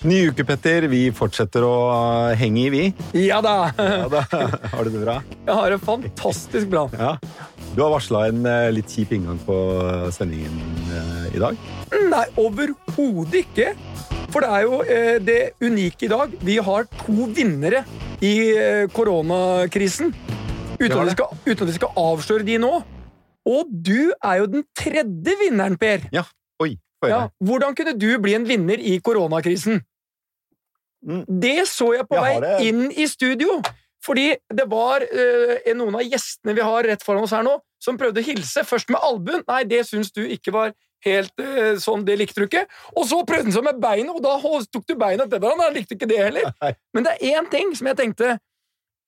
Ny 0.00 0.30
uke, 0.30 0.44
Petter. 0.48 0.86
Vi 0.88 1.00
fortsetter 1.12 1.64
å 1.66 1.72
henge 2.40 2.60
i, 2.62 2.68
vi. 2.72 2.84
Ja 3.26 3.42
da! 3.44 3.56
Ja, 3.76 4.06
da. 4.08 4.22
Har 4.72 4.86
du 4.86 4.94
det 4.94 5.02
bra? 5.02 5.18
Jeg 5.44 5.56
har 5.58 5.74
det 5.74 5.80
fantastisk 5.84 6.70
bra. 6.72 6.86
Ja. 6.96 7.10
Du 7.74 7.82
har 7.84 7.92
varsla 7.92 8.22
en 8.30 8.40
eh, 8.48 8.70
litt 8.72 8.88
kjip 8.90 9.12
inngang 9.14 9.36
på 9.44 9.56
sendingen 10.16 10.56
eh, 10.88 11.26
i 11.36 11.42
dag. 11.42 11.58
Nei, 12.08 12.22
overhodet 12.40 13.42
ikke. 13.44 13.74
For 14.32 14.40
det 14.42 14.48
er 14.56 14.64
jo 14.64 14.80
eh, 14.86 15.18
det 15.22 15.38
unike 15.62 16.08
i 16.08 16.10
dag. 16.14 16.32
Vi 16.48 16.56
har 16.64 16.88
to 17.02 17.28
vinnere 17.36 17.84
i 18.24 18.32
eh, 18.56 18.86
koronakrisen. 18.96 20.14
Uten 20.80 20.96
at, 20.96 21.10
vi 21.10 21.16
skal, 21.18 21.36
uten 21.44 21.60
at 21.66 21.68
vi 21.74 21.76
skal 21.76 21.92
avsløre 22.00 22.46
de 22.48 22.56
nå. 22.62 22.72
Og 23.50 23.68
du 23.68 24.14
er 24.16 24.40
jo 24.40 24.48
den 24.56 24.64
tredje 24.76 25.36
vinneren, 25.44 25.76
Per. 25.80 26.08
Ja. 26.16 26.24
Oi, 26.60 26.72
Ja, 27.08 27.26
hvordan 27.40 27.76
kunne 27.76 27.94
du 27.96 28.10
bli 28.20 28.34
en 28.36 28.48
vinner 28.48 28.80
i 28.80 28.98
koronakrisen? 29.04 29.78
Mm. 31.06 31.22
Det 31.42 31.68
så 31.68 31.94
jeg 31.96 32.08
på 32.08 32.18
Jeg 32.18 32.42
vei 32.44 32.56
inn 32.68 32.90
i 32.92 33.06
studio. 33.08 33.60
Fordi 34.04 34.30
det 34.56 34.64
var 34.70 35.04
uh, 35.04 35.72
noen 35.76 35.98
av 35.98 36.04
gjestene 36.06 36.54
vi 36.56 36.64
har 36.64 36.86
rett 36.88 37.02
foran 37.04 37.26
oss 37.26 37.34
her 37.36 37.44
nå, 37.44 37.58
som 37.82 37.98
prøvde 38.00 38.22
å 38.22 38.24
hilse. 38.24 38.64
Først 38.64 38.92
med 38.92 39.02
albuen. 39.04 39.44
Nei, 39.48 39.64
det 39.68 39.82
syns 39.88 40.12
du 40.16 40.22
ikke 40.24 40.54
var 40.56 40.72
helt 41.04 41.42
uh, 41.42 41.76
sånn, 41.80 42.06
det 42.08 42.16
likte 42.20 42.40
du 42.40 42.46
ikke. 42.46 42.64
Og 42.94 43.04
så 43.10 43.20
prøvde 43.28 43.50
han 43.50 43.56
seg 43.58 43.66
med 43.66 43.82
beinet, 43.82 44.14
og 44.14 44.24
da 44.24 44.38
tok 44.72 44.86
du 44.88 44.96
beinet 44.96 45.26
etter 45.26 45.42
hverandre. 45.42 45.68
Han 45.68 45.76
likte 45.76 45.98
ikke 45.98 46.08
det 46.08 46.22
heller. 46.22 46.48
Nei. 46.64 46.72
Men 46.96 47.08
det 47.08 47.16
er 47.18 47.36
én 47.36 47.50
ting 47.52 47.74
som 47.76 47.90
jeg 47.90 48.00
tenkte 48.00 48.38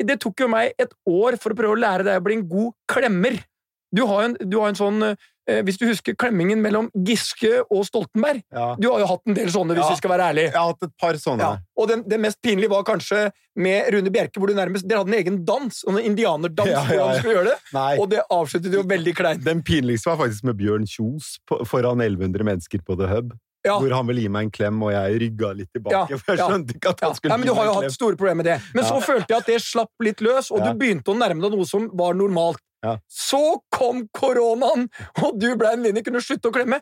Det 0.03 0.19
tok 0.21 0.45
jo 0.45 0.49
meg 0.51 0.77
et 0.81 0.93
år 1.09 1.39
for 1.41 1.53
å 1.53 1.57
prøve 1.57 1.77
å 1.77 1.81
lære 1.81 2.05
deg 2.09 2.21
å 2.21 2.25
bli 2.27 2.41
en 2.41 2.47
god 2.51 2.77
klemmer. 2.91 3.41
Du 3.93 4.05
har 4.09 4.25
en, 4.27 4.37
du 4.41 4.57
har 4.59 4.73
en 4.73 4.79
sånn 4.79 5.05
eh, 5.05 5.29
Hvis 5.47 5.77
du 5.81 5.87
husker 5.89 6.15
klemmingen 6.15 6.61
mellom 6.63 6.87
Giske 6.95 7.65
og 7.69 7.85
Stoltenberg 7.89 8.43
Ja. 8.55 8.77
Du 8.79 8.89
har 8.93 9.01
jo 9.03 9.07
hatt 9.11 9.23
en 9.27 9.35
del 9.35 9.49
sånne, 9.51 9.75
hvis 9.75 9.83
Ja. 9.83 9.91
vi 9.91 9.97
skal 9.97 10.11
være 10.11 10.29
ærlige. 10.31 10.53
Jeg 10.53 10.61
har 10.61 10.69
hatt 10.71 10.83
et 10.87 10.93
par 11.01 11.15
sånne. 11.19 11.39
Ja. 11.41 11.57
Og 11.77 11.89
den, 11.89 12.03
det 12.07 12.21
mest 12.21 12.39
pinlige 12.43 12.71
var 12.71 12.85
kanskje 12.85 13.33
med 13.57 13.91
Rune 13.93 14.11
Bjerke, 14.15 14.39
hvor 14.39 14.47
du 14.47 14.55
nærmest 14.55 14.87
Dere 14.87 14.99
hadde 15.03 15.13
en 15.15 15.19
egen 15.19 15.45
dans, 15.45 15.85
en 15.89 15.99
indianerdans, 15.99 16.69
Ja, 16.71 16.85
hvordan 16.87 17.15
du 17.15 17.19
skulle 17.19 17.35
gjøre 17.41 17.51
det, 17.51 17.59
Nei. 17.75 17.97
og 17.99 18.09
det 18.11 18.21
avsluttet 18.31 18.73
jo 18.73 18.83
veldig 18.83 19.15
kleint. 19.19 19.43
Den 19.45 19.63
pinligste 19.63 20.07
var 20.13 20.17
faktisk 20.27 20.45
med 20.45 20.57
Bjørn 20.57 20.87
Kjos 20.87 21.39
på- 21.51 21.67
foran 21.67 21.99
1100 22.01 22.45
mennesker 22.45 22.79
på 22.87 22.97
The 22.99 23.09
Hub. 23.11 23.33
Ja. 23.65 23.79
Hvor 23.79 23.93
han 23.95 24.07
ville 24.09 24.23
gi 24.23 24.29
meg 24.29 24.43
en 24.45 24.51
klem, 24.51 24.81
og 24.83 24.91
jeg 24.91 25.21
rygga 25.23 25.53
litt 25.55 25.69
tilbake. 25.73 26.11
Ja, 26.11 26.17
For 26.19 26.35
jeg 26.35 26.39
skjønte 26.43 26.75
ikke 26.75 26.89
at 26.91 27.01
han 27.01 27.15
skulle 27.15 27.31
Ja, 27.31 27.37
men 27.37 27.47
du 27.47 27.55
har 27.55 27.65
jo 27.67 27.75
hatt 27.81 27.93
store 27.95 28.17
problemer 28.17 28.43
med 28.43 28.45
det. 28.47 28.61
Men 28.75 28.85
så 28.85 28.99
følte 29.03 29.27
jeg 29.31 29.39
at 29.39 29.47
det 29.47 29.61
slapp 29.63 29.91
litt 30.03 30.19
løs, 30.21 30.51
og 30.51 30.59
du 30.65 30.73
begynte 30.75 31.11
å 31.13 31.19
nærme 31.19 31.41
deg 31.43 31.51
noe 31.55 31.65
som 31.65 31.89
var 31.95 32.15
normalt. 32.15 32.59
Ja. 32.83 32.97
Så 33.11 33.63
kom 33.75 34.07
koronaen, 34.15 34.89
og 35.23 35.39
du 35.39 35.53
ble 35.59 35.77
en 35.77 35.85
vinner, 35.87 36.05
kunne 36.07 36.23
slutte 36.25 36.51
å 36.51 36.55
klemme. 36.55 36.81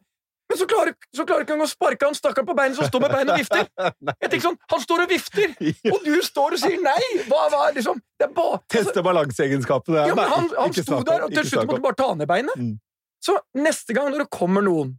Men 0.51 0.59
så 0.59 0.67
klarer, 0.67 0.97
så 1.15 1.23
klarer 1.29 1.45
ikke 1.45 1.55
han 1.55 1.63
å 1.63 1.71
sparke 1.71 2.09
han 2.09 2.17
stakkaren 2.17 2.47
på 2.49 2.55
beinet 2.59 2.75
som 2.75 2.89
står 2.89 3.05
med 3.05 3.13
beinet 3.15 3.37
og 3.37 3.39
vifter. 3.39 3.69
Jeg 4.25 4.31
tenker 4.33 4.47
sånn, 4.49 4.57
Han 4.73 4.81
står 4.83 5.03
og 5.05 5.13
vifter, 5.13 5.53
og 5.93 6.09
du 6.09 6.17
står 6.27 6.57
og 6.57 6.63
sier 6.63 6.81
nei! 6.83 7.03
Hva, 7.29 7.45
hva, 7.53 7.61
liksom, 7.77 8.01
det 8.19 8.27
er 8.27 8.33
bare, 8.35 8.59
altså, 8.59 8.75
Teste 8.75 9.05
balanseegenskapene. 9.07 10.09
Ja, 10.11 10.17
men 10.19 10.33
han, 10.33 10.49
han 10.57 10.75
sto 10.75 10.99
der, 11.07 11.29
og 11.29 11.37
til 11.37 11.47
slutt 11.47 11.69
måtte 11.69 11.79
du 11.79 11.87
bare 11.87 11.99
ta 12.01 12.09
ned 12.19 12.31
beinet. 12.31 12.59
Mm. 12.59 12.75
Så 13.23 13.37
neste 13.55 13.95
gang 13.95 14.11
når 14.11 14.25
det 14.25 14.31
kommer 14.35 14.65
noen 14.67 14.97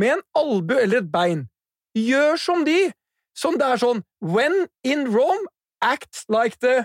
med 0.00 0.16
en 0.16 0.24
albue 0.40 0.82
eller 0.82 1.04
et 1.04 1.12
bein, 1.12 1.46
gjør 1.94 2.40
som 2.40 2.66
de. 2.66 2.80
Som 3.38 3.60
det 3.60 3.68
er 3.70 3.78
sånn 3.78 4.02
When 4.26 4.64
in 4.82 5.06
Rome, 5.14 5.46
act 5.86 6.24
like 6.26 6.58
the 6.64 6.82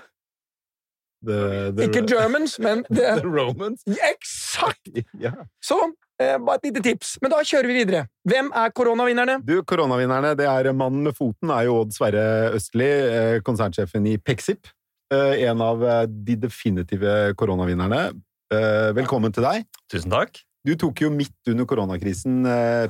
The- 1.23 1.71
the- 1.75 1.85
Ikke 1.87 2.01
Germans, 2.07 2.57
men 2.59 2.83
the, 2.89 3.15
The 3.21 3.27
Romans. 3.27 3.83
Eksakt! 3.87 4.89
Ja. 5.21 5.31
Så 5.63 5.77
eh, 6.19 6.37
bare 6.37 6.59
et 6.59 6.65
lite 6.69 6.81
tips. 6.85 7.15
Men 7.21 7.31
da 7.31 7.39
kjører 7.45 7.67
vi 7.71 7.77
videre. 7.83 8.05
Hvem 8.29 8.51
er 8.55 8.71
koronavinnerne? 8.75 9.39
Du, 9.45 9.59
Koronavinnerne, 9.67 10.33
det 10.37 10.45
er 10.49 10.71
mannen 10.73 11.03
med 11.07 11.15
foten, 11.17 11.49
er 11.55 11.65
jo 11.69 11.79
Odd 11.83 11.93
Sverre 11.95 12.25
Østli, 12.57 12.87
eh, 12.87 13.37
konsernsjefen 13.45 14.05
i 14.11 14.17
Pexip. 14.17 14.67
Eh, 15.13 15.43
En 15.49 15.61
av 15.61 15.83
eh, 15.85 16.05
de 16.09 16.35
definitive 16.47 17.33
koronavinnerne. 17.37 18.07
Eh, 18.53 18.91
Velkommen 18.97 19.33
til 19.33 19.45
deg. 19.45 19.65
Tusen 19.91 20.11
takk. 20.13 20.41
Du 20.65 20.73
tok 20.81 20.97
jo 21.03 21.11
midt 21.13 21.35
under 21.51 21.65
koronakrisen 21.69 22.39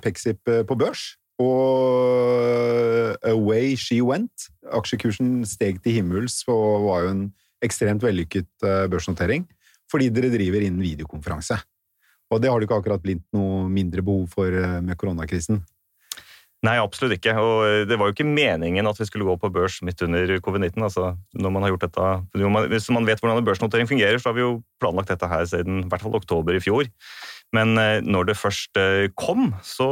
Pexip 0.04 0.40
på 0.48 0.78
børs, 0.80 1.18
og 1.40 3.18
away 3.28 3.76
she 3.76 4.00
went. 4.02 4.48
Aksjekursen 4.72 5.42
steg 5.48 5.82
til 5.84 5.98
himmels 6.00 6.42
og 6.48 6.86
var 6.88 7.04
jo 7.06 7.12
en 7.12 7.26
ekstremt 7.66 8.04
vellykket 8.06 8.50
eh, 8.66 8.86
børsnotering, 8.92 9.46
fordi 9.92 10.10
dere 10.14 10.34
driver 10.34 10.66
innen 10.66 10.84
videokonferanse. 10.84 11.60
Og 12.34 12.42
det 12.42 12.50
har 12.50 12.60
du 12.60 12.66
ikke 12.66 12.80
akkurat 12.80 13.04
blitt 13.04 13.24
noe 13.36 13.66
mindre 13.70 14.04
behov 14.06 14.28
for 14.34 14.50
eh, 14.50 14.82
med 14.86 14.98
koronakrisen. 15.00 15.62
Nei, 16.66 16.80
absolutt 16.82 17.20
ikke. 17.20 17.36
Og 17.38 17.60
eh, 17.68 17.84
det 17.90 18.00
var 18.00 18.10
jo 18.10 18.16
ikke 18.16 18.28
meningen 18.28 18.90
at 18.90 19.00
vi 19.02 19.08
skulle 19.10 19.28
gå 19.28 19.36
på 19.42 19.52
børs 19.54 19.78
midt 19.86 20.02
under 20.06 20.38
covid-19. 20.46 20.82
Altså, 20.88 21.12
når 21.38 21.54
man 21.54 21.66
har 21.66 21.76
gjort 21.76 21.86
dette, 21.86 22.10
hvis 22.74 22.90
man 22.96 23.08
vet 23.10 23.22
hvordan 23.22 23.44
en 23.44 23.48
børsnotering 23.48 23.90
fungerer, 23.92 24.18
så 24.22 24.32
har 24.32 24.40
vi 24.40 24.46
jo 24.46 24.58
planlagt 24.82 25.14
dette 25.14 25.30
her 25.30 25.46
siden 25.52 25.84
i 25.84 25.88
hvert 25.92 26.06
fall 26.06 26.18
oktober 26.18 26.58
i 26.58 26.64
fjor. 26.64 26.90
Men 27.54 27.78
når 28.04 28.26
det 28.28 28.34
først 28.36 28.76
kom, 29.16 29.46
så 29.64 29.86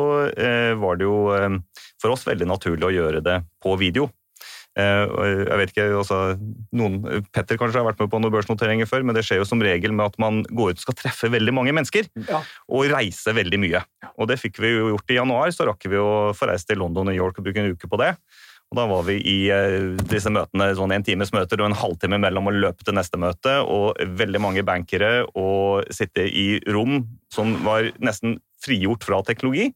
var 0.81 0.97
det 0.99 1.05
jo 1.05 1.29
for 2.01 2.11
oss 2.11 2.25
veldig 2.27 2.47
naturlig 2.49 2.89
å 2.89 2.91
gjøre 2.91 3.21
det 3.23 3.37
på 3.63 3.77
video. 3.79 4.09
Eh, 4.73 5.03
jeg 5.45 5.57
vet 5.59 5.71
ikke, 5.73 5.83
altså, 5.99 6.19
noen, 6.73 6.95
Petter 7.35 7.59
kanskje 7.61 7.77
har 7.77 7.85
vært 7.91 7.99
med 8.01 8.09
på 8.09 8.21
noen 8.21 8.33
børsnoteringer 8.33 8.89
før, 8.89 9.03
men 9.05 9.13
det 9.13 9.21
skjer 9.27 9.43
jo 9.43 9.45
som 9.45 9.61
regel 9.61 9.93
med 9.93 10.07
at 10.09 10.15
man 10.21 10.41
går 10.49 10.73
ut 10.73 10.79
og 10.81 10.85
skal 10.87 10.97
treffe 10.97 11.29
veldig 11.33 11.53
mange 11.53 11.75
mennesker 11.77 12.09
Ja. 12.25 12.41
og 12.67 12.89
reise 12.89 13.35
veldig 13.37 13.59
mye. 13.61 13.83
Og 14.17 14.31
det 14.31 14.39
fikk 14.41 14.57
vi 14.63 14.73
jo 14.73 14.89
gjort 14.95 15.13
i 15.13 15.19
januar, 15.19 15.53
så 15.53 15.67
rakk 15.69 15.85
vi 15.85 16.01
å 16.01 16.33
få 16.33 16.49
reist 16.49 16.67
til 16.67 16.81
London 16.81 17.05
og 17.05 17.11
New 17.11 17.19
York 17.19 17.37
og 17.37 17.45
bruke 17.45 17.61
en 17.61 17.75
uke 17.75 17.89
på 17.89 18.01
det. 18.01 18.15
Og 18.73 18.79
da 18.79 18.87
var 18.89 19.03
vi 19.05 19.19
i 19.21 19.37
eh, 19.53 19.93
disse 20.09 20.31
møtene, 20.33 20.71
sånn 20.73 20.95
en 20.95 21.05
times 21.05 21.29
møter 21.35 21.61
og 21.61 21.69
en 21.69 21.77
halvtime 21.77 22.17
mellom 22.17 22.49
å 22.49 22.55
løpe 22.55 22.81
til 22.81 22.97
neste 22.97 23.19
møte, 23.21 23.59
og 23.61 24.01
veldig 24.01 24.41
mange 24.41 24.65
bankere 24.65 25.27
og 25.37 25.85
sitte 25.93 26.25
i 26.25 26.57
rom 26.73 27.03
som 27.29 27.53
var 27.61 27.91
nesten 28.01 28.39
frigjort 28.63 29.05
fra 29.05 29.21
teknologi, 29.21 29.69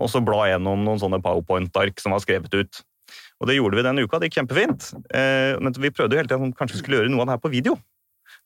og 0.00 0.08
så 0.08 0.24
bla 0.24 0.48
gjennom 0.48 0.80
noen 0.86 1.02
sånne 1.02 1.20
powerpoint-ark 1.20 2.00
som 2.00 2.16
var 2.16 2.24
skrevet 2.24 2.56
ut. 2.56 2.80
Og 3.44 3.50
det 3.50 3.58
gjorde 3.58 3.76
vi 3.76 3.84
den 3.84 4.00
uka, 4.00 4.16
det 4.16 4.30
gikk 4.30 4.38
kjempefint. 4.40 4.86
Eh, 5.12 5.52
men 5.60 5.76
vi 5.76 5.92
prøvde 5.92 6.16
jo 6.16 6.22
hele 6.22 6.30
tiden 6.30 6.46
om 6.46 6.54
kanskje 6.56 6.80
skulle 6.80 7.02
gjøre 7.02 7.12
noe 7.12 7.26
av 7.26 7.28
det 7.28 7.36
her 7.36 7.44
på 7.44 7.52
video. 7.52 7.76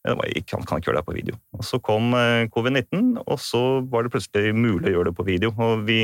Jeg 0.08 0.42
kan, 0.46 0.62
kan 0.66 0.78
ikke 0.78 0.90
gjøre 0.90 1.00
det 1.00 1.06
på 1.06 1.14
video. 1.14 1.36
Og 1.54 1.62
Så 1.66 1.78
kom 1.84 2.10
eh, 2.18 2.48
covid-19, 2.54 3.20
og 3.22 3.38
så 3.42 3.62
var 3.86 4.02
det 4.02 4.12
plutselig 4.14 4.54
mulig 4.58 4.90
å 4.90 4.96
gjøre 4.96 5.12
det 5.12 5.18
på 5.18 5.26
video. 5.26 5.52
Og 5.54 5.84
vi 5.86 6.00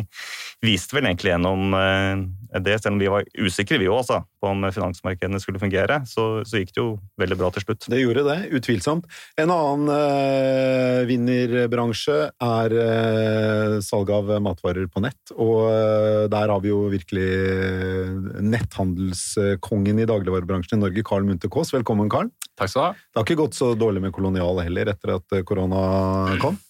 viste 0.62 0.94
vel 0.94 1.08
egentlig 1.08 1.32
gjennom 1.32 1.74
eh, 1.78 2.22
det, 2.62 2.78
selv 2.82 2.94
om 2.94 3.02
vi 3.02 3.10
var 3.10 3.26
usikre 3.34 3.82
vi 3.82 3.90
også, 3.90 4.20
altså, 4.20 4.22
på 4.44 4.50
om 4.52 4.66
finansmarkedene 4.68 5.40
skulle 5.40 5.62
fungere, 5.62 6.02
så, 6.08 6.44
så 6.44 6.60
gikk 6.60 6.74
det 6.74 6.82
jo 6.82 6.88
veldig 7.20 7.38
bra 7.40 7.50
til 7.54 7.64
slutt. 7.64 7.88
Det 7.90 8.00
gjorde 8.02 8.26
det, 8.28 8.38
utvilsomt. 8.58 9.08
En 9.40 9.52
annen 9.54 9.92
eh, 9.94 11.00
vinnerbransje 11.08 12.18
er 12.44 12.76
eh, 12.84 13.76
salg 13.84 14.12
av 14.14 14.34
matvarer 14.44 14.90
på 14.92 15.04
nett, 15.04 15.34
og 15.34 15.70
eh, 15.70 16.24
der 16.32 16.52
har 16.52 16.64
vi 16.64 16.72
jo 16.72 16.84
virkelig 16.92 17.30
netthandelskongen 18.44 20.02
i 20.02 20.08
dagligvarebransjen 20.10 20.78
i 20.78 20.84
Norge, 20.84 21.06
Carl 21.06 21.26
Munthe 21.26 21.50
Kaas. 21.52 21.72
Velkommen, 21.74 22.12
Carl. 22.12 22.30
Takk 22.58 22.70
skal 22.70 22.80
du 22.80 22.86
ha. 22.86 22.92
Det 22.94 23.20
har 23.20 23.26
ikke 23.28 23.40
gått 23.40 23.58
så 23.58 23.72
dårlig 23.78 24.04
med 24.04 24.14
Kolonial 24.14 24.60
heller 24.62 24.92
etter 24.92 25.16
at 25.16 25.36
eh, 25.36 25.44
korona 25.46 26.36
kom. 26.42 26.60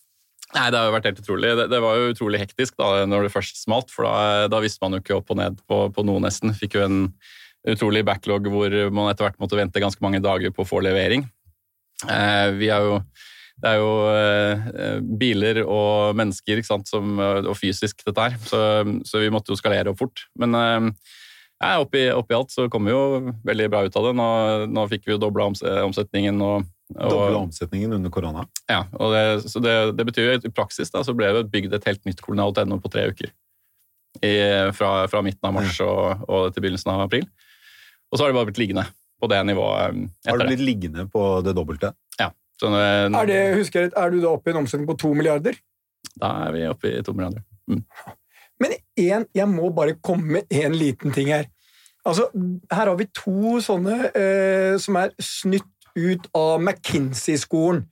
Nei, 0.55 0.69
Det 0.71 0.79
har 0.79 0.87
jo 0.87 0.95
vært 0.95 1.09
helt 1.09 1.23
utrolig. 1.25 1.55
Det, 1.59 1.65
det 1.73 1.81
var 1.83 1.99
jo 1.99 2.11
utrolig 2.13 2.41
hektisk 2.45 2.77
da 2.79 2.91
når 3.11 3.27
det 3.27 3.35
først 3.35 3.59
smalt, 3.59 3.91
for 3.91 4.07
da, 4.07 4.47
da 4.53 4.61
visste 4.63 4.85
man 4.85 4.95
jo 4.95 5.03
ikke 5.03 5.17
opp 5.19 5.33
og 5.35 5.41
ned 5.41 5.59
på, 5.67 5.81
på 5.95 6.05
noe 6.07 6.23
nesten. 6.23 6.55
Fikk 6.55 6.79
jo 6.79 6.85
en 6.85 7.01
utrolig 7.69 8.05
backlog 8.05 8.49
hvor 8.53 8.75
man 8.93 9.11
etter 9.11 9.29
hvert 9.29 9.41
måtte 9.41 9.59
vente 9.59 9.83
ganske 9.83 10.03
mange 10.05 10.21
dager 10.25 10.53
på 10.55 10.65
å 10.65 10.69
få 10.69 10.83
levering. 10.85 11.25
Eh, 12.11 12.49
vi 12.59 12.69
er 12.73 12.85
jo, 12.85 12.99
det 13.63 13.71
er 13.71 13.81
jo 13.81 13.91
eh, 14.11 14.99
biler 15.21 15.63
og 15.65 16.17
mennesker 16.19 16.63
sant, 16.67 16.91
som, 16.91 17.17
og 17.19 17.55
fysisk 17.59 18.05
dette 18.05 18.29
her, 18.29 18.39
så, 18.45 18.61
så 19.07 19.23
vi 19.23 19.33
måtte 19.33 19.55
jo 19.55 19.61
skalere 19.61 19.95
opp 19.95 20.03
fort. 20.03 20.27
Men 20.41 20.59
eh, 20.59 20.91
ja, 21.63 21.79
oppi, 21.81 22.07
oppi 22.13 22.37
alt 22.37 22.53
så 22.53 22.69
kom 22.73 22.89
vi 22.89 22.93
jo 22.93 23.35
veldig 23.47 23.71
bra 23.73 23.85
ut 23.87 23.97
av 23.97 24.09
det. 24.09 24.15
Nå, 24.19 24.29
nå 24.75 24.87
fikk 24.91 25.07
vi 25.09 25.15
jo 25.15 25.23
dobla 25.23 25.49
omsetningen. 25.49 26.43
og 26.45 26.67
Doble 26.95 27.39
omsetningen 27.39 27.95
under 27.97 28.13
korona. 28.13 28.45
Ja, 28.69 28.83
og 28.99 29.15
det, 29.15 29.23
så 29.49 29.63
det, 29.63 29.77
det 29.97 30.05
betyr 30.11 30.29
jo 30.29 30.35
at 30.37 30.45
i 30.45 30.53
praksis 30.53 30.93
da, 30.93 31.01
så 31.07 31.15
ble 31.17 31.31
det 31.33 31.47
bygd 31.55 31.79
et 31.79 31.89
helt 31.89 32.05
nytt 32.05 32.21
kolonial.no 32.25 32.81
på 32.83 32.93
tre 32.93 33.07
uker. 33.09 33.33
I, 34.23 34.35
fra, 34.77 35.09
fra 35.11 35.25
midten 35.27 35.49
av 35.49 35.57
mars 35.57 35.81
og, 35.83 36.27
og 36.29 36.53
til 36.55 36.63
begynnelsen 36.63 36.93
av 36.93 37.07
april. 37.07 37.25
Og 38.15 38.19
så 38.21 38.25
har 38.25 38.31
det 38.31 38.39
bare 38.39 38.47
blitt 38.53 38.61
liggende 38.63 38.85
på 39.21 39.29
det 39.31 39.41
nivået 39.49 39.91
um, 39.91 40.05
Har 40.29 40.37
etter 40.37 40.45
det. 40.45 40.51
blitt 40.53 40.65
liggende 40.69 41.05
på 41.11 41.23
det 41.43 41.55
dobbelte? 41.59 41.91
Ja. 42.21 42.29
nå- 42.63 42.79
Er, 42.79 43.27
det, 43.27 43.41
husker 43.59 43.81
jeg, 43.89 43.93
er 43.99 44.11
du 44.15 44.21
da 44.23 44.31
oppe 44.37 44.51
i 44.51 44.55
en 44.55 44.61
omsetning 44.63 44.87
på 44.87 44.97
to 45.03 45.11
milliarder? 45.19 45.57
Da 46.21 46.31
er 46.47 46.53
vi 46.55 46.63
oppe 46.71 46.93
i 46.95 47.03
to 47.03 47.13
milliarder. 47.13 47.43
Men 48.63 48.77
en, 49.03 49.27
jeg 49.35 49.49
må 49.51 49.73
bare 49.75 49.97
komme 49.99 50.37
med 50.39 50.55
en 50.55 50.77
liten 50.79 51.11
ting 51.13 51.33
her. 51.35 51.49
Altså, 52.07 52.29
her 52.71 52.87
har 52.93 52.95
vi 53.01 53.09
to 53.17 53.57
sånne 53.65 53.97
eh, 54.15 54.77
som 54.79 54.99
er 55.01 55.11
snytt 55.19 55.67
ut 55.97 56.29
av 56.37 56.61
McKinsey-skolen. 56.63 57.83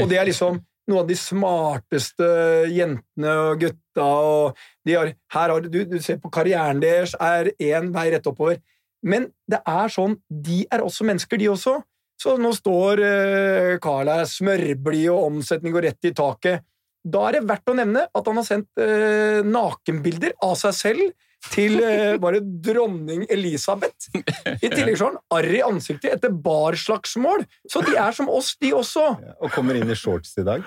Og 0.00 0.08
det 0.10 0.18
er 0.18 0.26
liksom 0.30 0.58
noen 0.90 1.02
av 1.04 1.06
de 1.10 1.16
smarteste 1.18 2.26
jentene 2.74 3.34
og 3.44 3.60
gutta. 3.62 4.02
og 4.02 4.56
de 4.86 4.96
har, 4.96 5.12
her 5.36 5.52
har 5.54 5.60
du, 5.66 5.84
du 5.86 5.98
ser 6.02 6.18
på 6.22 6.30
karrieren 6.34 6.80
deres, 6.82 7.14
er 7.20 7.52
én 7.62 7.92
vei 7.94 8.08
rett 8.16 8.26
oppover. 8.26 8.58
Men 9.06 9.30
det 9.48 9.60
er 9.68 9.92
sånn, 9.92 10.18
de 10.28 10.64
er 10.68 10.84
også 10.84 11.06
mennesker, 11.08 11.40
de 11.40 11.48
også. 11.52 11.78
Så 12.20 12.34
nå 12.36 12.50
står 12.52 13.00
uh, 13.00 13.78
Carl 13.80 14.10
her 14.12 14.26
smørblid, 14.28 15.08
og 15.12 15.30
omsetning 15.30 15.72
går 15.72 15.88
rett 15.88 16.10
i 16.10 16.14
taket. 16.16 16.66
Da 17.00 17.24
er 17.30 17.38
det 17.38 17.46
verdt 17.48 17.72
å 17.72 17.76
nevne 17.78 18.04
at 18.04 18.26
han 18.28 18.40
har 18.40 18.44
sendt 18.46 18.68
uh, 18.76 19.40
nakenbilder 19.46 20.34
av 20.44 20.52
seg 20.60 20.76
selv 20.76 21.28
til 21.48 21.78
uh, 21.86 22.18
bare 22.20 22.42
dronning 22.44 23.24
Elisabeth. 23.32 24.10
I 24.12 24.68
tillegg 24.74 25.00
så 25.00 25.08
har 25.08 25.14
han 25.14 25.38
arr 25.38 25.56
i 25.56 25.64
ansiktet 25.64 26.18
etter 26.18 26.34
barslagsmål. 26.44 27.46
Så 27.64 27.80
de 27.86 27.96
er 27.96 28.12
som 28.16 28.28
oss, 28.28 28.52
de 28.60 28.74
også. 28.76 29.06
Og 29.40 29.56
kommer 29.56 29.80
inn 29.80 29.88
i 29.88 29.96
shorts 29.96 30.36
i 30.40 30.44
dag. 30.44 30.66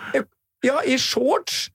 Ja, 0.65 0.81
i 0.81 0.97
shorts. 0.97 1.67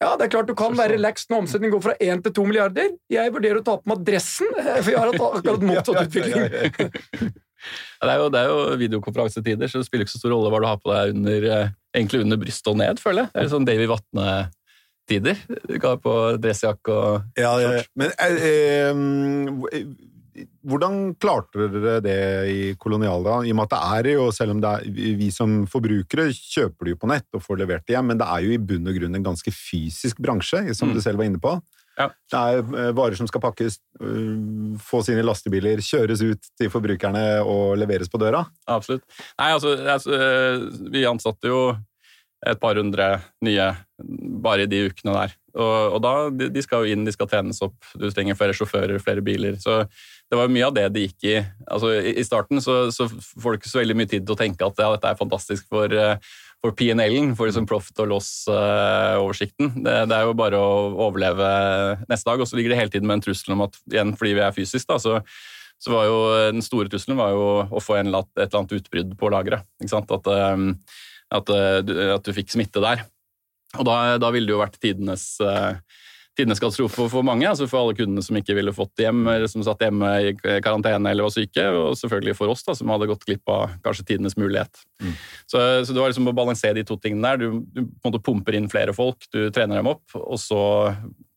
Ja, 0.00 0.14
det 0.16 0.26
er 0.26 0.32
klart 0.32 0.48
Du 0.48 0.56
kan 0.56 0.76
være 0.78 0.96
relaxed 0.96 1.28
når 1.32 1.44
omsetningen 1.44 1.74
går 1.74 1.84
fra 1.84 1.94
1 2.00 2.24
til 2.24 2.34
2 2.40 2.46
milliarder. 2.48 2.94
Jeg 3.12 3.34
vurderer 3.34 3.60
å 3.60 3.66
ta 3.66 3.76
på 3.80 3.92
meg 3.92 4.04
dressen, 4.06 4.48
for 4.84 4.90
jeg 4.92 4.98
har 4.98 5.12
hatt 5.12 5.38
akkurat 5.40 5.66
motsatt 5.70 6.02
utvikling. 6.06 7.34
Ja, 8.00 8.06
det, 8.06 8.12
er 8.14 8.22
jo, 8.22 8.28
det 8.32 8.40
er 8.40 8.46
jo 8.48 8.60
videokonferansetider, 8.80 9.68
så 9.68 9.82
det 9.82 9.88
spiller 9.88 10.06
ikke 10.06 10.14
så 10.14 10.22
stor 10.22 10.32
rolle 10.32 10.48
hva 10.52 10.62
du 10.62 10.68
har 10.70 10.78
på 10.80 10.94
deg 10.94 11.12
under, 11.12 11.46
eh, 11.52 11.74
egentlig 11.92 12.22
under 12.24 12.40
brystet 12.40 12.70
og 12.72 12.78
ned, 12.80 13.02
føler 13.02 13.26
jeg. 13.26 13.32
Det 13.34 13.42
er 13.42 13.50
sånn 13.52 13.66
Davy 13.68 13.88
Vatne-tider. 13.90 15.42
Du 15.68 15.74
kan 15.74 15.92
ha 15.92 15.98
på 16.00 16.14
dressjakke 16.40 16.96
og 16.96 17.40
ja, 17.40 17.52
ja, 17.60 17.74
Men 18.00 18.14
eh, 18.16 18.40
eh, 18.48 19.84
hvordan 20.66 21.14
klarte 21.20 21.68
dere 21.72 21.98
det 22.04 22.20
i 22.50 22.60
Kolonial? 22.80 23.26
I 23.46 23.52
og 23.52 23.58
med 23.58 23.66
at 23.66 23.74
det 23.74 23.80
er 23.96 24.08
jo, 24.18 24.28
selv 24.34 24.54
om 24.54 24.62
det 24.62 24.70
er 24.76 25.18
vi 25.18 25.30
som 25.34 25.64
forbrukere 25.70 26.28
kjøper 26.36 26.86
det 26.86 26.94
jo 26.94 27.00
på 27.02 27.10
nett 27.10 27.26
og 27.36 27.44
får 27.44 27.60
levert 27.62 27.86
det 27.88 27.96
hjem, 27.96 28.12
men 28.12 28.20
det 28.20 28.28
er 28.28 28.46
jo 28.46 28.54
i 28.54 28.62
bunn 28.70 28.88
og 28.90 28.96
grunn 28.98 29.18
en 29.18 29.28
ganske 29.30 29.52
fysisk 29.54 30.22
bransje, 30.22 30.62
som 30.76 30.90
mm. 30.90 30.96
du 30.96 31.04
selv 31.04 31.22
var 31.22 31.30
inne 31.30 31.42
på. 31.42 31.56
Ja. 32.00 32.08
Det 32.32 32.40
er 32.40 32.60
eh, 32.62 32.94
varer 32.96 33.18
som 33.18 33.28
skal 33.28 33.42
pakkes, 33.44 33.80
øh, 34.00 34.78
få 34.80 35.02
sine 35.04 35.24
lastebiler, 35.26 35.82
kjøres 35.84 36.24
ut 36.24 36.50
til 36.56 36.72
forbrukerne 36.72 37.24
og 37.44 37.76
leveres 37.80 38.12
på 38.12 38.20
døra. 38.22 38.46
Absolutt. 38.70 39.04
Nei, 39.40 39.52
altså, 39.52 39.76
altså 39.96 40.20
vi 40.92 41.04
ansatte 41.08 41.50
jo 41.50 41.64
et 42.46 42.60
par 42.60 42.78
hundre 42.80 43.18
nye 43.44 43.66
bare 44.40 44.64
i 44.64 44.70
de 44.70 44.86
ukene 44.88 45.12
der. 45.16 45.34
Og, 45.58 45.96
og 45.96 46.00
da, 46.04 46.12
de, 46.32 46.48
de, 46.54 46.62
skal 46.64 46.84
jo 46.84 46.94
inn, 46.94 47.04
de 47.04 47.12
skal 47.14 47.28
trenes 47.28 47.60
opp, 47.64 47.76
du 47.98 48.08
trenger 48.14 48.38
flere 48.38 48.54
sjåfører, 48.56 49.00
flere 49.02 49.24
biler. 49.24 49.58
Så 49.60 49.82
det 50.30 50.38
var 50.38 50.52
mye 50.52 50.68
av 50.68 50.76
det 50.76 50.86
det 50.94 51.08
gikk 51.08 51.26
i. 51.26 51.34
Altså, 51.66 51.90
I, 52.12 52.22
starten 52.26 52.62
så, 52.62 52.84
så, 52.94 53.08
får 53.10 53.50
du 53.50 53.60
ikke 53.60 53.72
så 53.72 53.80
veldig 53.82 53.96
mye 53.98 54.10
tid 54.10 54.22
til 54.22 54.36
å 54.36 54.38
tenke 54.38 54.66
at 54.66 54.78
ja, 54.78 54.92
dette 54.94 55.10
er 55.10 55.18
fantastisk 55.18 55.66
for 55.72 55.90
uh, 55.90 56.14
for 56.60 56.76
PNL-en, 56.76 57.32
for 57.36 57.48
liksom 57.48 57.66
profit 57.68 58.02
og 58.02 58.10
loss-oversikten. 58.10 59.72
Det, 59.80 59.94
det, 60.10 60.16
er 60.16 60.26
jo 60.28 60.36
bare 60.36 60.58
å 60.60 60.90
overleve 61.06 61.46
neste 62.10 62.28
dag. 62.28 62.42
Og 62.42 62.48
så 62.48 62.58
ligger 62.58 62.74
det 62.74 62.80
hele 62.82 62.92
tiden 62.92 63.08
med 63.08 63.18
en 63.18 63.24
trussel 63.24 63.54
om 63.54 63.64
at 63.64 63.78
igjen 63.88 64.12
fordi 64.18 64.34
vi 64.36 64.44
er 64.44 64.56
fysisk, 64.56 64.84
da, 64.90 64.98
så, 65.00 65.16
så 65.80 65.94
var 65.94 66.10
jo 66.10 66.18
den 66.52 66.64
store 66.64 66.92
trusselen 66.92 67.20
var 67.20 67.32
jo 67.32 67.46
å 67.64 67.80
få 67.80 67.96
en, 68.00 68.12
et 68.12 68.28
eller 68.36 68.60
annet 68.60 68.76
utbrudd 68.76 69.16
på 69.20 69.32
lageret. 69.32 69.64
At, 69.88 70.12
at, 70.18 70.28
at, 71.32 72.28
du 72.28 72.36
fikk 72.36 72.52
smitte 72.52 72.84
der. 72.84 73.06
Og 73.78 73.88
da, 73.88 73.96
da 74.20 74.32
ville 74.34 74.50
det 74.50 74.56
jo 74.56 74.60
vært 74.60 74.80
tidenes 74.82 75.30
uh, 75.40 75.80
tidenes 76.40 76.60
katastrofe 76.62 77.06
for 77.12 77.26
mange. 77.26 77.46
altså 77.48 77.68
For 77.70 77.82
alle 77.82 77.96
kundene 77.98 78.24
som 78.24 78.38
ikke 78.40 78.56
ville 78.58 78.74
fått 78.74 79.02
hjem, 79.04 79.22
eller 79.30 79.50
som 79.50 79.64
satt 79.66 79.84
hjemme 79.84 80.10
i 80.24 80.34
karantene 80.64 81.12
eller 81.12 81.28
var 81.28 81.34
syke. 81.34 81.66
Og 81.76 81.94
selvfølgelig 82.00 82.36
for 82.38 82.52
oss, 82.52 82.64
da, 82.66 82.76
som 82.78 82.90
hadde 82.92 83.08
gått 83.10 83.26
glipp 83.28 83.52
av 83.52 83.76
kanskje 83.84 84.06
tidenes 84.12 84.38
mulighet. 84.40 84.82
Mm. 85.02 85.14
Så, 85.44 85.58
så, 85.58 85.92
det 85.92 86.00
var 86.00 86.12
liksom 86.12 86.30
å 86.32 86.36
balansere 86.36 86.80
de 86.80 86.86
to 86.88 86.98
tingene 87.00 87.32
der. 87.32 87.44
Du, 87.44 87.62
du 87.62 87.84
på 87.84 88.08
en 88.08 88.12
måte 88.12 88.24
pumper 88.26 88.58
inn 88.58 88.70
flere 88.72 88.96
folk, 88.96 89.28
du 89.34 89.42
trener 89.54 89.80
dem 89.80 89.90
opp, 89.92 90.04
og 90.18 90.40
så 90.40 90.62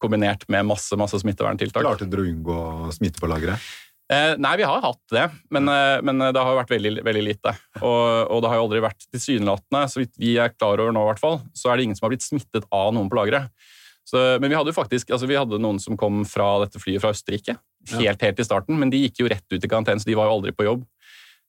kombinert 0.03 0.44
med 0.51 0.67
masse 0.67 0.97
masse 1.00 1.19
smitteverntiltak. 1.21 1.83
Klarte 1.85 2.09
dere 2.09 2.25
å 2.25 2.29
unngå 2.31 2.59
smitte 2.95 3.21
på 3.23 3.29
lageret? 3.31 3.71
Eh, 4.11 4.33
nei, 4.41 4.57
vi 4.59 4.65
har 4.67 4.81
hatt 4.83 5.00
det, 5.13 5.23
men, 5.53 5.69
eh, 5.71 6.01
men 6.03 6.19
det 6.35 6.41
har 6.41 6.57
vært 6.57 6.73
veldig, 6.73 6.97
veldig 7.05 7.23
lite. 7.23 7.53
Og, 7.79 8.27
og, 8.27 8.41
det 8.44 8.51
har 8.51 8.59
jo 8.59 8.65
aldri 8.67 8.81
vært 8.83 9.07
tilsynelatende, 9.15 9.85
så 9.89 10.01
vidt 10.01 10.19
vi 10.19 10.35
er 10.41 10.51
klar 10.53 10.81
over 10.83 10.94
nå, 10.94 11.05
i 11.05 11.11
hvert 11.13 11.23
fall, 11.23 11.39
så 11.57 11.71
er 11.71 11.79
det 11.79 11.88
ingen 11.88 11.97
som 11.97 12.07
har 12.07 12.13
blitt 12.13 12.25
smittet 12.25 12.67
av 12.67 12.91
noen 12.94 13.09
på 13.09 13.17
lageret. 13.17 13.71
Så, 14.07 14.19
men 14.41 14.51
vi 14.51 14.57
hadde 14.57 14.73
jo 14.73 14.75
faktisk, 14.75 15.13
altså 15.15 15.29
vi 15.29 15.38
hadde 15.39 15.61
noen 15.63 15.79
som 15.79 15.97
kom 16.00 16.23
fra 16.27 16.57
dette 16.65 16.81
flyet 16.81 17.03
fra 17.03 17.13
Østerrike. 17.15 17.55
Helt, 17.95 18.23
helt 18.23 18.39
i 18.39 18.45
starten, 18.45 18.77
men 18.79 18.91
de 18.91 19.00
gikk 19.05 19.23
jo 19.23 19.29
rett 19.31 19.45
ut 19.51 19.63
i 19.63 19.69
karantene, 19.69 20.03
så 20.03 20.09
de 20.09 20.17
var 20.19 20.29
jo 20.29 20.38
aldri 20.38 20.53
på 20.55 20.67
jobb. 20.67 20.83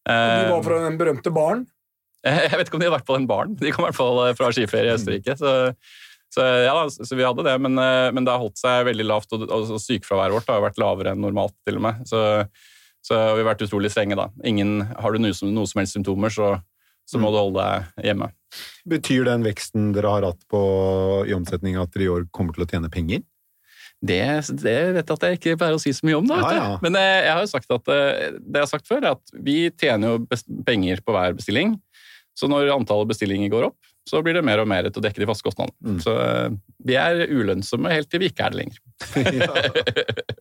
Og 0.04 0.44
de 0.44 0.50
var 0.52 0.66
fra 0.66 0.80
den 0.84 0.98
berømte 1.00 1.32
baren? 1.34 1.64
Jeg 2.24 2.56
vet 2.56 2.68
ikke 2.68 2.78
om 2.78 2.82
de 2.82 2.88
hadde 2.88 2.98
vært 2.98 3.08
på 3.08 3.18
den 3.18 3.28
baren. 3.28 3.54
De 3.60 3.72
kom 3.74 3.84
i 3.84 3.88
hvert 3.90 3.98
fall 3.98 4.20
eh, 4.24 4.34
fra 4.38 4.50
skiferie 4.54 4.92
i 4.92 4.96
Østerrike. 4.96 5.36
Så, 5.40 5.50
så, 6.32 6.44
ja, 6.64 6.76
så 6.88 7.18
vi 7.18 7.26
hadde 7.26 7.44
det, 7.46 7.54
men, 7.62 7.78
eh, 7.80 8.10
men, 8.14 8.24
det 8.26 8.32
har 8.32 8.42
holdt 8.42 8.60
seg 8.60 8.86
veldig 8.88 9.06
lavt. 9.08 9.34
Og, 9.36 9.46
og 9.48 9.74
sykefraværet 9.82 10.36
vårt 10.36 10.48
har 10.50 10.60
jo 10.60 10.66
vært 10.66 10.80
lavere 10.80 11.14
enn 11.14 11.24
normalt, 11.24 11.56
til 11.66 11.80
og 11.80 11.86
med. 11.88 12.04
Så, 12.08 12.22
så 13.04 13.18
vi 13.34 13.42
har 13.42 13.50
vært 13.52 13.66
utrolig 13.66 13.92
strenge, 13.92 14.18
da. 14.20 14.30
Ingen, 14.48 14.78
har 14.88 15.12
du 15.12 15.20
noe 15.20 15.36
som, 15.36 15.52
noe 15.52 15.68
som 15.70 15.82
helst 15.82 15.98
symptomer, 15.98 16.32
så, 16.32 16.54
så 17.08 17.20
må 17.20 17.28
mm. 17.28 17.34
du 17.34 17.38
holde 17.40 17.64
deg 17.68 18.08
hjemme. 18.08 18.30
Betyr 18.88 19.28
den 19.28 19.44
veksten 19.46 19.92
dere 19.94 20.12
har 20.16 20.26
hatt 20.30 20.42
på, 20.50 20.60
i 21.28 21.34
omsetning 21.36 21.78
at 21.80 21.92
dere 21.94 22.06
i 22.06 22.12
år 22.12 22.26
kommer 22.34 22.56
til 22.56 22.66
å 22.66 22.70
tjene 22.70 22.92
penger? 22.92 23.24
Det, 24.04 24.20
det 24.60 24.76
vet 24.92 25.08
jeg 25.08 25.16
at 25.16 25.24
jeg 25.24 25.38
ikke 25.38 25.56
pleier 25.60 25.78
å 25.78 25.80
si 25.80 25.92
så 25.96 26.04
mye 26.04 26.18
om, 26.18 26.26
da, 26.28 26.36
ja, 26.42 26.52
ja. 26.58 26.64
men 26.84 26.96
jeg, 26.98 27.12
eh, 27.14 27.22
jeg 27.24 27.32
har 27.32 27.44
jo 27.46 27.50
sagt 27.54 27.70
at 27.72 27.90
eh, 27.94 28.36
det 28.36 28.58
jeg 28.58 28.66
har 28.66 28.70
sagt 28.70 28.90
før, 28.90 29.00
er 29.00 29.14
at 29.16 29.34
vi 29.46 29.56
tjener 29.80 30.12
jo 30.12 30.40
penger 30.66 31.00
på 31.04 31.14
hver 31.14 31.36
bestilling. 31.38 31.76
Så 32.36 32.50
når 32.50 32.72
antallet 32.74 33.08
bestillinger 33.12 33.52
går 33.52 33.68
opp, 33.70 33.78
så 34.04 34.20
blir 34.20 34.36
det 34.36 34.44
mer 34.44 34.60
og 34.60 34.68
mer 34.68 34.90
til 34.90 35.00
å 35.00 35.04
dekke 35.06 35.22
de 35.22 35.28
faste 35.30 35.46
kostnadene. 35.46 35.94
Mm. 35.94 36.00
Så 36.04 36.16
eh, 36.20 36.50
vi 36.84 36.98
er 37.00 37.22
ulønnsomme 37.30 37.94
helt 37.94 38.10
til 38.12 38.20
vi 38.20 38.28
ikke 38.32 38.44
er 38.44 38.52
det 38.52 38.60
lenger. 38.64 38.80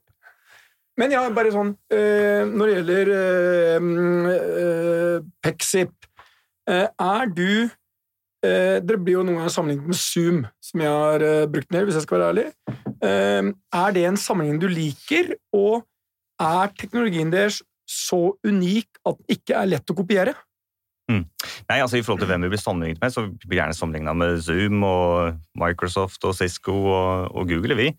Men 0.99 1.09
ja, 1.09 1.23
bare 1.33 1.49
sånn 1.49 1.71
Når 1.89 2.67
det 2.69 2.73
gjelder 2.75 3.09
øh, 3.79 5.23
Pexip, 5.41 5.95
er 6.67 7.31
du 7.35 7.69
Eh, 8.43 8.81
dere 8.83 8.99
blir 8.99 9.15
jo 9.15 9.23
noen 9.23 9.39
ganger 9.39 9.53
sammenlignet 9.53 9.87
med 9.93 9.99
Zoom, 9.99 10.39
som 10.63 10.81
jeg 10.83 10.91
har 10.91 11.23
eh, 11.23 11.45
brukt 11.51 11.69
mer, 11.71 11.85
hvis 11.87 11.95
jeg 11.95 12.05
skal 12.05 12.17
være 12.17 12.31
ærlig. 12.33 12.47
Eh, 13.07 13.51
er 13.79 13.93
det 13.95 14.03
en 14.09 14.19
sammenligning 14.19 14.59
du 14.59 14.67
liker, 14.71 15.31
og 15.55 15.85
er 16.43 16.73
teknologien 16.75 17.31
deres 17.31 17.61
så 17.87 18.33
unik 18.43 18.99
at 19.07 19.19
den 19.21 19.37
ikke 19.37 19.55
er 19.59 19.69
lett 19.71 19.93
å 19.93 19.95
kopiere? 19.95 20.35
Mm. 21.11 21.25
Nei, 21.67 21.77
altså 21.83 21.97
I 21.99 22.03
forhold 22.05 22.21
til 22.23 22.29
hvem 22.31 22.45
vi 22.45 22.49
blir 22.53 22.61
sammenlignet 22.61 23.01
med, 23.03 23.11
så 23.11 23.25
blir 23.27 23.49
vi 23.51 23.57
gjerne 23.57 23.75
sammenligna 23.75 24.13
med 24.15 24.37
Zoom 24.45 24.85
og 24.87 25.39
Microsoft 25.59 26.23
og 26.23 26.35
Cisco 26.37 26.71
og, 26.71 27.33
og 27.35 27.49
Google. 27.49 27.75
vi. 27.75 27.89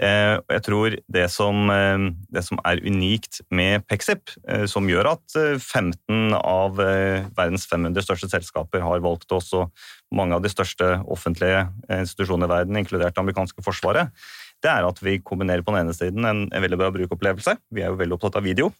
Eh, 0.00 0.36
og 0.40 0.54
jeg 0.56 0.64
tror 0.64 0.96
det 1.16 1.26
som, 1.32 1.68
eh, 1.70 2.06
det 2.32 2.44
som, 2.46 2.60
er 2.64 2.80
unikt 2.80 3.42
med 3.52 3.84
Pexip, 3.90 4.32
eh, 4.48 4.64
som 4.70 4.88
gjør 4.88 5.12
at 5.12 5.36
15 5.60 5.92
eh, 6.08 6.38
av 6.40 6.80
eh, 6.80 7.28
verdens 7.36 7.68
500 7.68 8.06
største 8.06 8.30
selskaper 8.32 8.80
har 8.84 9.04
valgt 9.04 9.36
oss, 9.36 9.52
og 9.52 9.68
mange 10.14 10.36
av 10.36 10.44
de 10.44 10.52
største 10.52 10.88
offentlige 11.04 11.66
institusjonene 11.92 12.48
i 12.48 12.54
verden, 12.54 12.80
inkludert 12.80 13.16
det 13.16 13.20
amerikanske 13.20 13.64
forsvaret, 13.66 14.14
det 14.64 14.72
er 14.72 14.88
at 14.88 15.04
vi 15.04 15.18
kombinerer 15.20 15.64
på 15.64 15.74
den 15.74 15.84
ene 15.84 15.96
siden 15.96 16.24
en, 16.24 16.46
en 16.48 16.64
veldig 16.64 16.80
bra 16.80 16.88
brukeropplevelse. 16.94 17.58
Vi 17.74 17.84
er 17.84 17.92
jo 17.92 18.00
veldig 18.00 18.16
opptatt 18.16 18.40
av 18.40 18.46
video. 18.46 18.72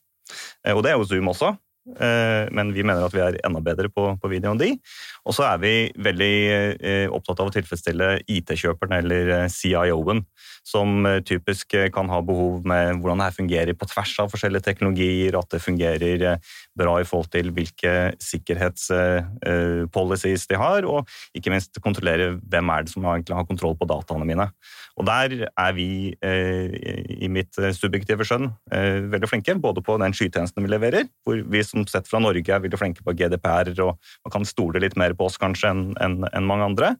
Eh, 0.64 0.72
og 0.72 0.84
det 0.84 0.94
er 0.94 0.98
jo 0.98 1.08
Zoom 1.10 1.28
også. 1.34 1.52
Eh, 1.84 2.48
men 2.56 2.70
vi 2.72 2.80
mener 2.80 3.04
at 3.04 3.12
vi 3.12 3.20
er 3.20 3.36
enda 3.44 3.60
bedre 3.64 3.90
på, 3.92 4.16
på 4.20 4.28
video 4.32 4.50
enn 4.54 4.60
de. 4.60 4.70
Og 5.28 5.34
så 5.36 5.44
er 5.50 5.58
vi 5.60 5.72
veldig 6.00 6.36
eh, 6.80 7.08
opptatt 7.12 7.40
av 7.42 7.48
å 7.50 7.54
tilfredsstille 7.54 8.08
IT-kjøperen 8.24 8.94
eller 9.02 9.24
eh, 9.36 9.50
CIO-en, 9.52 10.22
som 10.64 11.04
typisk 11.28 11.76
kan 11.92 12.08
ha 12.08 12.24
behov 12.24 12.64
med 12.64 12.96
hvordan 13.02 13.20
det 13.20 13.26
her 13.28 13.36
fungerer 13.36 13.76
på 13.76 13.84
tvers 13.90 14.14
av 14.22 14.30
forskjellige 14.32 14.64
teknologier, 14.64 15.36
at 15.36 15.50
det 15.52 15.60
fungerer 15.60 16.40
bra 16.78 17.00
i 17.00 17.08
forhold 17.08 17.28
til 17.34 17.50
hvilke 17.52 18.14
sikkerhetspolicies 18.24 20.46
de 20.48 20.56
har, 20.56 20.84
og 20.88 21.04
ikke 21.36 21.50
minst 21.52 21.76
kontrollere 21.84 22.40
hvem 22.40 22.70
er 22.72 22.80
det 22.86 22.92
som 22.94 23.04
egentlig 23.04 23.36
har 23.36 23.44
kontroll 23.50 23.76
på 23.76 23.84
dataene 23.90 24.24
mine. 24.30 24.46
Og 24.94 25.06
Der 25.08 25.32
er 25.50 25.72
vi, 25.74 26.14
i 26.14 27.28
mitt 27.32 27.58
subjektive 27.74 28.22
skjønn, 28.26 28.52
veldig 29.10 29.30
flinke, 29.30 29.56
både 29.58 29.82
på 29.82 29.96
den 29.98 30.14
skytjenesten 30.14 30.62
vi 30.62 30.70
leverer, 30.70 31.08
hvor 31.26 31.40
vi 31.50 31.62
som 31.66 31.82
sett 31.90 32.06
fra 32.06 32.20
Norge 32.22 32.46
er 32.46 32.62
veldig 32.62 32.78
flinke 32.78 33.02
på 33.02 33.16
GDPR, 33.18 33.72
og 33.82 33.98
man 34.22 34.34
kan 34.36 34.46
stole 34.46 34.82
litt 34.82 34.94
mer 35.00 35.16
på 35.18 35.26
oss 35.26 35.40
kanskje 35.42 35.72
enn 35.72 35.82
en, 35.98 36.20
en 36.30 36.46
mange 36.46 36.68
andre. 36.70 36.92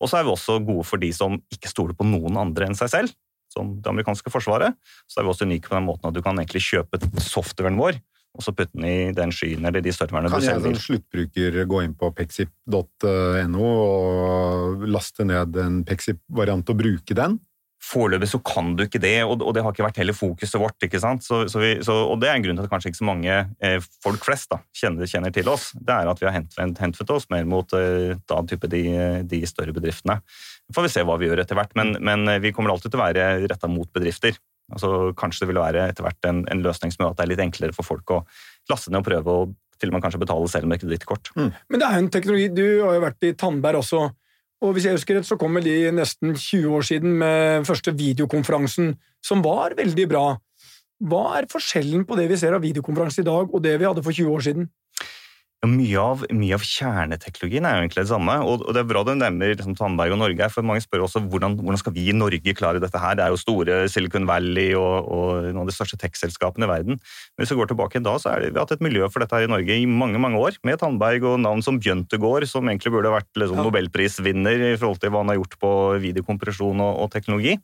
Og 0.00 0.08
så 0.08 0.22
er 0.22 0.24
vi 0.24 0.32
også 0.32 0.56
gode 0.64 0.86
for 0.88 1.02
de 1.02 1.12
som 1.12 1.36
ikke 1.52 1.68
stoler 1.68 1.98
på 1.98 2.08
noen 2.08 2.40
andre 2.40 2.70
enn 2.70 2.78
seg 2.78 2.92
selv, 2.94 3.12
som 3.52 3.76
det 3.76 3.92
amerikanske 3.92 4.32
forsvaret. 4.32 4.80
Så 5.04 5.20
er 5.20 5.28
vi 5.28 5.34
også 5.34 5.44
unike 5.44 5.68
på 5.68 5.76
den 5.76 5.86
måten 5.90 6.08
at 6.08 6.16
du 6.16 6.24
kan 6.24 6.40
egentlig 6.40 6.64
kjøpe 6.64 7.02
softwaren 7.22 7.76
vår 7.78 8.00
og 8.34 8.42
så 8.42 8.54
putte 8.54 8.74
den 8.74 8.86
i 8.88 9.14
den 9.14 9.32
skyen 9.34 9.64
eller 9.64 9.82
de 9.84 9.94
serverne 9.94 10.28
du 10.28 10.34
selger. 10.34 10.58
Kan 10.58 10.70
jeg 10.72 10.78
som 10.80 10.84
sluttbruker 10.88 11.58
gå 11.70 11.82
inn 11.86 11.96
på 11.98 12.10
pexip.no 12.18 13.72
og 13.72 14.86
laste 14.90 15.26
ned 15.28 15.58
en 15.62 15.82
pexip-variant 15.86 16.72
og 16.74 16.80
bruke 16.80 17.18
den? 17.18 17.38
Foreløpig 17.84 18.30
så 18.30 18.38
kan 18.40 18.72
du 18.78 18.86
ikke 18.86 19.00
det, 19.02 19.18
og, 19.26 19.42
det 19.52 19.62
har 19.62 19.74
ikke 19.74 19.84
vært 19.84 19.98
heller 20.00 20.16
fokuset 20.16 20.56
vårt. 20.60 20.78
ikke 20.86 21.00
sant? 21.02 21.24
Så, 21.26 21.42
så 21.52 21.60
vi, 21.60 21.74
så, 21.84 21.96
og 22.08 22.16
det 22.22 22.30
er 22.30 22.38
en 22.38 22.46
grunn 22.46 22.56
til 22.56 22.64
at 22.64 22.72
kanskje 22.72 22.90
ikke 22.90 23.00
så 23.02 23.08
mange 23.10 23.34
eh, 23.60 23.76
folk 24.02 24.24
flest 24.24 24.48
da, 24.54 24.62
kjenner, 24.76 25.10
kjenner, 25.10 25.34
til 25.34 25.50
oss. 25.52 25.68
Det 25.76 25.92
er 25.92 26.08
at 26.08 26.22
vi 26.22 26.28
har 26.28 26.38
henvendt 26.38 27.12
oss 27.12 27.28
mer 27.32 27.44
mot 27.48 27.76
eh, 27.76 28.16
da, 28.30 28.40
de, 28.40 28.82
de, 29.28 29.42
større 29.50 29.76
bedriftene. 29.76 30.16
Så 30.64 30.78
får 30.78 30.88
vi 30.88 30.94
se 30.94 31.04
hva 31.04 31.18
vi 31.20 31.28
gjør 31.28 31.44
etter 31.44 31.60
hvert, 31.60 31.76
men, 31.76 31.92
men 32.00 32.24
eh, 32.32 32.40
vi 32.42 32.54
kommer 32.56 32.72
alltid 32.72 32.94
til 32.94 33.02
å 33.02 33.04
være 33.04 33.28
retta 33.52 33.70
mot 33.70 33.90
bedrifter. 33.92 34.40
Altså, 34.72 35.12
kanskje 35.18 35.44
det 35.44 35.50
vil 35.52 35.60
være 35.60 35.88
etter 35.90 36.06
hvert 36.06 36.28
en, 36.28 36.44
en, 36.48 36.62
løsning 36.64 36.92
som 36.92 37.04
gjør 37.04 37.12
at 37.12 37.18
det 37.18 37.24
er 37.26 37.32
litt 37.34 37.44
enklere 37.44 37.76
for 37.76 37.86
folk 37.86 38.12
å 38.14 38.22
laste 38.72 38.92
ned 38.92 39.02
og 39.02 39.08
prøve 39.10 39.34
å 39.34 39.46
til 39.80 39.90
og 39.90 39.96
med 39.96 40.04
kanskje 40.04 40.20
betale 40.22 40.48
selv 40.48 40.70
med 40.70 40.80
kredittkort. 40.80 41.32
Mm. 41.36 41.50
Men 41.68 41.80
det 41.80 41.86
er 41.86 41.96
jo 41.96 42.04
en 42.04 42.12
teknologi 42.14 42.44
Du 42.54 42.66
har 42.86 42.94
jo 42.94 43.02
vært 43.02 43.26
i 43.26 43.32
Tandberg 43.36 43.80
også. 43.82 44.04
Og 44.64 44.72
hvis 44.72 44.86
jeg 44.86 44.96
husker 44.96 45.18
rett, 45.18 45.28
så 45.28 45.36
kom 45.36 45.58
vel 45.58 45.66
de 45.66 45.90
nesten 45.92 46.32
20 46.32 46.76
år 46.78 46.86
siden 46.86 47.18
med 47.20 47.66
første 47.68 47.92
videokonferansen, 47.98 48.94
som 49.24 49.42
var 49.44 49.74
veldig 49.76 50.06
bra. 50.08 50.24
Hva 51.04 51.24
er 51.36 51.50
forskjellen 51.50 52.06
på 52.08 52.16
det 52.16 52.30
vi 52.30 52.38
ser 52.40 52.56
av 52.56 52.64
videokonferanse 52.64 53.20
i 53.20 53.26
dag, 53.26 53.50
og 53.50 53.64
det 53.64 53.74
vi 53.80 53.88
hadde 53.88 54.04
for 54.06 54.14
20 54.14 54.30
år 54.30 54.46
siden? 54.46 54.70
Mye 55.64 56.00
av, 56.00 56.24
mye 56.34 56.56
av, 56.56 56.64
kjerneteknologien 56.66 57.64
er 57.64 57.76
jo 57.76 57.82
egentlig 57.84 58.02
det 58.02 58.10
samme. 58.10 58.34
og, 58.42 58.64
Det 58.74 58.82
er 58.82 58.88
bra 58.88 59.04
du 59.06 59.12
nevner 59.14 59.52
liksom, 59.54 59.76
Tandberg 59.78 60.12
og 60.12 60.20
Norge. 60.20 60.48
for 60.50 60.66
Mange 60.66 60.82
spør 60.84 61.06
også 61.06 61.22
hvordan, 61.30 61.56
hvordan 61.60 61.80
skal 61.80 61.94
vi 61.94 62.08
i 62.10 62.16
Norge 62.16 62.54
klare 62.54 62.82
dette. 62.82 62.98
her? 62.98 63.14
Det 63.14 63.24
er 63.24 63.32
jo 63.32 63.40
store 63.40 63.88
Silicon 63.88 64.26
Valley 64.26 64.74
og, 64.74 65.08
og 65.08 65.48
noen 65.48 65.64
av 65.64 65.70
de 65.70 65.76
største 65.76 65.98
tech-selskapene 66.00 66.68
i 66.68 66.70
verden. 66.70 66.98
Men 66.98 67.44
hvis 67.44 67.54
vi 67.54 67.58
går 67.60 67.72
tilbake 67.72 68.02
da, 68.02 68.16
så 68.18 68.34
er 68.34 68.40
det, 68.40 68.52
vi 68.52 68.60
har 68.60 68.66
hatt 68.66 68.76
et 68.76 68.84
miljø 68.84 69.08
for 69.08 69.24
dette 69.24 69.34
her 69.34 69.48
i 69.48 69.52
Norge 69.52 69.78
i 69.78 69.86
mange 69.86 70.20
mange 70.20 70.40
år. 70.40 70.60
Med 70.66 70.80
Tandberg 70.82 71.24
og 71.30 71.40
navn 71.40 71.64
som 71.64 71.80
Bjøntegård, 71.80 72.48
som 72.50 72.68
egentlig 72.68 72.92
burde 72.92 73.14
vært 73.14 73.30
liksom, 73.38 73.62
nobelprisvinner 73.64 74.70
i 74.72 74.76
forhold 74.76 75.00
til 75.00 75.14
hva 75.14 75.24
han 75.24 75.32
har 75.32 75.40
gjort 75.40 75.58
på 75.62 75.74
videokompresjon 76.04 76.82
og, 76.84 77.04
og 77.04 77.12
teknologi. 77.14 77.58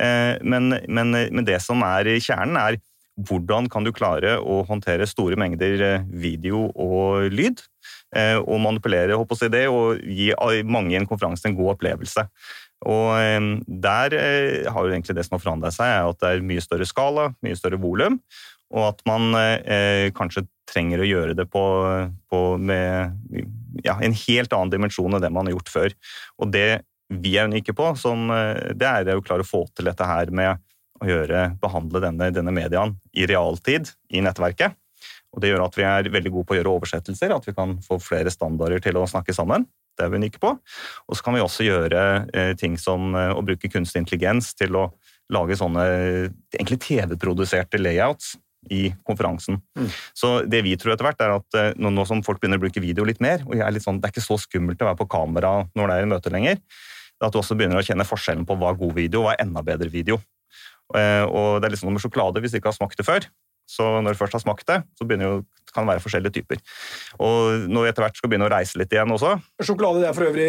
Eh, 0.00 0.38
men, 0.42 0.72
men, 0.88 1.12
men 1.12 1.46
det 1.46 1.60
som 1.64 1.82
er 1.86 2.16
kjernen, 2.18 2.58
er 2.60 2.80
hvordan 3.20 3.68
kan 3.68 3.84
du 3.84 3.92
klare 3.92 4.38
å 4.40 4.62
håndtere 4.68 5.08
store 5.08 5.36
mengder 5.40 5.84
eh, 5.84 6.04
video 6.08 6.64
og 6.70 7.28
lyd? 7.32 7.60
Eh, 8.16 8.38
og 8.40 8.60
manipulere 8.64 9.16
håper 9.18 9.44
jeg 9.44 9.52
det, 9.52 9.66
og 9.68 10.00
gi 10.00 10.30
mange 10.64 10.94
i 10.94 11.00
en 11.00 11.08
konferanse 11.08 11.48
en 11.48 11.56
god 11.58 11.74
opplevelse. 11.74 12.24
Og 12.88 13.10
eh, 13.18 13.50
Der 13.66 14.16
har 14.72 14.80
jo 14.80 14.94
egentlig 14.94 15.18
det 15.18 15.26
som 15.28 15.36
har 15.36 15.44
forandret 15.44 15.76
seg, 15.76 15.92
er 15.92 16.08
at 16.08 16.22
det 16.22 16.32
er 16.32 16.48
mye 16.48 16.64
større 16.64 16.88
skala, 16.88 17.28
mye 17.44 17.58
større 17.58 17.80
volum, 17.82 18.20
og 18.72 18.86
at 18.88 19.02
man 19.04 19.34
kanskje 20.16 20.46
trenger 20.64 21.02
å 21.02 21.04
gjøre 21.04 21.34
det 21.36 21.44
på, 21.52 21.60
på 22.32 22.38
med 22.56 23.18
ja, 23.84 23.98
en 24.00 24.14
helt 24.16 24.54
annen 24.56 24.72
dimensjon 24.72 25.12
enn 25.12 25.20
det 25.20 25.28
man 25.28 25.44
har 25.44 25.58
gjort 25.58 25.68
før. 25.68 25.96
Og 26.40 26.48
det 26.54 26.80
vi 27.12 27.34
er 27.36 27.50
unike 27.52 27.74
på, 27.76 27.90
som, 28.00 28.32
det 28.72 28.88
er 28.88 29.12
å 29.12 29.20
klare 29.20 29.44
å 29.44 29.50
få 29.50 29.66
til 29.76 29.90
dette 29.90 30.08
her 30.08 30.32
med 30.32 30.56
å 31.02 31.08
gjøre, 31.08 31.44
behandle 31.62 32.02
denne, 32.04 32.30
denne 32.34 32.54
mediaen 32.54 32.94
i 33.12 33.26
realtid 33.28 33.90
i 34.14 34.22
nettverket. 34.24 34.78
Og 35.32 35.40
Det 35.40 35.48
gjør 35.48 35.64
at 35.64 35.78
vi 35.78 35.86
er 35.88 36.10
veldig 36.12 36.32
gode 36.32 36.48
på 36.48 36.54
å 36.54 36.58
gjøre 36.58 36.74
oversettelser, 36.76 37.32
at 37.32 37.46
vi 37.48 37.54
kan 37.56 37.78
få 37.84 37.98
flere 38.02 38.32
standarder 38.32 38.82
til 38.84 38.98
å 39.00 39.06
snakke 39.08 39.34
sammen. 39.36 39.64
Det 39.96 40.06
er 40.06 40.12
vi 40.12 40.20
unike 40.20 40.40
på. 40.40 40.52
Og 41.08 41.16
så 41.16 41.24
kan 41.24 41.36
vi 41.36 41.42
også 41.44 41.66
gjøre 41.66 42.02
eh, 42.32 42.52
ting 42.60 42.78
som 42.80 43.12
eh, 43.16 43.32
å 43.32 43.44
bruke 43.44 43.70
kunstig 43.72 44.04
intelligens 44.04 44.52
til 44.56 44.76
å 44.78 44.86
lage 45.32 45.56
sånne 45.56 45.84
egentlig 46.52 46.80
TV-produserte 46.84 47.80
layouts 47.80 48.34
i 48.70 48.92
konferansen. 49.08 49.58
Mm. 49.78 49.88
Så 50.16 50.32
det 50.48 50.62
vi 50.66 50.74
tror 50.78 50.94
etter 50.94 51.08
hvert 51.08 51.24
er 51.24 51.36
at 51.36 51.58
eh, 51.58 51.70
nå, 51.80 51.92
nå, 51.92 52.06
som 52.08 52.22
folk 52.24 52.40
begynner 52.40 52.60
å 52.60 52.64
bruke 52.64 52.82
video 52.84 53.06
litt 53.08 53.22
mer, 53.24 53.44
og 53.48 53.56
er 53.56 53.74
litt 53.74 53.84
sånn, 53.84 54.00
det 54.00 54.08
er 54.08 54.14
ikke 54.14 54.24
så 54.24 54.38
skummelt 54.40 54.84
å 54.84 54.90
være 54.90 55.00
på 55.00 55.10
kamera 55.12 55.54
når 55.76 55.88
det 55.88 55.96
er 55.96 56.06
i 56.06 56.12
møte 56.12 56.32
lenger, 56.32 56.60
at 57.22 57.32
du 57.34 57.38
også 57.38 57.56
begynner 57.58 57.78
å 57.78 57.86
kjenne 57.86 58.06
forskjellen 58.06 58.46
på 58.48 58.56
hva 58.58 58.72
er 58.72 58.80
god 58.80 58.96
video 58.96 59.22
og 59.22 59.28
hva 59.28 59.36
er 59.36 59.44
enda 59.44 59.62
bedre 59.66 59.90
video. 59.92 60.18
Eh, 60.98 61.24
og 61.28 61.60
det 61.60 61.68
er 61.68 61.76
liksom 61.76 61.92
med 61.92 62.04
sjokolade 62.04 62.42
hvis 62.42 62.54
du 62.54 62.60
ikke 62.60 62.72
har 62.72 62.78
smakt 62.78 63.00
det 63.00 63.08
før. 63.08 63.26
Så 63.70 63.84
når 64.02 64.14
du 64.14 64.20
først 64.20 64.36
har 64.36 64.42
smakt 64.42 64.66
det, 64.68 64.80
så 64.98 65.06
jo, 65.06 65.34
kan 65.72 65.86
det 65.86 65.94
være 65.94 66.02
forskjellige 66.04 66.34
typer. 66.36 66.58
Og 67.22 67.68
når 67.70 67.86
vi 67.86 67.90
etter 67.92 68.04
hvert 68.04 68.18
skal 68.18 68.32
begynne 68.32 68.48
å 68.48 68.52
reise 68.52 68.76
litt 68.80 68.92
igjen 68.92 69.14
også 69.14 69.36
Sjokolade 69.64 70.02
det 70.02 70.08
er 70.10 70.16
for 70.16 70.26
øvrig 70.26 70.48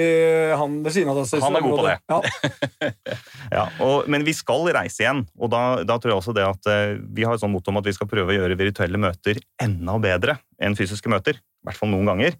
han 0.60 0.80
ved 0.84 0.96
siden 0.96 1.14
av 1.14 1.22
deg. 1.22 1.46
Han 1.46 1.60
er 1.60 1.64
god 1.64 1.78
på 1.80 1.86
det. 1.88 1.96
Ja. 2.12 2.90
ja, 3.60 3.66
og, 3.86 4.10
men 4.12 4.26
vi 4.28 4.36
skal 4.36 4.68
reise 4.76 5.06
igjen, 5.06 5.24
og 5.40 5.54
da, 5.54 5.64
da, 5.88 6.00
tror 6.02 6.16
jeg 6.16 6.24
også 6.24 6.36
det 6.36 6.48
at 6.48 6.70
uh, 6.74 6.98
vi 7.16 7.28
har 7.28 7.38
et 7.38 7.44
sånt 7.44 7.54
motto 7.54 7.72
om 7.72 7.80
at 7.80 7.88
vi 7.88 7.96
skal 7.96 8.10
prøve 8.12 8.34
å 8.34 8.38
gjøre 8.42 8.60
virtuelle 8.60 9.00
møter 9.00 9.40
enda 9.64 9.98
bedre 10.04 10.40
enn 10.64 10.76
fysiske 10.80 11.12
møter. 11.12 11.40
I 11.64 11.70
hvert 11.70 11.80
fall 11.80 11.94
noen 11.94 12.10
ganger. 12.10 12.36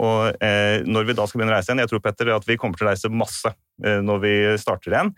Og 0.00 0.38
eh, 0.40 0.80
når 0.88 1.04
vi 1.04 1.14
da 1.16 1.26
skal 1.28 1.40
begynne 1.40 1.52
å 1.52 1.58
reise 1.58 1.68
igjen, 1.68 1.82
jeg 1.84 1.90
tror 1.90 2.00
Petter, 2.04 2.30
at 2.32 2.46
vi 2.48 2.56
kommer 2.60 2.80
til 2.80 2.86
å 2.86 2.88
reise 2.88 3.10
masse 3.12 3.52
Eh, 3.52 3.71
når 3.82 4.20
vi 4.22 4.34
starter 4.60 4.94
igjen. 4.94 5.10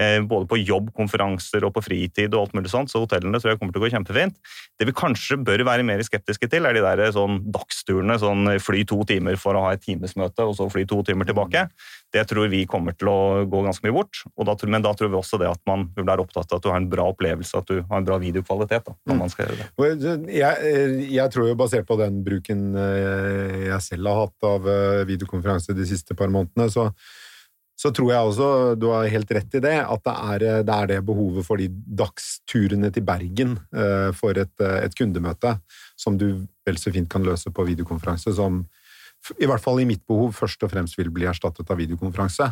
Eh, 0.00 0.22
både 0.22 0.46
på 0.48 0.58
jobb, 0.60 0.92
konferanser 0.96 1.64
og 1.66 1.74
på 1.74 1.82
fritid 1.84 2.32
og 2.32 2.44
alt 2.44 2.54
mulig 2.56 2.70
sånt, 2.72 2.92
så 2.92 3.02
hotellene 3.02 3.40
tror 3.40 3.52
jeg 3.52 3.60
kommer 3.60 3.74
til 3.74 3.82
å 3.82 3.84
gå 3.84 3.92
kjempefint. 3.92 4.36
Det 4.78 4.86
vi 4.88 4.94
kanskje 4.96 5.40
bør 5.42 5.64
være 5.66 5.84
mer 5.86 6.02
skeptiske 6.06 6.48
til, 6.50 6.68
er 6.68 6.76
de 6.76 6.84
der 6.84 7.02
sånn 7.14 7.40
dagsturene. 7.52 8.16
Sånn 8.22 8.54
fly 8.62 8.84
to 8.88 9.00
timer 9.08 9.36
for 9.40 9.58
å 9.58 9.66
ha 9.66 9.74
et 9.74 9.84
timesmøte, 9.84 10.46
og 10.46 10.54
så 10.56 10.68
fly 10.72 10.86
to 10.88 11.02
timer 11.06 11.28
tilbake. 11.28 11.66
Det 12.14 12.22
tror 12.30 12.48
vi 12.52 12.62
kommer 12.70 12.96
til 12.96 13.10
å 13.10 13.18
gå 13.50 13.64
ganske 13.66 13.84
mye 13.86 13.96
bort. 13.98 14.22
Da, 14.38 14.56
men 14.70 14.86
da 14.86 14.94
tror 14.96 15.12
vi 15.12 15.18
også 15.20 15.40
det 15.42 15.50
at 15.50 15.60
man 15.68 15.88
blir 15.96 16.22
opptatt 16.22 16.48
av 16.48 16.60
at 16.60 16.64
du 16.64 16.70
har 16.72 16.80
en 16.80 16.90
bra 16.90 17.10
opplevelse, 17.12 17.60
at 17.60 17.70
du 17.70 17.82
har 17.82 18.00
en 18.00 18.06
bra 18.06 18.18
videokvalitet. 18.22 18.86
Da, 18.86 18.96
når 19.10 19.20
man 19.20 19.32
skal 19.32 19.50
gjøre 19.50 19.66
det. 19.66 20.28
Jeg, 20.34 21.08
jeg 21.10 21.34
tror 21.34 21.50
jo, 21.50 21.58
basert 21.58 21.88
på 21.88 21.98
den 22.00 22.22
bruken 22.26 22.70
eh, 22.78 23.66
jeg 23.68 23.82
selv 23.90 24.10
har 24.10 24.24
hatt 24.24 24.48
av 24.48 24.70
videokonferanse 25.10 25.74
de 25.76 25.86
siste 25.88 26.16
par 26.16 26.30
månedene, 26.32 26.70
så 26.72 26.88
så 27.80 27.88
tror 27.96 28.10
jeg 28.12 28.28
også, 28.28 28.46
du 28.76 28.90
har 28.92 29.08
helt 29.08 29.30
rett 29.32 29.54
i 29.56 29.62
det, 29.64 29.76
at 29.80 30.02
det 30.04 30.14
er 30.14 30.42
det, 30.68 30.74
er 30.74 30.88
det 30.90 30.98
behovet 31.08 31.46
for 31.46 31.60
de 31.60 31.70
dagsturene 31.72 32.90
til 32.92 33.06
Bergen 33.08 33.54
uh, 33.72 34.10
for 34.16 34.36
et, 34.36 34.52
uh, 34.60 34.82
et, 34.82 34.96
kundemøte, 34.96 35.54
som 35.96 36.18
du 36.20 36.44
vel 36.68 36.80
så 36.80 36.92
fint 36.92 37.08
kan 37.10 37.24
løse 37.24 37.52
på 37.54 37.64
videokonferanse, 37.70 38.34
som 38.36 38.66
i 39.40 39.48
hvert 39.48 39.64
fall 39.64 39.80
i 39.80 39.88
mitt 39.88 40.04
behov 40.08 40.34
først 40.36 40.60
og 40.64 40.72
fremst 40.74 40.98
vil 41.00 41.12
bli 41.12 41.28
erstattet 41.28 41.72
av 41.72 41.80
videokonferanse. 41.80 42.50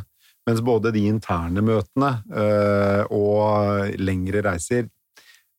Mens 0.49 0.65
både 0.65 0.93
de 0.97 1.05
interne 1.11 1.65
møtene 1.65 2.13
uh, 2.33 3.05
og 3.13 3.99
lengre 4.01 4.45
reiser 4.49 4.89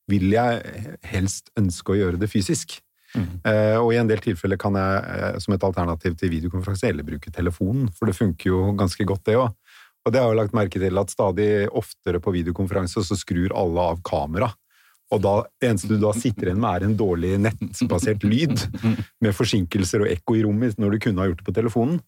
vil 0.10 0.32
jeg 0.34 0.98
helst 1.12 1.54
ønske 1.60 1.94
å 1.94 2.00
gjøre 2.00 2.22
det 2.22 2.32
fysisk. 2.32 2.80
Mm. 3.16 3.28
Uh, 3.42 3.78
og 3.82 3.92
i 3.94 4.00
en 4.01 4.10
del 4.10 4.22
tilfeller 4.22 4.60
kan 4.62 4.75
jeg 4.78 5.01
uh, 5.01 5.38
som 5.42 5.56
et 5.56 5.66
alternativ 5.66 6.16
til 6.20 6.34
videokonferanse 6.34 6.92
eller 6.92 7.08
bruke 7.08 7.34
telefonen, 7.34 7.89
for 7.98 8.10
det 8.10 8.18
funker 8.18 8.51
jo 8.51 8.63
ganske 8.78 9.06
godt, 9.08 9.25
det 9.30 9.38
òg. 9.39 9.54
Og 10.06 10.13
det 10.13 10.22
har 10.22 10.32
jeg 10.32 10.39
lagt 10.39 10.56
merke 10.58 10.82
til 10.82 11.01
at 11.01 11.12
stadig 11.12 11.50
oftere 11.75 12.22
på 12.24 12.34
videokonferanse 12.34 13.04
så 13.06 13.18
skrur 13.20 13.54
alle 13.58 13.88
av 13.94 14.01
kamera. 14.06 14.50
Og 15.10 15.22
da, 15.24 15.34
det 15.60 15.72
eneste 15.72 15.89
du 15.89 15.98
da 16.01 16.13
sitter 16.13 16.51
igjen 16.51 16.62
med, 16.62 16.70
er 16.70 16.86
en 16.86 16.98
dårlig 16.98 17.34
nettbasert 17.42 18.24
lyd, 18.28 18.62
med 19.24 19.36
forsinkelser 19.36 20.06
og 20.06 20.12
ekko 20.12 20.38
i 20.38 20.44
rommet, 20.46 20.78
når 20.82 20.96
du 20.96 21.04
kunne 21.04 21.24
ha 21.24 21.30
gjort 21.32 21.42
det 21.42 21.48
på 21.50 21.56
telefonen. 21.58 22.00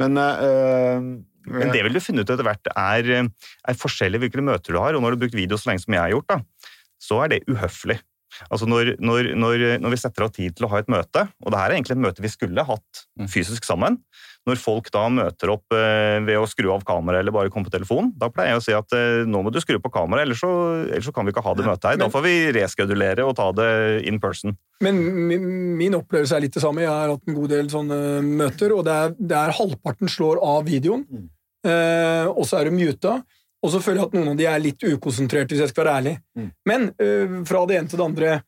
Men, 0.00 0.20
uh, 0.20 1.00
Men 1.48 1.74
det 1.74 1.82
vil 1.86 1.96
du 1.96 2.02
finne 2.04 2.22
ut 2.22 2.30
etter 2.30 2.46
hvert 2.46 2.72
er, 2.76 3.10
er 3.26 3.80
forskjellig 3.80 4.22
hvilke 4.22 4.44
møter 4.44 4.76
du 4.76 4.80
har. 4.82 4.94
Og 4.94 5.02
når 5.02 5.14
du 5.14 5.16
har 5.16 5.24
brukt 5.24 5.40
video 5.40 5.58
så 5.58 5.72
lenge 5.72 5.84
som 5.86 5.96
jeg 5.96 6.04
har 6.04 6.14
gjort, 6.14 6.36
da, 6.36 6.70
så 7.02 7.24
er 7.24 7.34
det 7.34 7.44
uhøflig. 7.50 7.98
Altså 8.48 8.68
når, 8.68 8.94
når, 9.02 9.32
når, 9.38 9.64
når, 9.82 9.94
vi 9.94 10.00
setter 10.00 10.26
av 10.26 10.34
tid 10.34 10.56
til 10.56 10.66
å 10.66 10.72
ha 10.72 10.82
et 10.82 10.90
møte, 10.92 11.26
og 11.44 11.52
det 11.52 11.60
her 11.60 11.70
er 11.70 11.78
egentlig 11.78 11.96
et 11.98 12.04
møte 12.06 12.24
vi 12.24 12.32
skulle 12.32 12.66
hatt 12.68 13.02
mm. 13.20 13.28
fysisk 13.32 13.66
sammen, 13.68 14.00
når 14.48 14.58
folk 14.58 14.88
da 14.90 15.04
møter 15.12 15.52
opp 15.52 15.74
eh, 15.76 16.18
ved 16.26 16.40
å 16.40 16.46
skru 16.50 16.72
av 16.74 16.82
kameraet 16.86 17.22
eller 17.22 17.34
bare 17.34 17.50
komme 17.52 17.68
på 17.68 17.74
telefon, 17.74 18.10
da 18.18 18.26
pleier 18.32 18.56
jeg 18.56 18.60
å 18.60 18.64
si 18.64 18.74
at 18.74 18.96
eh, 18.98 19.22
nå 19.28 19.42
må 19.44 19.52
du 19.54 19.60
skru 19.62 19.78
på 19.82 19.92
kameraet, 19.94 20.26
ellers, 20.26 20.42
ellers, 20.42 21.06
så 21.06 21.14
kan 21.14 21.28
vi 21.28 21.34
ikke 21.34 21.44
ha 21.46 21.52
det 21.58 21.66
møtet 21.68 21.88
her. 21.90 22.00
Da 22.00 22.08
får 22.10 22.24
vi 22.26 22.34
reskedulere 22.56 23.26
og 23.26 23.36
ta 23.38 23.50
det 23.54 23.68
in 24.10 24.18
person. 24.22 24.56
Men 24.82 24.98
min, 25.30 25.46
min 25.78 25.98
opplevelse 25.98 26.34
er 26.38 26.46
litt 26.46 26.58
det 26.58 26.64
samme. 26.64 26.82
Jeg 26.82 26.90
har 26.90 27.14
hatt 27.14 27.30
en 27.30 27.38
god 27.38 27.54
del 27.54 27.70
sånne 27.70 28.00
møter, 28.26 28.74
og 28.74 28.82
det 28.88 28.96
er, 29.04 29.14
det 29.20 29.38
er 29.38 29.54
halvparten 29.60 30.10
slår 30.10 30.42
av 30.42 30.66
videoen, 30.66 31.06
mm. 31.06 31.30
eh, 31.70 32.26
og 32.32 32.42
så 32.48 32.58
er 32.58 32.70
du 32.70 32.80
muta. 32.80 33.20
Og 33.62 33.70
så 33.70 33.80
føler 33.82 34.02
jeg 34.02 34.10
at 34.10 34.16
noen 34.16 34.32
av 34.32 34.38
de 34.38 34.46
er 34.50 34.62
litt 34.62 34.82
ukonsentrerte, 34.82 35.54
hvis 35.54 35.62
jeg 35.64 35.72
skal 35.72 35.86
være 35.86 35.98
ærlig. 36.00 36.14
Mm. 36.38 36.48
Men 36.68 36.88
øh, 37.02 37.36
fra 37.48 37.62
det 37.68 37.78
ene 37.78 37.92
til 37.92 38.00
det 38.00 38.08
andre 38.08 38.40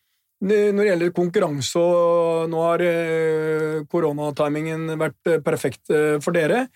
Når 0.44 0.80
det 0.80 0.88
gjelder 0.88 1.12
konkurranse, 1.14 1.80
og 1.80 2.50
nå 2.50 2.64
har 2.66 2.82
øh, 2.84 3.84
koronatimingen 3.88 4.90
vært 5.00 5.30
øh, 5.30 5.38
perfekt 5.40 5.92
for 6.20 6.34
dere 6.34 6.66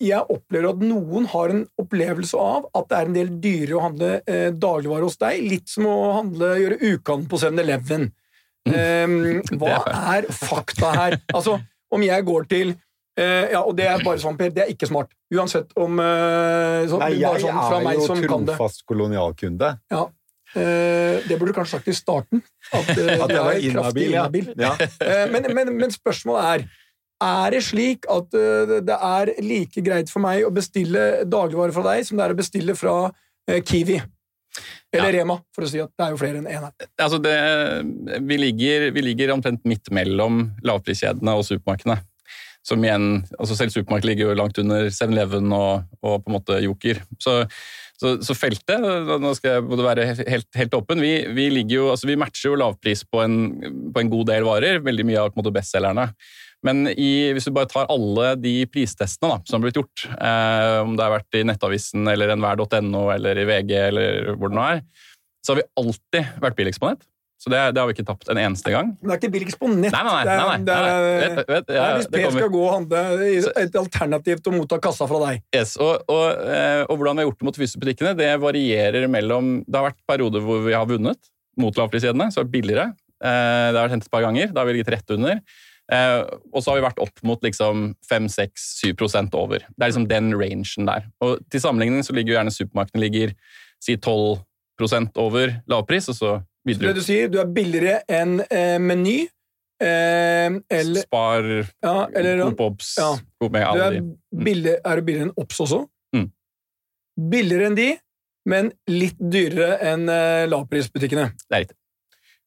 Jeg 0.00 0.22
opplever 0.32 0.70
at 0.70 0.80
noen 0.80 1.26
har 1.28 1.52
en 1.52 1.66
opplevelse 1.76 2.38
av 2.38 2.70
at 2.78 2.86
det 2.88 2.96
er 2.96 3.10
en 3.10 3.18
del 3.18 3.34
dyrere 3.42 3.76
å 3.76 3.82
handle 3.84 4.12
dagligvare 4.56 5.04
hos 5.04 5.18
deg. 5.20 5.42
Litt 5.44 5.68
som 5.68 5.90
å 5.90 5.98
handle, 6.16 6.54
gjøre 6.62 6.94
ukan 6.94 7.26
på 7.28 7.42
7-Eleven. 7.42 8.08
Mm. 8.08 8.16
Um, 8.70 9.38
hva 9.56 9.78
er 10.12 10.26
fakta 10.36 10.90
her? 10.92 11.14
Altså, 11.32 11.54
om 11.90 12.02
jeg 12.04 12.26
går 12.28 12.44
til 12.50 12.74
Uh, 13.18 13.46
ja, 13.50 13.60
og 13.60 13.74
det 13.76 13.88
er 13.90 14.04
bare 14.04 14.20
sånn, 14.22 14.36
Per. 14.38 14.52
Det 14.54 14.64
er 14.64 14.70
ikke 14.72 14.88
smart. 14.88 15.10
Uansett 15.34 15.74
om 15.78 15.98
uh, 15.98 16.86
så, 16.88 17.00
Nei, 17.02 17.10
jeg 17.18 17.42
sånn, 17.42 17.88
er 17.90 17.98
jo 17.98 18.06
trofast 18.46 18.84
kolonialkunde. 18.88 19.72
Ja. 19.92 20.06
Uh, 20.50 21.18
det 21.26 21.36
burde 21.38 21.52
du 21.52 21.56
kanskje 21.58 21.78
sagt 21.78 21.90
i 21.90 21.96
starten. 21.96 22.44
At, 22.70 22.92
at 23.24 23.34
jeg 23.34 23.42
var 23.46 23.58
inhabil. 23.58 24.54
Ja. 24.58 24.76
men, 25.32 25.50
men, 25.54 25.74
men, 25.76 25.92
spørsmålet 25.94 26.54
er 26.54 26.70
er 27.20 27.52
det 27.52 27.60
slik 27.66 28.06
at 28.08 28.32
uh, 28.32 28.78
det 28.80 28.96
er 28.96 29.34
like 29.44 29.82
greit 29.84 30.08
for 30.12 30.24
meg 30.24 30.46
å 30.46 30.54
bestille 30.54 31.26
dagligvarer 31.28 31.74
fra 31.76 31.84
deg 31.92 32.06
som 32.08 32.16
det 32.16 32.24
er 32.24 32.32
å 32.32 32.38
bestille 32.38 32.76
fra 32.78 32.94
uh, 33.10 33.60
Kiwi? 33.60 34.00
Eller 34.90 35.14
Rema, 35.14 35.36
for 35.54 35.62
å 35.62 35.68
si 35.70 35.78
at 35.78 35.92
det 35.94 36.06
er 36.06 36.14
jo 36.14 36.18
flere 36.18 36.40
enn 36.40 36.48
én 36.50 36.64
her. 36.64 36.88
Altså 36.98 37.20
det, 37.22 37.34
vi, 38.26 38.38
ligger, 38.40 38.88
vi 38.96 39.04
ligger 39.04 39.30
omtrent 39.36 39.62
midt 39.68 39.92
mellom 39.94 40.48
lavpriskjedene 40.66 41.36
og 41.38 41.44
supermarkedene. 41.46 42.00
Som 42.66 42.82
igjen, 42.84 43.22
altså 43.38 43.56
Selv 43.56 43.72
supermark 43.72 44.04
ligger 44.04 44.28
jo 44.30 44.36
langt 44.36 44.58
under 44.60 44.90
7-Eleven 44.92 45.48
og, 45.56 45.86
og, 46.02 46.18
på 46.20 46.30
en 46.30 46.36
måte 46.36 46.58
Joker. 46.60 47.00
Så, 47.22 47.38
så, 48.00 48.18
så 48.24 48.36
feltet 48.36 48.84
Nå 49.20 49.32
skal 49.38 49.56
jeg 49.56 49.66
både 49.70 49.86
være 49.86 50.06
helt, 50.18 50.50
helt 50.56 50.76
åpen. 50.76 51.00
Vi, 51.00 51.14
vi, 51.36 51.48
jo, 51.72 51.88
altså 51.94 52.10
vi, 52.10 52.18
matcher 52.20 52.50
jo 52.50 52.60
lavpris 52.60 53.06
på 53.08 53.24
en, 53.24 53.40
på 53.94 54.02
en, 54.02 54.12
god 54.12 54.30
del 54.32 54.46
varer. 54.48 54.84
Veldig 54.84 55.08
mye 55.08 55.24
av 55.24 55.34
på 55.34 55.54
bestselgerne. 55.56 56.10
Men 56.66 56.84
i, 56.92 57.30
hvis 57.32 57.48
du 57.48 57.54
bare 57.56 57.70
tar 57.70 57.88
alle 57.88 58.34
de 58.36 58.54
pristestene 58.68 59.32
da, 59.32 59.38
som 59.48 59.56
har 59.56 59.64
blitt 59.64 59.78
gjort, 59.80 60.02
eh, 60.12 60.80
om 60.84 60.92
det 60.92 61.06
har 61.06 61.14
vært 61.14 61.38
i 61.38 61.44
Nettavisen 61.48 62.10
eller 62.12 62.34
enhver.no 62.34 63.06
eller 63.14 63.40
i 63.40 63.46
VG 63.48 63.72
eller 63.78 64.34
hvor 64.34 64.52
det 64.52 64.58
nå 64.58 64.66
er, 64.66 64.82
så 65.40 65.54
har 65.54 65.62
vi 65.62 65.70
alltid 65.80 66.42
vært 66.44 66.58
billigst 66.58 66.82
på 66.82 66.90
nett. 66.92 67.06
Så 67.40 67.48
det, 67.48 67.60
det, 67.72 67.80
har 67.80 67.88
vi 67.88 67.94
ikke 67.96 68.04
tapt 68.04 68.28
en 68.28 68.36
eneste 68.36 68.68
gang. 68.68 68.90
Men 69.00 69.08
det 69.08 69.14
er 69.14 69.20
ikke 69.22 69.32
billigst 69.32 69.56
på 69.56 69.70
nett. 69.72 69.94
Nei, 69.94 70.02
nei, 70.04 70.16
nei. 70.28 70.34
nei, 70.36 70.48
nei. 70.50 70.56
Det 70.66 70.74
er, 70.76 71.62
ja, 71.72 71.84
hvis 71.96 72.10
Per 72.12 72.34
skal 72.34 72.50
gå 72.52 72.60
og 72.60 72.74
handle 72.74 73.04
et 73.62 73.78
alternativ 73.80 74.42
til 74.44 74.52
å 74.52 74.58
motta 74.58 74.76
kassa 74.84 75.08
fra 75.08 75.20
deg. 75.22 75.40
Yes, 75.56 75.72
og, 75.80 76.04
og, 76.12 76.26
eh, 76.44 76.82
og, 76.84 76.98
hvordan 77.00 77.16
vi 77.16 77.24
har 77.24 77.30
gjort 77.30 77.40
det 77.40 77.48
mot 77.48 77.60
fysiobutikkene, 77.62 78.12
det 78.18 78.28
varierer 78.42 79.08
mellom 79.08 79.54
Det 79.64 79.80
har 79.80 79.88
vært 79.88 80.02
perioder 80.10 80.44
hvor 80.44 80.60
vi 80.66 80.76
har 80.76 80.84
vunnet 80.90 81.32
mot 81.60 81.80
lavpriskjedene, 81.80 82.28
så 82.28 82.42
er 82.42 82.50
det 82.50 82.54
billigere. 82.58 82.86
Eh, 83.24 83.66
det 83.70 83.78
har 83.78 83.86
vært 83.86 83.96
hentet 83.96 84.10
et 84.10 84.14
par 84.18 84.26
ganger. 84.26 84.52
Da 84.52 84.60
har 84.60 84.68
vi 84.68 84.76
ligget 84.76 84.92
rett 84.98 85.16
under. 85.16 85.40
Eh, 85.90 86.20
og 86.52 86.60
så 86.60 86.70
har 86.70 86.78
vi 86.78 86.84
vært 86.90 87.00
opp 87.02 87.24
mot 87.26 87.40
liksom 87.48 87.88
5-6-7% 88.10 89.34
over. 89.40 89.64
Det 89.64 89.80
er 89.80 89.94
liksom 89.94 90.10
den 90.12 90.30
rangen 90.36 90.92
der. 90.92 91.08
Og 91.24 91.40
Til 91.48 91.64
sammenligning 91.64 92.04
så 92.04 92.14
ligger 92.14 92.34
jo 92.34 92.38
gjerne 92.38 92.54
supermarkedene 92.54 93.04
ligger 93.08 93.34
si 93.80 93.96
12% 93.96 95.18
over 95.24 95.56
lavpris, 95.70 96.12
og 96.12 96.20
så 96.20 96.36
videre. 96.66 96.80
Så 96.80 96.88
det 96.88 97.00
du 97.00 97.06
sier, 97.06 97.30
du 97.32 97.38
er 97.42 97.52
billigere 97.54 98.00
enn 98.10 98.40
eh, 98.46 98.76
Meny? 98.82 99.18
Eh, 99.80 100.58
eller 100.76 101.06
Spar, 101.06 101.46
ja, 101.80 101.94
eller, 102.12 102.42
Coop 102.50 102.60
Obs 102.66 102.92
ja. 103.00 103.14
Coop 103.40 103.54
Mega, 103.54 103.70
alle 103.72 103.86
de. 103.94 104.00
Mm. 104.04 104.44
Billig, 104.44 104.74
er 104.76 105.00
du 105.00 105.06
billigere 105.06 105.30
enn 105.30 105.36
Obs 105.40 105.60
også? 105.64 105.80
Mm. 106.16 106.26
Billigere 107.32 107.70
enn 107.70 107.78
de, 107.78 107.90
men 108.50 108.72
litt 108.92 109.16
dyrere 109.20 109.78
enn 109.92 110.08
eh, 110.12 110.48
lavprisbutikkene. 110.52 111.30
Det 111.46 111.56
er 111.56 111.64
riktig. 111.64 111.78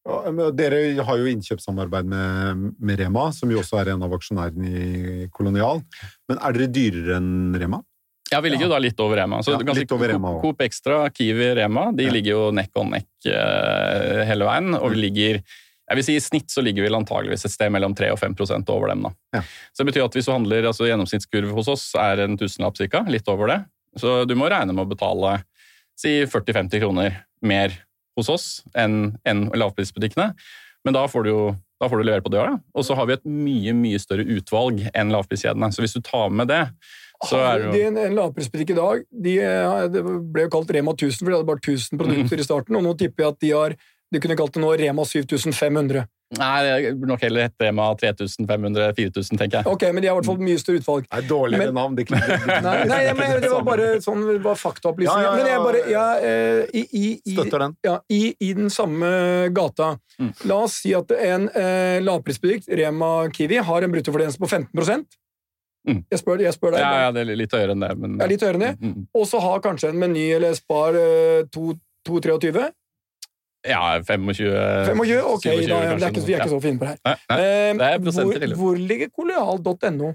Ja, 0.03 0.49
dere 0.51 0.79
har 1.07 1.19
jo 1.19 1.31
innkjøpssamarbeid 1.31 2.07
med, 2.11 2.63
med, 2.75 2.99
Rema, 2.99 3.29
som 3.31 3.51
jo 3.53 3.61
også 3.61 3.79
er 3.79 3.93
en 3.93 4.03
av 4.03 4.13
aksjonærene 4.17 4.69
i 4.69 5.27
Kolonial. 5.31 5.79
Men 6.27 6.41
er 6.43 6.57
dere 6.57 6.71
dyrere 6.75 7.17
enn 7.21 7.55
Rema? 7.59 7.79
Ja, 8.33 8.41
vi 8.43 8.51
ligger 8.53 8.67
jo 8.67 8.73
da 8.73 8.79
litt 8.81 8.99
over 9.03 9.19
Rema. 9.21 9.41
Så 9.45 9.55
ja, 9.55 9.75
litt 9.77 9.91
over 9.93 10.09
Rema 10.13 10.33
Coop 10.41 10.61
Extra, 10.65 11.03
Kiwi, 11.13 11.51
Rema 11.59 11.89
de 11.95 12.07
ja. 12.07 12.13
ligger 12.13 12.35
jo 12.35 12.47
neck 12.55 12.73
on 12.79 12.89
neck 12.95 13.09
uh, 13.29 14.23
hele 14.27 14.47
veien. 14.49 14.73
Og 14.79 14.89
vi 14.93 14.97
mm. 14.97 15.03
ligger 15.07 15.43
jeg 15.83 15.99
vil 15.99 16.05
si 16.07 16.13
I 16.15 16.23
snitt 16.23 16.49
så 16.49 16.61
ligger 16.63 16.85
vi 16.85 16.89
antageligvis 16.95 17.43
et 17.45 17.53
sted 17.53 17.71
mellom 17.73 17.93
3 17.93 18.07
og 18.13 18.17
5% 18.17 18.69
over 18.71 18.89
dem. 18.89 19.03
da. 19.03 19.11
Ja. 19.35 19.41
Så 19.75 19.83
det 19.83 19.91
betyr 19.91 20.05
at 20.07 20.15
hvis 20.15 20.29
du 20.29 20.31
handler, 20.31 20.69
altså 20.69 20.87
Gjennomsnittskurv 20.87 21.51
hos 21.53 21.69
oss 21.69 21.83
er 21.99 22.23
en 22.23 22.37
tusenlapp 22.39 22.79
cirka, 22.79 23.03
litt 23.11 23.27
over 23.29 23.51
det. 23.51 23.59
Så 23.99 24.23
du 24.25 24.33
må 24.39 24.47
regne 24.49 24.73
med 24.73 24.87
å 24.87 24.89
betale 24.89 25.35
si 25.99 26.23
40-50 26.25 26.81
kroner 26.81 27.19
mer 27.45 27.75
hos 28.17 28.31
oss 28.31 28.47
enn 28.79 29.17
enn 29.27 29.49
lavprisbutikkene. 29.53 30.31
Men 30.87 30.97
da 30.97 31.05
får 31.11 31.27
du 31.27 31.31
jo 31.33 31.43
da 31.83 31.89
får 31.91 31.99
du 31.99 32.07
levere 32.07 32.23
på 32.23 32.31
døra. 32.31 32.55
Og 32.71 32.85
så 32.87 32.95
har 32.95 33.09
vi 33.09 33.17
et 33.17 33.25
mye 33.27 33.73
mye 33.75 33.99
større 33.99 34.23
utvalg 34.37 34.85
enn 34.95 35.11
lavpriskjedene. 35.11 35.67
Så 35.75 35.83
hvis 35.83 35.95
du 35.97 35.99
tar 36.05 36.31
med 36.31 36.47
det, 36.47 36.61
så 37.29 37.41
er 37.41 37.63
det 37.63 37.81
jo 37.81 37.89
En, 37.89 37.99
en 38.01 38.17
lavprisbutikk 38.17 38.73
i 38.73 38.79
dag 38.79 39.03
de, 39.25 39.37
Det 39.93 40.03
ble 40.03 40.47
jo 40.47 40.53
kalt 40.53 40.73
Rema 40.75 40.95
1000, 40.95 41.19
for 41.21 41.31
de 41.31 41.37
hadde 41.37 41.49
bare 41.49 41.63
1000 41.63 42.01
produkter 42.01 42.41
i 42.41 42.47
starten, 42.47 42.79
og 42.79 42.85
nå 42.85 42.95
tipper 42.99 43.25
jeg 43.25 43.35
at 43.35 43.41
de 43.43 43.53
har 43.53 43.77
De 44.13 44.21
kunne 44.23 44.37
kalt 44.39 44.57
det 44.57 44.63
nå 44.63 44.73
Rema 44.79 45.05
7500. 45.07 46.05
Nei, 46.39 46.65
det 46.65 46.93
burde 46.97 47.11
nok 47.11 47.23
heller 47.25 47.47
hett 47.47 47.61
Rema 47.61 47.87
3500-4000, 47.99 49.37
tenker 49.37 49.59
jeg. 49.59 49.67
Ok, 49.69 49.85
Men 49.93 50.01
de 50.01 50.09
har 50.09 50.15
i 50.15 50.19
hvert 50.19 50.29
fall 50.29 50.41
mye 50.41 50.61
større 50.61 50.81
utvalg. 50.81 51.07
Det 51.07 51.19
er 51.19 51.27
dårligere 51.29 51.67
men, 51.69 51.75
navn. 51.77 51.97
Det, 51.97 52.05
nei, 52.67 52.75
nei, 52.89 53.01
men 53.17 53.33
det 53.43 53.51
var 53.51 53.65
bare 53.67 53.89
sånn 54.03 54.23
var 54.45 54.59
faktaopplysninger. 54.59 55.27
Ja, 55.27 55.29
ja, 55.29 55.33
ja, 55.35 55.41
men 55.41 55.51
jeg 55.51 55.65
bare 55.67 55.83
ja, 55.93 56.05
eh, 56.17 56.61
i, 56.73 56.85
i, 56.85 57.03
i, 57.21 57.35
Støtter 57.37 57.67
den. 57.67 57.75
Ja, 57.85 57.97
i, 58.09 58.21
i 58.41 58.53
den 58.57 58.71
samme 58.73 59.09
gata. 59.53 59.93
Mm. 60.19 60.31
La 60.49 60.61
oss 60.65 60.79
si 60.83 60.93
at 60.97 61.13
en 61.17 61.49
eh, 61.49 61.99
lavprisbutikk, 62.03 62.69
Rema 62.81 63.11
Kiwi, 63.33 63.61
har 63.69 63.85
en 63.85 63.93
bruttofortjeneste 63.93 64.41
på 64.41 64.49
15 64.49 64.71
Mm. 64.73 65.05
Jeg, 65.83 66.19
spør, 66.21 66.39
jeg 66.45 66.55
spør 66.55 66.77
deg. 66.77 66.83
Ja, 66.83 67.07
ja, 67.07 67.09
det 67.15 67.25
er 67.25 67.35
litt 67.39 67.53
høyere 67.53 67.75
enn 67.75 67.83
det. 67.83 67.91
Men, 67.99 68.15
ja, 68.21 68.29
litt 68.31 68.45
høyere 68.45 68.59
enn 68.59 68.65
det. 68.67 68.71
Mm. 68.79 68.93
mm. 68.93 69.09
Og 69.19 69.27
så 69.29 69.41
har 69.43 69.65
kanskje 69.65 69.91
en 69.91 69.99
Meny 69.99 70.29
eller 70.37 70.55
Spar 70.57 70.95
eh, 70.99 71.43
223 71.51 72.71
ja, 73.63 74.03
25 74.03 74.33
25, 74.35 75.21
ok, 75.23 75.45
27, 75.45 75.69
da, 75.69 75.77
ja, 75.79 75.95
det 75.95 76.03
er 76.03 76.09
ikke, 76.11 76.25
vi 76.27 76.33
er 76.35 76.41
ikke 76.43 76.51
så 76.51 76.59
fine 76.59 76.79
på 76.81 76.83
det 76.83 76.89
her. 76.91 76.97
Nei, 77.07 77.13
nei, 77.79 77.91
eh, 77.93 77.99
det 78.03 78.13
hvor, 78.17 78.55
hvor 78.59 78.81
ligger 78.91 79.11
kolonial.no? 79.15 80.09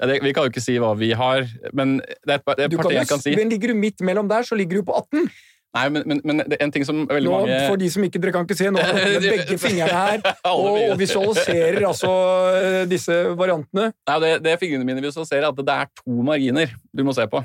Ja, 0.00 0.08
vi 0.10 0.32
kan 0.32 0.46
jo 0.46 0.50
ikke 0.50 0.62
si 0.64 0.74
hva 0.80 0.90
vi 0.98 1.12
har, 1.14 1.44
men 1.76 1.98
det 2.00 2.34
er 2.34 2.40
et, 2.40 2.50
det 2.56 2.64
er 2.64 2.72
et 2.72 2.76
parti 2.80 2.96
jeg 2.96 3.10
kan 3.10 3.22
si. 3.22 3.34
Men 3.36 3.52
ligger 3.52 3.74
du 3.74 3.78
midt 3.78 4.02
mellom 4.06 4.30
der, 4.30 4.46
så 4.48 4.58
ligger 4.58 4.80
du 4.80 4.88
på 4.88 4.96
18. 4.96 5.28
Nei, 5.70 5.84
men, 5.94 6.02
men, 6.08 6.20
men 6.26 6.42
det 6.50 6.56
er 6.56 6.64
en 6.66 6.72
ting 6.74 6.82
som 6.86 7.04
veldig 7.06 7.30
nå, 7.30 7.34
mange 7.44 7.58
For 7.70 7.78
de 7.78 7.86
som 7.94 8.02
ikke 8.02 8.18
dere 8.18 8.32
kan 8.34 8.46
ikke 8.46 8.56
se, 8.58 8.72
nå 8.74 8.82
med 8.96 9.22
begge 9.22 9.58
fingrene 9.62 10.00
her 10.00 10.24
og, 10.50 10.96
visualiserer 10.98 11.84
altså 11.86 12.10
eh, 12.58 12.80
disse 12.90 13.20
variantene. 13.38 13.92
Nei, 14.10 14.16
det, 14.24 14.32
det 14.46 14.56
fingrene 14.62 14.88
mine 14.88 15.04
visualiserer, 15.04 15.46
at 15.52 15.62
det 15.62 15.76
er 15.76 15.92
to 16.02 16.26
marginer 16.26 16.74
du 16.90 17.04
må 17.06 17.14
se 17.14 17.26
på. 17.30 17.44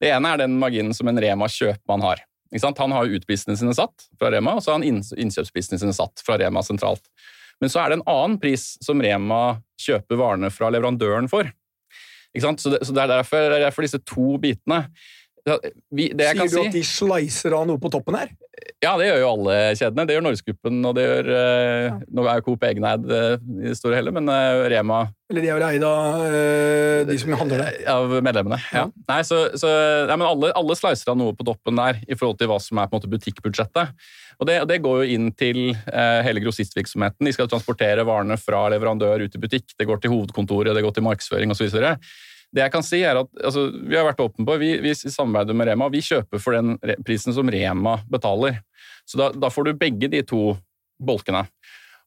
Det 0.00 0.14
ene 0.14 0.32
er 0.32 0.44
den 0.46 0.56
marginen 0.62 0.96
som 0.96 1.10
en 1.10 1.20
Rema 1.20 1.50
kjøpmann 1.52 2.06
har. 2.06 2.24
Han 2.78 2.94
har 2.96 3.04
jo 3.04 3.18
utprisene 3.18 3.58
sine 3.60 3.74
satt 3.76 4.08
fra 4.16 4.30
Rema, 4.32 4.56
og 4.56 4.64
så 4.64 4.72
har 4.72 4.80
han 4.80 4.86
innkjøpsprisene 4.88 5.80
sine 5.82 5.92
satt 5.92 6.22
fra 6.24 6.38
Rema 6.40 6.62
sentralt. 6.64 7.04
Men 7.60 7.72
så 7.72 7.82
er 7.82 7.90
det 7.90 7.98
en 7.98 8.08
annen 8.08 8.38
pris 8.40 8.76
som 8.84 9.02
Rema 9.02 9.58
kjøper 9.82 10.20
varene 10.20 10.50
fra 10.54 10.70
leverandøren 10.72 11.28
for. 11.28 11.50
Så 12.38 12.70
det, 12.70 12.84
så 12.86 12.94
det, 12.94 13.02
er 13.02 13.10
derfor, 13.10 13.48
det 13.50 13.56
er 13.56 13.64
derfor 13.66 13.84
disse 13.84 14.00
to 14.06 14.36
bitene. 14.40 14.84
Vi, 15.94 16.10
Sier 16.12 16.38
du 16.38 16.50
si, 16.52 16.60
at 16.66 16.74
de 16.74 16.84
slicer 16.86 17.56
av 17.56 17.66
noe 17.68 17.80
på 17.80 17.90
toppen 17.92 18.18
her? 18.18 18.30
Ja, 18.82 18.92
det 18.98 19.06
gjør 19.08 19.20
jo 19.22 19.28
alle 19.30 19.54
kjedene. 19.78 20.04
Det 20.06 20.14
gjør 20.16 20.24
Norgesgruppen, 20.26 20.78
og 20.86 20.94
det 20.98 21.04
gjør 21.04 21.28
ja. 21.30 21.92
Nå 22.14 22.24
er 22.26 22.40
jo 22.40 22.44
Coop 22.48 22.64
egeneid 22.66 23.06
eh, 23.14 23.34
i 23.38 23.70
det 23.70 23.76
store 23.78 23.98
hele, 23.98 24.12
men 24.14 24.30
uh, 24.30 24.66
Rema 24.70 25.00
Eller 25.30 25.44
de 25.44 25.50
er 25.50 25.58
vel 25.58 25.66
eid 25.68 25.86
av 25.86 26.24
de 27.08 27.18
som 27.22 27.34
handler 27.38 27.62
der? 27.64 27.78
Av 27.90 28.14
medlemmene, 28.24 28.58
ja. 28.72 28.84
ja. 28.84 29.04
Nei, 29.10 29.18
så, 29.26 29.40
så 29.58 29.70
nei, 30.08 30.16
men 30.16 30.26
alle, 30.28 30.52
alle 30.58 30.78
slicer 30.78 31.12
av 31.12 31.18
noe 31.20 31.36
på 31.38 31.46
toppen 31.46 31.78
der 31.78 32.00
i 32.06 32.18
forhold 32.18 32.40
til 32.40 32.50
hva 32.50 32.58
som 32.62 32.80
er 32.80 32.88
på 32.90 32.96
en 32.96 33.02
måte 33.02 33.12
butikkbudsjettet. 33.12 33.94
Og 34.38 34.46
det, 34.46 34.60
og 34.62 34.70
det 34.70 34.78
går 34.84 35.02
jo 35.02 35.16
inn 35.16 35.30
til 35.34 35.60
uh, 35.74 36.20
hele 36.26 36.42
grossistvirksomheten. 36.44 37.26
De 37.26 37.34
skal 37.34 37.50
transportere 37.50 38.06
varene 38.06 38.38
fra 38.40 38.66
leverandør 38.72 39.26
ut 39.26 39.34
i 39.34 39.42
butikk. 39.42 39.74
Det 39.74 39.86
går 39.88 40.02
til 40.02 40.14
hovedkontoret, 40.14 40.74
det 40.76 40.84
går 40.86 40.94
til 40.94 41.06
markedsføring 41.08 41.54
osv. 41.54 41.66
Det 42.54 42.62
jeg 42.64 42.72
kan 42.72 42.84
si 42.86 43.02
er 43.04 43.18
at 43.20 43.28
altså, 43.44 43.66
Vi 43.76 43.96
har 43.96 44.06
vært 44.06 44.22
åpne 44.24 44.46
på, 44.48 44.54
vi, 44.60 44.70
vi 44.80 44.94
samarbeider 44.96 45.56
med 45.56 45.68
Rema. 45.68 45.90
Vi 45.92 46.04
kjøper 46.04 46.40
for 46.42 46.56
den 46.56 46.78
prisen 47.06 47.36
som 47.36 47.50
Rema 47.52 47.98
betaler. 48.08 48.62
Så 49.08 49.20
da, 49.20 49.28
da 49.36 49.50
får 49.52 49.68
du 49.68 49.80
begge 49.80 50.10
de 50.12 50.22
to 50.26 50.56
bolkene. 50.98 51.44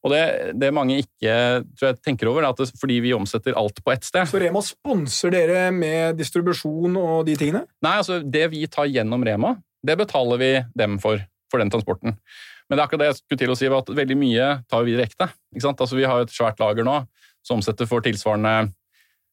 Og 0.02 0.10
det, 0.10 0.22
det, 0.58 0.72
mange 0.74 0.98
ikke 1.04 1.34
tror 1.78 1.92
jeg, 1.92 2.00
tenker 2.02 2.30
over, 2.32 2.42
er 2.42 2.56
at 2.56 2.62
det, 2.62 2.72
fordi 2.82 2.98
vi 3.04 3.14
omsetter 3.14 3.58
alt 3.58 3.84
på 3.86 3.94
ett 3.94 4.06
sted. 4.08 4.26
Så 4.30 4.42
Rema 4.42 4.64
sponser 4.66 5.34
dere 5.34 5.68
med 5.76 6.18
distribusjon 6.18 6.98
og 6.98 7.28
de 7.28 7.36
tingene? 7.38 7.68
Nei, 7.86 8.00
altså 8.02 8.18
det 8.26 8.48
vi 8.54 8.66
tar 8.72 8.90
gjennom 8.90 9.22
Rema, 9.28 9.56
det 9.86 9.98
betaler 10.02 10.42
vi 10.42 10.52
dem 10.78 10.98
for, 11.02 11.22
for 11.54 11.62
den 11.62 11.70
transporten. 11.74 12.18
Men 12.66 12.78
det 12.78 12.82
er 12.82 12.88
akkurat 12.88 13.04
det 13.04 13.12
jeg 13.12 13.20
skulle 13.20 13.42
til 13.44 13.54
å 13.54 13.60
si, 13.60 13.70
at 13.70 13.94
veldig 14.02 14.18
mye 14.18 14.50
tar 14.72 14.86
vi 14.88 14.96
direkte. 14.96 15.30
Altså, 15.60 15.94
vi 15.98 16.08
har 16.10 16.24
et 16.24 16.34
svært 16.34 16.62
lager 16.64 16.88
nå 16.88 17.02
som 17.46 17.60
omsetter 17.60 17.90
for 17.90 18.06
tilsvarende 18.06 18.72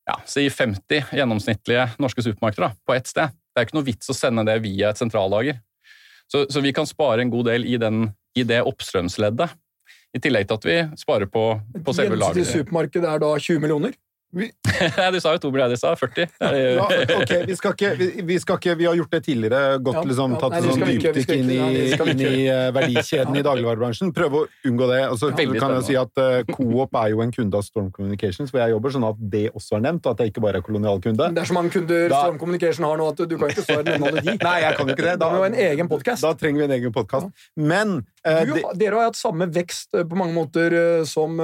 ja, 0.09 0.17
si 0.25 0.47
50 0.51 1.13
gjennomsnittlige 1.13 1.85
norske 2.01 2.25
supermarkeder 2.25 2.71
da, 2.71 2.75
på 2.87 2.97
ett 2.97 3.11
sted. 3.11 3.35
Det 3.53 3.61
er 3.61 3.69
ikke 3.69 3.79
noe 3.79 3.89
vits 3.89 4.09
å 4.09 4.17
sende 4.17 4.45
det 4.49 4.57
via 4.65 4.93
et 4.93 5.01
sentrallager. 5.01 5.61
Så, 6.29 6.45
så 6.53 6.63
vi 6.65 6.73
kan 6.77 6.89
spare 6.89 7.25
en 7.25 7.33
god 7.33 7.49
del 7.51 7.65
i, 7.69 7.77
den, 7.81 8.09
i 8.37 8.45
det 8.49 8.61
oppstrømsleddet. 8.69 9.53
I 10.17 10.21
tillegg 10.25 10.49
til 10.49 10.57
at 10.61 10.67
vi 10.69 10.77
sparer 11.01 11.29
på, 11.29 11.45
på 11.85 11.95
selve 11.97 12.17
lageret. 12.17 12.41
Gjennomsnittlig 12.41 12.47
supermarked 12.49 13.09
er 13.09 13.25
da 13.25 13.33
20 13.37 13.65
millioner? 13.65 13.97
Vi... 14.31 14.51
du 15.13 15.21
sa 15.21 15.33
jo 15.33 15.41
to 15.41 15.51
milliarder, 15.51 15.79
sa 15.81 15.95
40. 15.97 16.29
ja, 16.39 16.85
ok, 17.17 17.31
vi 17.49 17.55
skal, 17.57 17.73
ikke, 17.73 17.93
vi, 17.97 18.09
vi 18.29 18.37
skal, 18.43 18.59
ikke, 18.61 18.75
vi, 18.77 18.85
har 18.85 18.97
gjort 18.99 19.15
det 19.17 19.21
tidligere, 19.25 19.79
gått 19.81 19.97
ja, 19.97 20.03
liksom, 20.11 20.35
tatt 20.43 20.57
ja, 20.59 20.61
sånn 20.67 20.85
dypdykk 20.85 21.33
inn, 21.33 21.53
inn, 21.57 22.21
i 22.27 22.43
uh, 22.53 22.69
verdikjeden 22.77 23.41
i 23.41 23.45
dagligvarebransjen. 23.47 24.13
Prøve 24.17 24.43
å 24.43 24.69
unngå 24.69 24.91
det. 24.93 25.01
Altså, 25.09 25.33
ja, 25.33 25.49
kan 25.57 25.75
jeg 25.79 25.87
si 25.89 25.97
at 25.97 26.21
uh, 26.21 26.43
Coop 26.53 27.01
er 27.01 27.15
jo 27.15 27.25
en 27.25 27.33
kunde 27.33 27.57
av 27.57 27.65
Storm 27.65 27.89
Communications, 27.95 28.53
hvor 28.53 28.63
jeg 28.67 28.77
jobber, 28.77 28.97
sånn 28.99 29.09
at 29.09 29.25
det 29.33 29.45
også 29.55 29.81
er 29.81 29.85
nevnt, 29.89 30.05
og 30.05 30.13
at 30.13 30.25
jeg 30.25 30.35
ikke 30.35 30.45
bare 30.45 30.61
er 30.61 30.69
kolonialkunde. 30.69 31.33
Det 31.33 31.45
er 31.47 31.49
så 31.49 31.57
mange 31.57 31.73
kunder 31.79 32.13
da, 32.13 32.23
Storm 32.27 32.41
Communication 32.45 32.89
har 32.91 33.01
nå 33.01 33.11
at 33.15 33.25
du 33.25 33.37
kan 33.41 33.57
ikke 33.57 33.65
svare 33.65 33.89
nevne 33.89 34.13
alle 34.13 34.27
de. 34.29 34.39
Nei, 34.51 34.57
jeg 34.67 34.77
kan 34.77 34.93
jo 34.93 34.99
ikke 34.99 35.09
det. 35.09 35.19
Da, 35.25 35.35
en 35.49 35.61
egen. 35.73 35.93
Da 36.29 36.37
trenger 36.37 36.61
vi 36.61 36.69
en 36.69 36.81
egen 36.83 36.99
podkast. 37.01 37.49
Men 37.57 38.01
uh, 38.29 38.43
du, 38.45 38.59
Dere 38.77 39.01
har 39.01 39.09
hatt 39.09 39.21
samme 39.21 39.49
vekst 39.57 39.97
på 39.97 40.21
mange 40.21 40.37
måter 40.37 40.77
som 41.09 41.41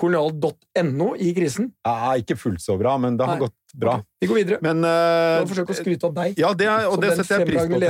kolonial.no 0.00 1.14
i 1.22 1.30
krisen. 1.36 1.68
Ja, 1.86 2.14
ikke 2.18 2.36
fullt 2.38 2.62
så 2.64 2.76
bra, 2.80 2.96
men 2.98 3.16
det 3.18 3.26
har 3.28 3.38
Nei. 3.38 3.46
gått 3.46 3.74
bra. 3.74 3.94
Vi 4.22 4.28
går 4.30 4.38
videre. 4.40 4.58
Men 4.62 4.82
uh, 4.86 5.42
Forsøk 5.50 5.70
å 5.70 5.76
skryte 5.78 6.08
av 6.10 6.14
deg. 6.16 6.38
Ja, 6.40 6.52
det 6.58 6.66
er, 6.70 6.86
og 6.90 7.00
det 7.02 7.12
setter 7.18 7.42
jeg 7.42 7.48
pris 7.52 7.66
på. 7.70 7.80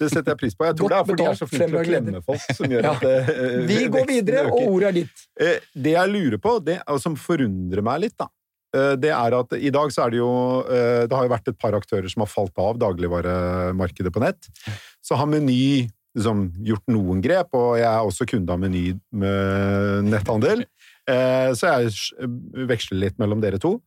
Det 0.00 0.10
setter 0.10 0.32
jeg 0.32 0.40
pris 0.44 0.56
på. 0.58 0.66
Jeg 0.68 0.78
tror 0.78 0.88
Godt 0.88 0.96
det 0.96 1.00
er 1.00 1.08
fordi 1.10 1.26
jeg 1.26 1.34
er 1.34 1.40
så 1.40 1.48
flink 1.50 1.70
til 1.70 1.78
å 1.80 1.84
klemme 1.90 2.22
folk 2.26 2.56
som 2.58 2.74
gjør 2.74 2.88
Ja. 2.88 2.92
at 2.96 3.06
uh, 3.06 3.54
Vi 3.70 3.78
går 3.94 4.10
videre, 4.10 4.44
øker. 4.46 4.56
og 4.58 4.74
ordet 4.76 4.90
er 4.92 4.98
ditt. 5.02 5.24
Uh, 5.40 5.56
Det 5.86 5.96
jeg 5.96 6.14
lurer 6.16 6.38
på, 6.42 6.56
det, 6.70 6.78
og 6.86 7.00
som 7.02 7.16
forundrer 7.18 7.82
meg 7.86 8.02
litt, 8.06 8.16
da, 8.18 8.26
eh, 8.76 8.94
det 9.02 9.10
er 9.10 9.38
at 9.42 9.54
i 9.58 9.70
dag 9.74 9.90
så 9.94 10.04
er 10.06 10.10
det 10.14 10.18
jo 10.20 10.30
eh, 10.70 11.06
Det 11.10 11.16
har 11.16 11.24
jo 11.26 11.32
vært 11.32 11.48
et 11.50 11.58
par 11.58 11.74
aktører 11.78 12.06
som 12.12 12.22
har 12.22 12.30
falt 12.30 12.58
av 12.62 12.78
dagligvaremarkedet 12.78 14.12
på 14.14 14.22
nett. 14.22 14.46
Så 15.02 15.18
har 15.18 15.26
Meny 15.30 15.88
liksom 16.16 16.48
gjort 16.66 16.86
noen 16.90 17.20
grep, 17.22 17.52
og 17.54 17.76
jeg 17.78 17.86
er 17.86 18.02
også 18.06 18.26
kunde 18.26 18.50
av 18.50 18.58
Meny 18.62 18.96
med 19.14 20.08
netthandel. 20.10 20.64
Eh, 21.10 21.52
Så 21.58 21.70
jeg 21.70 22.30
veksler 22.70 23.06
litt 23.06 23.18
mellom 23.20 23.42
dere 23.42 23.60
to. 23.62 23.78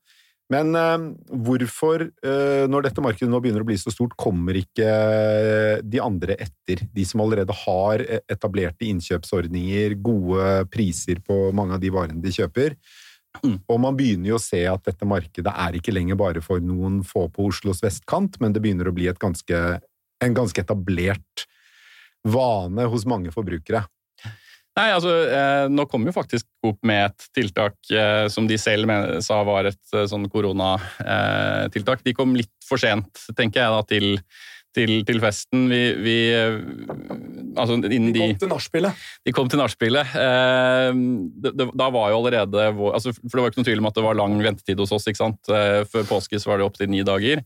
Men 0.52 0.76
eh, 0.76 1.06
hvorfor, 1.46 2.04
eh, 2.04 2.66
når 2.70 2.90
dette 2.90 3.04
markedet 3.04 3.32
nå 3.32 3.40
begynner 3.42 3.64
å 3.64 3.70
bli 3.70 3.78
så 3.80 3.94
stort, 3.94 4.18
kommer 4.20 4.58
ikke 4.60 4.90
de 5.88 6.02
andre 6.04 6.36
etter? 6.44 6.84
De 6.94 7.06
som 7.08 7.24
allerede 7.24 7.56
har 7.64 8.04
etablerte 8.28 8.90
innkjøpsordninger, 8.90 9.96
gode 10.04 10.68
priser 10.74 11.24
på 11.24 11.48
mange 11.56 11.78
av 11.78 11.82
de 11.84 11.94
varene 11.94 12.22
de 12.24 12.36
kjøper. 12.36 12.78
Mm. 13.42 13.56
Og 13.66 13.80
man 13.82 13.96
begynner 13.98 14.34
jo 14.34 14.38
å 14.38 14.44
se 14.44 14.60
at 14.70 14.84
dette 14.86 15.08
markedet 15.10 15.50
er 15.50 15.80
ikke 15.80 15.96
lenger 15.96 16.20
bare 16.20 16.44
for 16.44 16.62
noen 16.62 17.02
få 17.08 17.26
på 17.34 17.48
Oslos 17.50 17.82
vestkant, 17.82 18.38
men 18.44 18.54
det 18.54 18.62
begynner 18.62 18.92
å 18.92 18.94
bli 18.94 19.08
et 19.10 19.22
ganske, 19.22 19.64
en 20.22 20.38
ganske 20.38 20.62
etablert 20.62 21.48
vane 22.24 22.86
hos 22.92 23.08
mange 23.10 23.34
forbrukere. 23.34 23.84
Nei, 24.74 24.88
altså, 24.90 25.12
eh, 25.30 25.66
Nå 25.70 25.86
kom 25.90 26.06
jo 26.08 26.14
faktisk 26.16 26.48
Coop 26.64 26.80
med 26.88 27.12
et 27.12 27.28
tiltak 27.36 27.76
eh, 27.94 28.26
som 28.34 28.48
de 28.50 28.58
selv 28.62 28.90
men, 28.90 29.20
sa 29.22 29.44
var 29.46 29.70
et 29.70 29.94
eh, 29.94 30.08
sånn 30.10 30.26
koronatiltak. 30.32 32.02
de 32.06 32.16
kom 32.18 32.34
litt 32.38 32.54
for 32.66 32.82
sent, 32.82 33.28
tenker 33.38 33.62
jeg, 33.62 33.74
da, 33.76 33.84
til, 33.86 34.08
til, 34.74 34.94
til 35.06 35.22
festen. 35.22 35.68
Vi, 35.70 35.82
vi 36.02 36.18
eh, 36.34 36.58
Altså, 37.54 37.76
innen 37.86 38.10
de 38.16 38.24
kom 38.24 38.40
til 38.42 38.50
nachspielet. 38.50 39.02
de 39.28 39.32
kom 39.38 39.50
til 39.52 39.60
nachspielet. 39.62 40.16
Eh, 40.18 41.60
da 41.70 41.90
var 41.94 42.10
jo 42.10 42.18
allerede 42.24 42.66
vår, 42.74 42.96
altså, 42.98 43.14
For 43.14 43.36
det 43.38 43.44
var 43.44 43.52
ikke 43.52 43.62
noen 43.62 43.68
tvil 43.70 43.84
om 43.84 43.90
at 43.92 44.00
det 44.00 44.06
var 44.08 44.18
lang 44.18 44.40
ventetid 44.42 44.82
hos 44.82 44.96
oss. 44.96 45.06
ikke 45.06 45.22
sant? 45.22 45.54
Eh, 45.54 45.84
før 45.92 46.08
påske 46.16 46.42
så 46.42 46.50
var 46.50 46.58
det 46.58 46.66
opptil 46.66 46.90
ni 46.90 47.04
dager. 47.06 47.44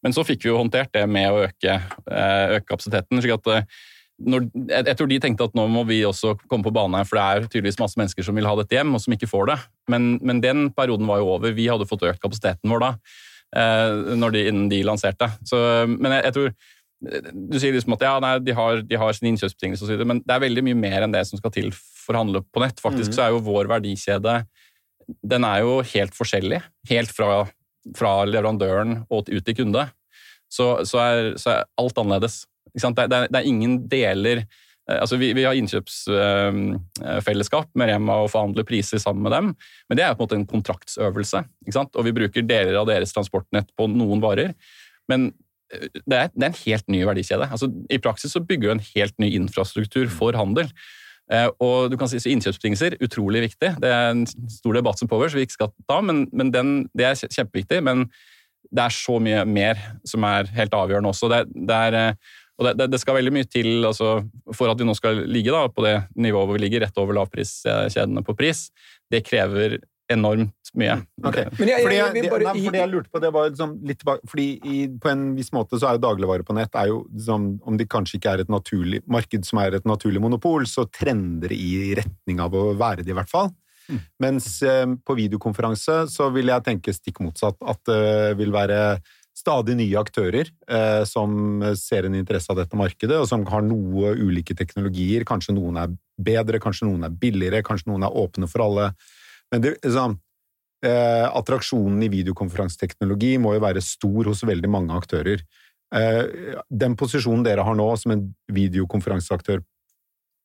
Men 0.00 0.16
så 0.16 0.24
fikk 0.24 0.46
vi 0.46 0.54
jo 0.54 0.56
håndtert 0.62 0.94
det 0.96 1.04
med 1.12 1.28
å 1.28 1.42
øke, 1.44 1.76
eh, 2.08 2.56
øke 2.56 2.70
kapasiteten. 2.72 3.20
slik 3.20 3.36
at 3.36 3.52
eh, 3.52 3.82
når, 4.20 4.48
jeg, 4.68 4.86
jeg 4.90 4.98
tror 4.98 5.10
de 5.10 5.18
tenkte 5.22 5.46
at 5.48 5.56
nå 5.56 5.66
må 5.72 5.84
vi 5.88 6.02
også 6.06 6.34
komme 6.46 6.66
på 6.66 6.74
banen 6.74 6.98
her, 6.98 7.08
for 7.08 7.18
det 7.18 7.24
er 7.24 7.48
tydeligvis 7.48 7.80
masse 7.80 8.00
mennesker 8.00 8.26
som 8.26 8.36
vil 8.36 8.48
ha 8.48 8.56
dette 8.58 8.76
hjem, 8.76 8.92
og 8.96 9.02
som 9.04 9.16
ikke 9.16 9.30
får 9.30 9.48
det. 9.52 9.58
Men, 9.92 10.12
men 10.26 10.42
den 10.44 10.68
perioden 10.76 11.08
var 11.08 11.22
jo 11.22 11.32
over. 11.36 11.56
Vi 11.56 11.70
hadde 11.70 11.88
fått 11.88 12.04
økt 12.08 12.22
kapasiteten 12.22 12.72
vår 12.72 12.84
da, 12.84 12.90
eh, 13.56 14.14
når 14.20 14.36
de, 14.36 14.44
innen 14.52 14.68
de 14.72 14.82
lanserte. 14.86 15.30
Så, 15.48 15.62
men 15.96 16.18
jeg, 16.18 16.26
jeg 16.28 16.36
tror 16.36 16.52
du 17.00 17.54
sier 17.56 17.72
liksom 17.72 17.94
at 17.96 18.02
ja, 18.04 18.16
nei, 18.20 18.34
de 18.44 18.52
har, 18.52 18.82
de 18.84 18.96
har 19.00 19.14
sine 19.16 19.30
innkjøpsbetingelser 19.32 19.88
osv., 19.88 20.02
men 20.04 20.18
det 20.20 20.34
er 20.34 20.42
veldig 20.42 20.64
mye 20.66 20.76
mer 20.76 21.06
enn 21.06 21.14
det 21.14 21.22
som 21.24 21.40
skal 21.40 21.54
til 21.54 21.70
for 21.72 22.12
å 22.12 22.26
handle 22.26 22.42
på 22.44 22.60
nett. 22.60 22.82
Faktisk 22.82 23.14
mm. 23.14 23.16
så 23.16 23.22
er 23.24 23.32
jo 23.32 23.44
vår 23.46 23.70
verdikjede 23.72 24.42
den 25.26 25.46
er 25.46 25.64
jo 25.64 25.80
helt 25.92 26.14
forskjellig. 26.16 26.60
Helt 26.90 27.12
fra, 27.14 27.44
fra 27.96 28.12
leverandøren 28.28 29.02
og 29.08 29.30
ut 29.30 29.44
til 29.46 29.58
kunde. 29.62 29.86
Så, 30.50 30.72
så, 30.88 31.02
er, 31.02 31.32
så 31.40 31.54
er 31.54 31.68
alt 31.80 31.98
annerledes. 32.00 32.42
Det, 32.74 33.06
det, 33.10 33.18
det 33.30 33.38
er 33.40 33.48
ingen 33.48 33.88
deler 33.90 34.36
eh, 34.42 34.46
Altså, 35.00 35.16
vi, 35.20 35.28
vi 35.36 35.44
har 35.46 35.54
innkjøpsfellesskap 35.58 37.68
med 37.78 37.86
Rema 37.92 38.14
og 38.24 38.32
forhandler 38.32 38.64
priser 38.66 38.98
sammen 39.02 39.22
med 39.26 39.32
dem, 39.36 39.46
men 39.88 39.96
det 39.98 40.04
er 40.06 40.14
på 40.14 40.20
en 40.22 40.26
måte 40.26 40.38
en 40.40 40.50
kontraktsøvelse. 40.50 41.38
Ikke 41.66 41.76
sant? 41.76 41.92
Og 41.94 42.02
vi 42.08 42.16
bruker 42.16 42.42
deler 42.46 42.76
av 42.80 42.86
deres 42.90 43.14
transportnett 43.14 43.68
på 43.78 43.84
noen 43.92 44.20
varer. 44.24 44.50
Men 45.10 45.20
eh, 45.74 45.88
det 46.02 46.16
er, 46.16 46.26
det 46.34 46.44
er 46.44 46.50
en 46.50 46.64
helt 46.64 46.86
ny 46.90 47.00
verdikjede. 47.08 47.46
Altså, 47.50 47.66
I 47.90 48.02
praksis 48.02 48.32
så 48.34 48.40
bygger 48.42 48.66
vi 48.68 48.74
en 48.78 48.88
helt 48.94 49.16
ny 49.22 49.28
infrastruktur 49.42 50.06
for 50.12 50.30
handel. 50.38 50.66
Eh, 51.30 51.46
og 51.62 51.92
du 51.92 51.96
kan 51.98 52.10
si 52.10 52.18
så 52.18 52.32
Innkjøpsbetingelser 52.32 52.98
utrolig 53.04 53.40
viktig. 53.46 53.70
Det 53.82 53.90
er 53.90 54.04
en 54.10 54.26
stor 54.50 54.74
debatt 54.80 54.98
som 54.98 55.08
pågår, 55.10 55.28
så 55.30 55.36
vi 55.38 55.46
ikke 55.46 55.60
skal 55.60 55.72
ta, 55.86 55.96
men, 56.02 56.16
men 56.34 56.50
den, 56.54 56.68
det 56.96 57.04
er 57.06 57.14
kjempeviktig. 57.22 57.78
Men 57.86 58.08
det 58.70 58.84
er 58.84 58.94
så 58.94 59.18
mye 59.22 59.44
mer 59.48 59.78
som 60.06 60.24
er 60.26 60.50
helt 60.56 60.74
avgjørende 60.76 61.12
også. 61.12 61.30
Det, 61.32 61.44
det 61.68 61.78
er, 61.88 61.98
eh, 62.00 62.38
og 62.60 62.66
det, 62.68 62.74
det- 62.78 62.90
det 62.92 63.00
skal 63.00 63.16
veldig 63.16 63.32
mye 63.32 63.48
til 63.48 63.86
altså, 63.88 64.18
for 64.54 64.68
at 64.68 64.78
vi 64.78 64.84
nå 64.84 64.92
skal 64.98 65.22
ligge 65.26 65.50
da, 65.54 65.64
på 65.72 65.82
det 65.86 65.96
nivået 66.20 66.46
hvor 66.50 66.58
vi 66.58 66.64
ligger, 66.66 66.84
rett 66.84 66.98
over 67.00 67.16
lavpriskjedene 67.16 68.22
på 68.26 68.34
pris. 68.36 68.66
Det 69.10 69.22
krever 69.24 69.78
enormt 70.10 70.72
mye. 70.74 70.96
Okay. 71.22 71.46
Men 71.58 71.68
jeg, 71.70 71.82
Fordi 71.84 71.96
jeg, 71.96 72.14
jeg, 72.18 72.30
bare 72.32 72.46
nei, 72.48 72.62
fordi 72.66 72.80
jeg 72.80 72.90
lurte 72.90 73.12
på 73.14 73.20
det 73.22 73.28
var 73.34 73.48
liksom 73.52 73.76
litt 73.86 74.00
tilbake, 74.02 74.26
fordi 74.32 74.46
i, 74.66 74.78
på 75.02 75.10
en 75.12 75.22
viss 75.38 75.52
måte 75.54 75.78
så 75.78 75.86
er 75.86 75.96
jo 75.98 76.02
dagligvare 76.02 76.42
på 76.48 76.56
nett 76.58 76.74
er 76.78 76.88
jo 76.90 77.04
liksom, 77.14 77.44
Om 77.62 77.78
det 77.78 77.86
kanskje 77.92 78.18
ikke 78.18 78.32
er 78.34 78.42
et 78.42 78.50
naturlig 78.50 79.00
marked 79.06 79.46
som 79.46 79.62
er 79.62 79.78
et 79.78 79.86
naturlig 79.86 80.20
monopol, 80.24 80.66
så 80.66 80.84
trender 80.90 81.54
det 81.54 81.58
i 81.62 81.94
retning 81.98 82.42
av 82.42 82.54
å 82.58 82.72
være 82.78 83.04
det, 83.06 83.14
i 83.14 83.18
hvert 83.20 83.30
fall. 83.30 83.52
Mm. 83.90 84.00
Mens 84.22 84.50
eh, 84.66 84.86
på 85.06 85.16
videokonferanse 85.18 86.02
så 86.10 86.28
vil 86.34 86.50
jeg 86.52 86.66
tenke 86.66 86.94
stikk 86.94 87.22
motsatt. 87.24 87.56
At 87.62 87.80
det 87.86 88.36
vil 88.38 88.52
være 88.54 88.98
stadig 89.40 89.76
nye 89.78 90.00
aktører 90.00 90.48
eh, 90.48 91.02
som 91.08 91.62
ser 91.78 92.06
en 92.06 92.16
interesse 92.18 92.52
av 92.52 92.58
dette 92.60 92.78
markedet, 92.78 93.18
og 93.18 93.28
som 93.30 93.46
har 93.48 93.64
noe 93.64 94.14
ulike 94.20 94.56
teknologier. 94.58 95.24
Kanskje 95.28 95.56
noen 95.56 95.80
er 95.80 95.94
bedre, 96.20 96.60
kanskje 96.62 96.88
noen 96.88 97.06
er 97.08 97.14
billigere, 97.22 97.64
kanskje 97.66 97.90
noen 97.92 98.04
er 98.06 98.18
åpne 98.22 98.48
for 98.50 98.66
alle. 98.66 98.90
Men 99.52 99.64
det, 99.64 99.76
liksom, 99.84 100.18
eh, 100.84 101.26
attraksjonen 101.26 102.02
i 102.04 102.12
videokonferanseteknologi 102.12 103.36
må 103.42 103.56
jo 103.56 103.64
være 103.64 103.82
stor 103.84 104.30
hos 104.30 104.44
veldig 104.46 104.70
mange 104.70 104.96
aktører. 104.96 105.42
Eh, 105.94 106.62
den 106.70 106.96
posisjonen 106.96 107.44
dere 107.46 107.66
har 107.66 107.74
nå 107.78 107.88
som 107.98 108.14
en 108.14 108.26
videokonferanseaktør, 108.52 109.64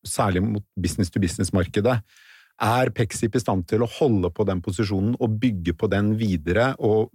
særlig 0.06 0.42
mot 0.46 0.66
business-to-business-markedet, 0.78 2.00
er 2.62 2.92
Pexip 2.96 3.36
i 3.36 3.42
stand 3.42 3.66
til 3.68 3.84
å 3.84 3.90
holde 3.98 4.32
på 4.32 4.46
den 4.48 4.62
posisjonen 4.64 5.18
og 5.20 5.40
bygge 5.42 5.76
på 5.76 5.90
den 5.92 6.14
videre, 6.20 6.74
og 6.80 7.12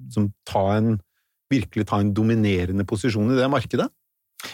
ta 0.49 0.65
en, 0.77 0.99
virkelig 1.51 1.87
ta 1.91 2.01
en 2.01 2.13
dominerende 2.17 2.87
posisjon 2.89 3.33
i 3.35 3.39
det 3.41 3.49
markedet? 3.51 3.89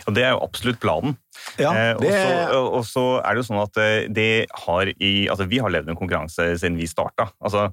Og 0.08 0.14
Det 0.16 0.24
er 0.26 0.32
jo 0.34 0.40
absolutt 0.42 0.80
planen. 0.82 1.14
Ja, 1.60 1.70
Eh, 1.72 1.92
og 1.94 2.00
det, 2.02 2.10
så- 2.16 2.72
og 2.74 2.82
så 2.84 3.04
er 3.22 3.34
det 3.36 3.44
jo 3.44 3.52
sånn 3.54 3.62
at 3.62 3.76
eh, 3.78 4.08
det 4.10 4.46
har 4.66 4.88
i, 4.98 5.28
altså 5.30 5.46
vi 5.48 5.58
har 5.62 5.70
levd 5.70 5.88
en 5.92 5.96
konkurranse 6.00 6.56
siden 6.58 6.76
vi 6.76 6.88
starta. 6.90 7.28
Altså, 7.40 7.68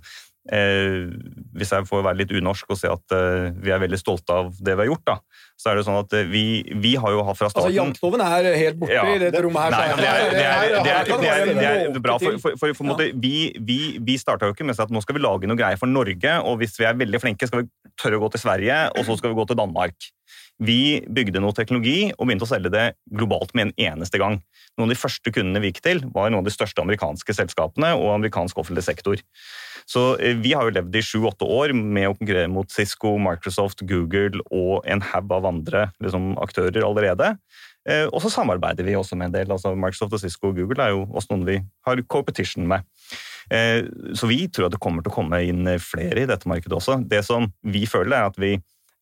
eh, 0.52 1.10
hvis 1.58 1.72
jeg 1.74 1.88
får 1.90 2.04
være 2.06 2.20
litt 2.22 2.32
unorsk 2.36 2.70
og 2.70 2.78
si 2.78 2.86
at 2.88 3.16
eh, 3.18 3.50
vi 3.64 3.72
er 3.74 3.80
veldig 3.82 3.98
stolte 3.98 4.30
av 4.30 4.52
det 4.60 4.76
vi 4.78 4.84
har 4.86 4.92
gjort, 4.92 5.06
da, 5.10 5.16
så 5.58 5.72
er 5.72 5.76
det 5.80 5.86
sånn 5.88 5.98
at 6.04 6.14
eh, 6.20 6.28
vi, 6.30 6.44
vi 6.84 6.94
har 7.02 7.16
jo 7.16 7.24
hatt 7.26 7.38
fra 7.40 7.48
Altså, 7.50 7.64
starten 7.64 7.78
Janteloven 7.80 8.22
er 8.28 8.50
helt 8.62 8.78
borte 8.82 8.94
Ja, 8.94 9.06
i 9.10 9.18
dette 9.24 9.42
rommet 9.46 9.64
her. 9.64 9.72
Nei, 9.72 9.88
det 9.98 10.06
er, 10.06 10.20
det 10.20 10.46
er, 10.46 10.68
det 10.84 10.94
er, 10.94 11.04
det 11.08 11.32
er, 11.32 11.54
det 11.56 11.96
er, 11.98 12.00
bra, 12.04 12.20
for, 12.22 12.38
for, 12.44 12.58
for, 12.62 12.74
for 12.78 12.86
ja. 12.86 12.92
måte, 12.92 13.10
vi, 13.24 13.34
vi, 13.58 13.80
vi 14.04 14.20
starta 14.22 14.46
jo 14.50 14.54
ikke 14.54 14.68
med 14.68 14.76
å 14.76 14.82
si 14.82 14.86
at 14.86 14.94
nå 14.94 15.02
skal 15.02 15.18
vi 15.18 15.24
lage 15.26 15.50
noe 15.50 15.58
greier 15.58 15.80
for 15.82 15.90
Norge, 15.90 16.38
og 16.46 16.60
hvis 16.62 16.78
vi 16.78 16.86
er 16.92 17.00
veldig 17.00 17.24
flinke, 17.24 17.50
skal 17.50 17.64
vi 17.64 17.72
tørre 18.00 18.20
å 18.20 18.26
gå 18.26 18.34
til 18.34 18.44
Sverige, 18.44 18.80
og 18.94 19.08
så 19.08 19.18
skal 19.20 19.34
vi 19.34 19.40
gå 19.40 19.48
til 19.50 19.60
Danmark. 19.60 20.12
Vi 20.64 21.02
bygde 21.10 21.42
noe 21.42 21.56
teknologi 21.56 22.12
og 22.14 22.28
begynte 22.28 22.46
å 22.46 22.52
selge 22.52 22.72
det 22.74 22.86
globalt 23.12 23.54
med 23.58 23.70
en 23.70 23.76
eneste 23.92 24.22
gang. 24.22 24.40
Noen 24.78 24.88
av 24.88 24.94
de 24.94 25.00
første 25.00 25.34
kundene 25.34 25.62
vi 25.62 25.72
gikk 25.72 25.84
til, 25.86 26.02
var 26.14 26.32
noen 26.32 26.42
av 26.44 26.48
de 26.48 26.54
største 26.54 26.82
amerikanske 26.82 27.36
selskapene 27.36 27.92
og 27.98 28.14
amerikansk 28.16 28.62
offentlig 28.62 28.86
sektor. 28.86 29.22
Så 29.90 30.14
eh, 30.18 30.38
vi 30.40 30.54
har 30.56 30.68
jo 30.68 30.76
levd 30.78 30.96
i 30.96 31.04
sju-åtte 31.04 31.48
år 31.50 31.74
med 31.76 32.10
å 32.10 32.16
konkurrere 32.16 32.52
mot 32.52 32.70
Cisco, 32.72 33.18
Microsoft, 33.22 33.84
Google 33.90 34.44
og 34.50 34.86
en 34.90 35.04
haug 35.12 35.34
av 35.36 35.50
andre 35.50 35.88
liksom, 36.04 36.34
aktører 36.42 36.86
allerede. 36.88 37.34
Eh, 37.90 38.06
Og 38.08 38.22
så 38.24 38.32
samarbeider 38.32 38.86
vi 38.88 38.96
også 38.96 39.18
med 39.20 39.28
en 39.32 39.38
del. 39.40 39.52
altså 39.52 39.76
Microsoft 39.76 40.14
og 40.14 40.20
Cisco 40.20 40.48
og 40.52 40.56
Google 40.56 40.84
er 40.84 40.94
jo 40.96 41.06
også 41.12 41.34
noen 41.34 41.46
vi 41.48 41.58
har 41.86 42.02
competition 42.08 42.68
med. 42.68 42.84
Eh, 43.52 43.84
Så 44.16 44.28
vi 44.28 44.48
tror 44.48 44.68
at 44.68 44.72
det 44.76 44.80
kommer 44.84 45.04
til 45.04 45.12
å 45.12 45.16
komme 45.16 45.42
inn 45.44 45.66
flere 45.80 46.24
i 46.24 46.30
dette 46.30 46.48
markedet 46.48 46.78
også. 46.80 47.02
Det 47.08 47.24
som 47.26 47.52
vi 47.64 47.86
føler, 47.86 48.16
er 48.18 48.26
at 48.32 48.40
vi 48.40 48.54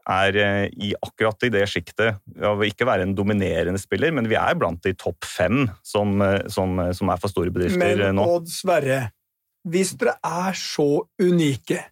er 0.09 0.35
eh, 0.35 0.69
i 0.81 0.95
akkurat 0.97 1.43
i 1.45 1.49
det 1.53 1.67
sjiktet 1.69 2.17
av 2.41 2.57
å 2.57 2.65
ikke 2.65 2.87
være 2.89 3.05
en 3.05 3.15
dominerende 3.15 3.77
spiller, 3.79 4.11
men 4.11 4.27
vi 4.27 4.35
er 4.35 4.55
blant 4.57 4.81
de 4.81 4.93
topp 4.97 5.25
fem 5.25 5.67
som, 5.83 6.17
som, 6.49 6.79
som 6.97 7.09
er 7.13 7.21
for 7.21 7.29
store 7.29 7.53
bedrifter 7.53 7.77
Men 8.01 8.15
nå. 8.17 8.25
Odd 8.25 8.49
Sverre, 8.49 9.11
hvis 9.69 9.93
dere 9.93 10.17
er 10.25 10.57
så 10.57 11.05
unike 11.21 11.83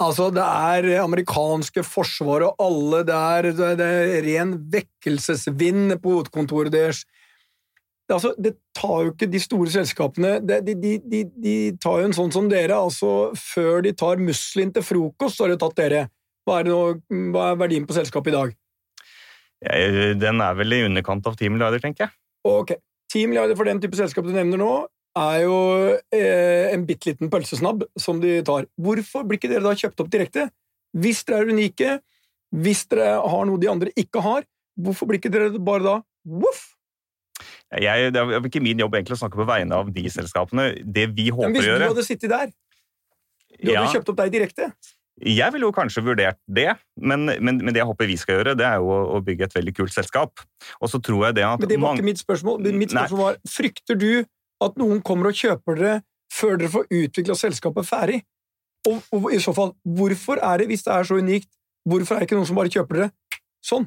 Altså, 0.00 0.30
det 0.34 0.42
er 0.42 1.02
amerikanske 1.02 1.84
forsvar 1.86 2.46
og 2.48 2.62
alle 2.62 3.02
Det 3.06 3.16
er, 3.16 3.50
det 3.76 3.88
er 3.88 4.22
ren 4.26 4.54
vekkelsesvind 4.72 5.98
på 6.02 6.16
hovedkontoret 6.16 6.72
deres. 6.72 7.04
Det, 8.08 8.16
altså, 8.16 8.32
det 8.38 8.56
tar 8.74 9.04
jo 9.04 9.12
ikke 9.12 9.28
de 9.30 9.40
store 9.40 9.70
selskapene 9.70 10.32
det, 10.42 10.62
de, 10.66 10.74
de, 10.74 10.96
de, 11.12 11.20
de 11.44 11.54
tar 11.80 12.00
jo 12.00 12.08
en 12.08 12.16
sånn 12.16 12.32
som 12.34 12.48
dere. 12.50 12.74
altså 12.74 13.30
Før 13.38 13.84
de 13.86 13.94
tar 13.94 14.22
muslin 14.22 14.72
til 14.74 14.84
frokost, 14.86 15.38
så 15.38 15.46
har 15.46 15.54
de 15.54 15.60
tatt 15.62 15.78
dere. 15.78 16.06
Hva 16.48 16.58
er, 16.60 16.72
nå, 16.72 16.80
hva 17.30 17.52
er 17.52 17.60
verdien 17.60 17.86
på 17.86 17.94
selskapet 17.94 18.32
i 18.32 18.36
dag? 18.36 18.56
Ja, 19.62 20.14
Den 20.18 20.42
er 20.42 20.56
vel 20.58 20.74
i 20.74 20.82
underkant 20.88 21.28
av 21.30 21.38
10 21.38 21.54
milliarder, 21.54 21.82
tenker 21.82 22.08
jeg. 22.08 22.16
Ok, 22.48 22.74
10 23.12 23.30
milliarder 23.30 23.54
for 23.58 23.68
den 23.70 23.78
type 23.82 23.98
selskap 23.98 24.26
du 24.26 24.34
nevner 24.34 24.58
nå. 24.58 24.72
Er 25.18 25.38
jo 25.44 25.56
eh, 26.14 26.72
en 26.72 26.84
bitte 26.88 27.10
liten 27.12 27.30
pølsesnabb 27.32 27.84
som 28.00 28.20
de 28.22 28.38
tar. 28.46 28.68
Hvorfor 28.80 29.26
blir 29.28 29.40
ikke 29.40 29.50
dere 29.52 29.64
da 29.66 29.74
kjøpt 29.76 30.00
opp 30.04 30.12
direkte? 30.12 30.48
Hvis 30.96 31.24
dere 31.28 31.42
er 31.44 31.52
unike, 31.52 31.98
hvis 32.52 32.84
dere 32.92 33.18
har 33.20 33.48
noe 33.48 33.60
de 33.60 33.70
andre 33.72 33.92
ikke 33.98 34.22
har, 34.24 34.46
hvorfor 34.80 35.08
blir 35.08 35.20
ikke 35.20 35.32
dere 35.32 35.52
bare 35.58 35.84
da 35.84 35.98
voff? 36.24 36.70
Jeg, 37.72 38.12
det 38.12 38.20
er 38.20 38.44
ikke 38.44 38.60
min 38.62 38.80
jobb 38.82 38.98
egentlig 38.98 39.16
å 39.16 39.22
snakke 39.22 39.40
på 39.40 39.46
vegne 39.48 39.76
av 39.76 39.88
de 39.92 40.04
selskapene. 40.12 40.66
Det 40.84 41.08
vi 41.16 41.30
håper 41.32 41.48
Men 41.48 41.54
håper 41.54 41.60
hvis 41.60 41.62
å 41.62 41.70
du 41.70 41.72
gjøre 41.72 41.92
hadde 41.94 42.04
sittet 42.08 42.32
der, 42.32 42.50
du 43.62 43.70
hadde 43.70 43.78
Ja. 43.78 43.86
kjøpt 43.94 44.12
opp 44.12 44.20
deg 44.20 44.34
direkte. 44.34 44.72
Jeg 45.22 45.52
ville 45.54 45.68
jo 45.68 45.74
kanskje 45.76 46.02
vurdert 46.02 46.38
det, 46.48 46.70
men, 46.96 47.26
men, 47.28 47.58
men 47.60 47.68
det 47.72 47.82
jeg 47.82 47.88
håper 47.88 48.08
vi 48.08 48.16
skal 48.18 48.38
gjøre, 48.38 48.54
det 48.58 48.64
er 48.66 48.80
jo 48.80 48.88
å, 48.90 49.00
å 49.16 49.20
bygge 49.24 49.44
et 49.44 49.56
veldig 49.58 49.74
kult 49.76 49.92
selskap. 49.94 50.40
Og 50.80 50.88
så 50.90 51.00
tror 51.04 51.28
jeg 51.28 51.36
det 51.38 51.44
at 51.46 51.60
Men 51.60 51.68
det 51.70 51.80
var 51.80 51.98
ikke 51.98 52.08
mitt 52.08 52.22
spørsmål. 52.22 52.64
Mitt 52.72 52.94
Nei. 52.96 53.04
spørsmål 53.04 53.20
var 53.26 53.38
frykter 53.48 54.00
du 54.00 54.24
at 54.66 54.78
noen 54.80 55.02
kommer 55.04 55.30
og 55.30 55.38
kjøper 55.38 55.78
dere 55.78 55.96
før 56.32 56.60
dere 56.60 56.72
får 56.72 56.86
utvikla 56.90 57.38
selskapet 57.38 57.88
ferdig? 57.88 58.22
Og, 58.88 59.02
og 59.14 59.32
i 59.34 59.40
så 59.42 59.54
fall, 59.54 59.74
hvorfor 59.84 60.40
er 60.42 60.62
det, 60.62 60.70
hvis 60.72 60.86
det 60.86 60.94
er 60.94 61.06
så 61.06 61.18
unikt, 61.22 61.50
hvorfor 61.86 62.16
er 62.16 62.22
det 62.22 62.30
ikke 62.30 62.38
noen 62.38 62.48
som 62.48 62.58
bare 62.58 62.72
kjøper 62.72 62.98
dere 62.98 63.12
sånn? 63.62 63.86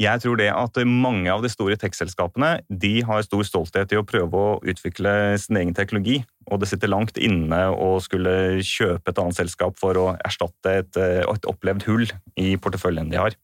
Jeg 0.00 0.24
tror 0.24 0.38
det 0.40 0.48
at 0.50 0.78
mange 0.90 1.30
av 1.30 1.44
de 1.44 1.50
store 1.52 1.76
tech-selskapene 1.78 2.64
de 2.66 2.96
har 3.06 3.22
stor 3.22 3.44
stolthet 3.46 3.92
i 3.94 3.98
å 4.00 4.06
prøve 4.06 4.34
å 4.40 4.56
utvikle 4.66 5.12
sin 5.38 5.60
egen 5.60 5.74
teknologi, 5.76 6.16
og 6.50 6.58
det 6.62 6.70
sitter 6.72 6.90
langt 6.90 7.20
inne 7.22 7.60
å 7.70 7.92
skulle 8.02 8.58
kjøpe 8.66 9.12
et 9.12 9.20
annet 9.22 9.38
selskap 9.38 9.78
for 9.78 10.00
å 10.00 10.08
erstatte 10.26 10.74
et, 10.80 10.98
et 10.98 11.46
opplevd 11.50 11.86
hull 11.86 12.08
i 12.34 12.56
porteføljen 12.58 13.12
de 13.12 13.22
har. 13.22 13.38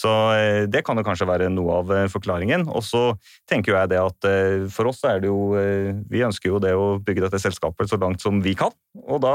Så 0.00 0.10
eh, 0.36 0.64
det 0.70 0.82
kan 0.86 0.98
jo 0.98 1.04
kanskje 1.04 1.28
være 1.28 1.50
noe 1.52 1.80
av 1.82 1.92
eh, 1.94 2.08
forklaringen. 2.12 2.66
Og 2.72 2.84
så 2.86 3.02
tenker 3.50 3.76
jeg 3.76 3.92
det 3.92 4.00
at 4.00 4.28
eh, 4.28 4.66
for 4.72 4.90
oss 4.90 5.02
er 5.08 5.22
det 5.22 5.30
jo 5.30 5.52
Vi 6.10 6.24
ønsker 6.24 6.52
jo 6.52 6.60
det 6.62 6.72
å 6.76 6.96
bygge 7.04 7.26
dette 7.26 7.40
selskapet 7.42 7.90
så 7.90 7.98
langt 8.00 8.22
som 8.22 8.40
vi 8.44 8.54
kan, 8.58 8.72
og 9.06 9.22
da 9.24 9.34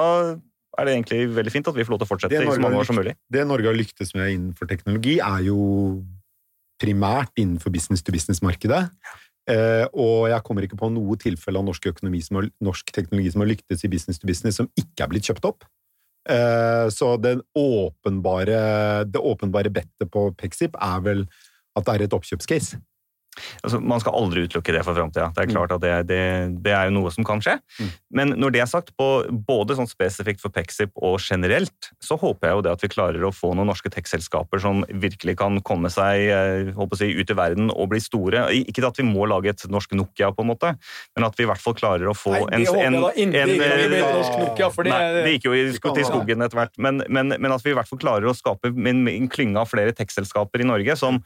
er 0.75 0.87
det 0.87 0.95
egentlig 0.95 1.19
veldig 1.31 1.53
fint 1.53 1.67
at 1.69 1.75
vi 1.77 1.85
får 1.85 1.95
lov 1.95 2.01
til 2.01 2.07
å 2.07 2.09
fortsette 2.09 2.39
i 2.41 2.47
så 2.49 2.63
mange 2.63 2.79
år 2.81 2.87
som 2.87 2.97
mulig. 2.99 3.13
Det 3.31 3.45
Norge 3.47 3.69
har 3.69 3.77
lyktes 3.77 4.11
med 4.17 4.33
innenfor 4.33 4.67
teknologi, 4.67 5.17
er 5.23 5.45
jo 5.47 5.59
primært 6.81 7.31
innenfor 7.39 7.71
business-to-business-markedet. 7.71 8.81
Uh, 9.45 9.85
og 9.93 10.27
jeg 10.31 10.41
kommer 10.43 10.65
ikke 10.65 10.79
på 10.79 10.89
noe 10.89 11.15
tilfelle 11.21 11.61
av 11.61 11.67
norsk, 11.67 11.87
økonomi 11.93 12.19
som 12.25 12.41
har, 12.41 12.49
norsk 12.65 12.91
teknologi 12.91 13.31
som 13.31 13.43
har 13.43 13.51
lyktes 13.53 13.85
i 13.85 13.91
business-to-business 13.93 14.59
som 14.59 14.67
ikke 14.81 15.05
er 15.05 15.11
blitt 15.13 15.29
kjøpt 15.29 15.47
opp. 15.47 15.67
Eh, 16.29 16.89
så 16.89 17.17
åpenbare, 17.53 19.03
det 19.05 19.21
åpenbare 19.21 19.69
bettet 19.69 20.09
på 20.11 20.31
Pexip 20.39 20.77
er 20.81 21.03
vel 21.05 21.25
at 21.75 21.85
det 21.85 21.95
er 21.95 22.05
et 22.05 22.15
oppkjøpscase. 22.17 22.79
Altså, 23.63 23.79
man 23.83 24.01
skal 24.01 24.15
aldri 24.17 24.45
utelukke 24.45 24.75
det 24.75 24.83
for 24.85 24.97
framtida. 24.97 25.29
Det 25.35 25.45
er 25.45 25.51
klart 25.51 25.73
at 25.75 25.83
det, 25.83 25.93
det, 26.09 26.21
det 26.65 26.73
er 26.75 26.89
jo 26.89 26.95
noe 26.99 27.11
som 27.13 27.27
kan 27.27 27.43
skje. 27.43 27.57
Mm. 27.79 27.91
Men 28.19 28.33
når 28.39 28.55
det 28.55 28.63
er 28.63 28.69
sagt, 28.71 28.93
på, 28.99 29.09
både 29.47 29.77
sånn 29.77 29.89
spesifikt 29.89 30.43
for 30.43 30.53
Pexip 30.55 30.93
og 30.95 31.17
generelt, 31.23 31.91
så 32.03 32.17
håper 32.19 32.49
jeg 32.49 32.59
jo 32.59 32.65
det 32.65 32.73
at 32.75 32.85
vi 32.85 32.91
klarer 32.91 33.25
å 33.25 33.33
få 33.35 33.53
noen 33.55 33.69
norske 33.71 33.91
tech-selskaper 33.91 34.61
som 34.63 34.83
virkelig 34.89 35.37
kan 35.41 35.59
komme 35.65 35.91
seg 35.93 36.29
eh, 36.31 36.85
si, 36.99 37.11
ut 37.15 37.33
i 37.33 37.37
verden 37.37 37.71
og 37.73 37.89
bli 37.91 38.01
store. 38.03 38.47
Ikke 38.63 38.85
at 38.87 39.01
vi 39.01 39.07
må 39.07 39.27
lage 39.29 39.51
et 39.51 39.65
norsk 39.71 39.95
Nokia, 39.95 40.31
på 40.35 40.45
en 40.45 40.51
måte, 40.51 40.73
men 41.15 41.27
at 41.27 41.37
vi 41.37 41.45
i 41.45 41.49
hvert 41.49 41.61
fall 41.61 41.75
klarer 41.77 42.09
å 42.11 42.15
få 42.17 42.35
Nei, 42.35 42.63
en, 42.65 42.95
en, 42.95 42.99
en, 42.99 43.53
norsk 44.15 44.39
Nokia, 44.41 44.69
det 44.75 44.91
Nei, 44.91 45.01
det 45.25 45.35
gikk 45.35 45.49
jo 45.49 45.55
i, 45.57 45.65
til 45.75 46.07
skogen 46.07 46.45
etter 46.45 46.59
hvert, 46.59 46.73
men, 46.81 47.03
men, 47.09 47.35
men 47.35 47.55
at 47.55 47.65
vi 47.65 47.73
i 47.73 47.77
hvert 47.77 47.89
fall 47.89 48.01
klarer 48.01 48.29
å 48.29 48.35
skape 48.37 48.71
en, 48.71 49.05
en 49.11 49.29
klynge 49.31 49.61
av 49.61 49.69
flere 49.71 49.95
tech-selskaper 49.95 50.63
i 50.63 50.67
Norge, 50.67 50.97
som 50.99 51.21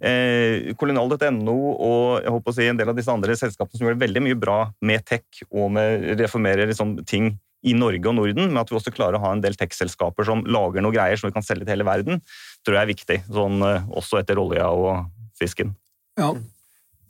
kolonial.no 0.00 1.54
og 1.54 2.24
jeg 2.24 2.32
håper 2.34 2.50
å 2.50 2.54
si 2.56 2.66
en 2.68 2.80
del 2.80 2.90
av 2.90 2.96
disse 2.98 3.12
andre 3.12 3.36
selskapene 3.38 3.78
som 3.78 3.86
gjør 3.86 4.00
veldig 4.02 4.22
mye 4.26 4.36
bra 4.36 4.56
med 4.84 5.04
tech 5.06 5.44
og 5.46 5.70
med 5.76 6.18
reformerer 6.18 6.68
liksom, 6.68 6.98
ting 7.08 7.30
i 7.64 7.74
Norge 7.76 8.10
og 8.10 8.16
Norden, 8.18 8.50
men 8.50 8.60
at 8.60 8.70
vi 8.70 8.76
også 8.76 8.92
klarer 8.94 9.18
å 9.18 9.24
ha 9.24 9.32
en 9.34 9.42
del 9.44 9.56
tech-selskaper 9.58 10.26
som 10.28 10.44
lager 10.44 10.84
noe 10.84 10.94
greier 10.94 11.20
som 11.20 11.30
vi 11.30 11.36
kan 11.36 11.44
selge 11.46 11.64
til 11.64 11.74
hele 11.76 11.86
verden, 11.88 12.20
tror 12.64 12.76
jeg 12.76 12.82
er 12.82 12.90
viktig. 12.92 13.20
Sånn, 13.32 13.62
eh, 13.64 13.86
også 13.96 14.20
etter 14.20 14.40
olja 14.40 14.68
og 14.68 15.06
fisken. 15.40 15.72
Ja. 16.20 16.34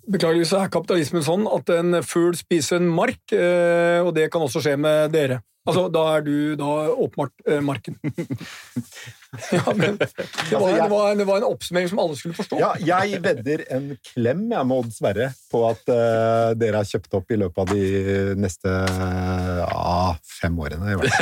Beklageligvis 0.05 0.53
er 0.53 0.71
kapitalismen 0.73 1.25
sånn 1.25 1.49
at 1.49 1.71
en 1.73 1.99
fugl 2.05 2.37
spiser 2.37 2.77
en 2.77 2.91
mark, 2.93 3.23
eh, 3.33 4.01
og 4.05 4.13
det 4.17 4.29
kan 4.33 4.45
også 4.45 4.63
skje 4.63 4.77
med 4.79 5.15
dere. 5.17 5.41
Altså, 5.65 5.87
Da 5.89 6.01
er 6.19 6.25
du 6.27 6.35
da 6.61 6.71
åpenbart 6.93 7.33
eh, 7.49 7.61
marken. 7.65 7.97
ja, 9.53 9.73
men 9.75 9.97
det 9.99 10.59
var, 10.61 10.73
det, 10.77 10.89
var, 10.91 11.15
det 11.17 11.27
var 11.27 11.37
en 11.41 11.47
oppsummering 11.49 11.89
som 11.89 11.99
alle 12.03 12.17
skulle 12.19 12.37
forstå. 12.37 12.59
Ja, 12.61 12.73
jeg 12.85 13.23
vedder 13.25 13.65
en 13.73 13.87
klem 14.13 14.43
jeg 14.53 14.69
med 14.69 14.77
Odd 14.77 14.93
Sverre 14.95 15.31
på 15.51 15.63
at 15.71 15.81
uh, 15.89 16.53
dere 16.61 16.83
har 16.83 16.89
kjøpt 16.89 17.17
opp 17.17 17.33
i 17.33 17.39
løpet 17.41 17.63
av 17.65 17.73
de 17.73 18.37
neste 18.45 18.69
uh, 18.69 20.13
fem 20.41 20.59
årene. 20.61 20.93
i 20.93 20.99
hvert. 21.01 21.17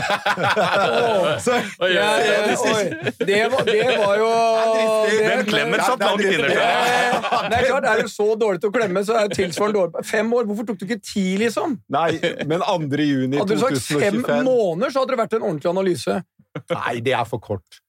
Så, 1.46 1.56
Ja, 1.92 2.08
ja, 2.18 2.40
oi. 2.50 2.72
oi. 2.72 3.14
Det, 3.22 3.38
var, 3.52 3.64
det 3.68 3.78
var 4.02 4.18
jo 4.18 4.28
det- 5.06 5.22
Den 5.28 5.46
klemmer 5.48 5.82
satt 5.86 6.02
det 6.02 6.10
langt 6.10 6.26
inne. 6.26 6.50
Eh, 6.50 7.48
Det 7.52 7.58
er 7.60 7.66
klart, 7.70 7.86
er 7.92 8.02
du 8.02 8.08
så 8.10 8.28
dårlig 8.38 8.60
til 8.62 8.70
å 8.70 8.74
klemme, 8.74 9.02
så 9.06 9.16
er 9.22 9.30
det 9.30 9.38
tilsvarende 9.38 9.78
dårlig. 9.78 10.04
Fem 10.08 10.34
år, 10.34 10.46
hvorfor 10.50 10.68
tok 10.68 10.82
du 10.82 10.86
ikke 10.88 11.00
ti, 11.06 11.24
liksom? 11.40 11.78
Nei, 11.92 12.10
men 12.48 12.62
2. 12.66 13.00
juni 13.06 13.38
Hadde 13.40 13.56
du 13.56 13.62
sagt 13.62 14.31
fem 14.32 14.48
måneder, 14.48 14.92
så 14.94 15.02
hadde 15.02 15.14
det 15.14 15.20
vært 15.22 15.36
en 15.38 15.46
ordentlig 15.48 15.70
analyse. 15.72 16.18
Nei, 16.74 16.94
det 17.04 17.14
er 17.16 17.28
for 17.28 17.40
kort. 17.42 17.80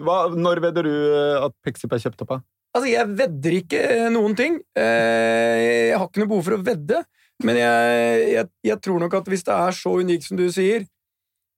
Hva, 0.00 0.22
når 0.32 0.62
vedder 0.64 0.86
du 0.88 0.92
eh, 0.94 1.44
at 1.44 1.54
Pexip 1.64 1.92
er 1.92 2.00
kjøpt 2.06 2.24
opp 2.24 2.36
av? 2.38 2.44
Altså, 2.70 2.86
jeg 2.92 3.08
vedder 3.18 3.56
ikke 3.58 3.80
noen 4.14 4.36
ting. 4.38 4.60
Eh, 4.78 5.90
Jeg 5.90 5.98
har 5.98 6.06
ikke 6.06 6.22
noe 6.22 6.30
behov 6.30 6.46
for 6.46 6.56
å 6.56 6.62
vedde, 6.64 7.02
men 7.44 7.58
jeg, 7.58 8.24
jeg, 8.36 8.48
jeg 8.68 8.80
tror 8.84 9.00
nok 9.02 9.16
at 9.20 9.28
hvis 9.32 9.44
det 9.48 9.56
er 9.56 9.76
så 9.76 9.92
unikt 10.00 10.28
som 10.28 10.38
du 10.38 10.46
sier, 10.52 10.86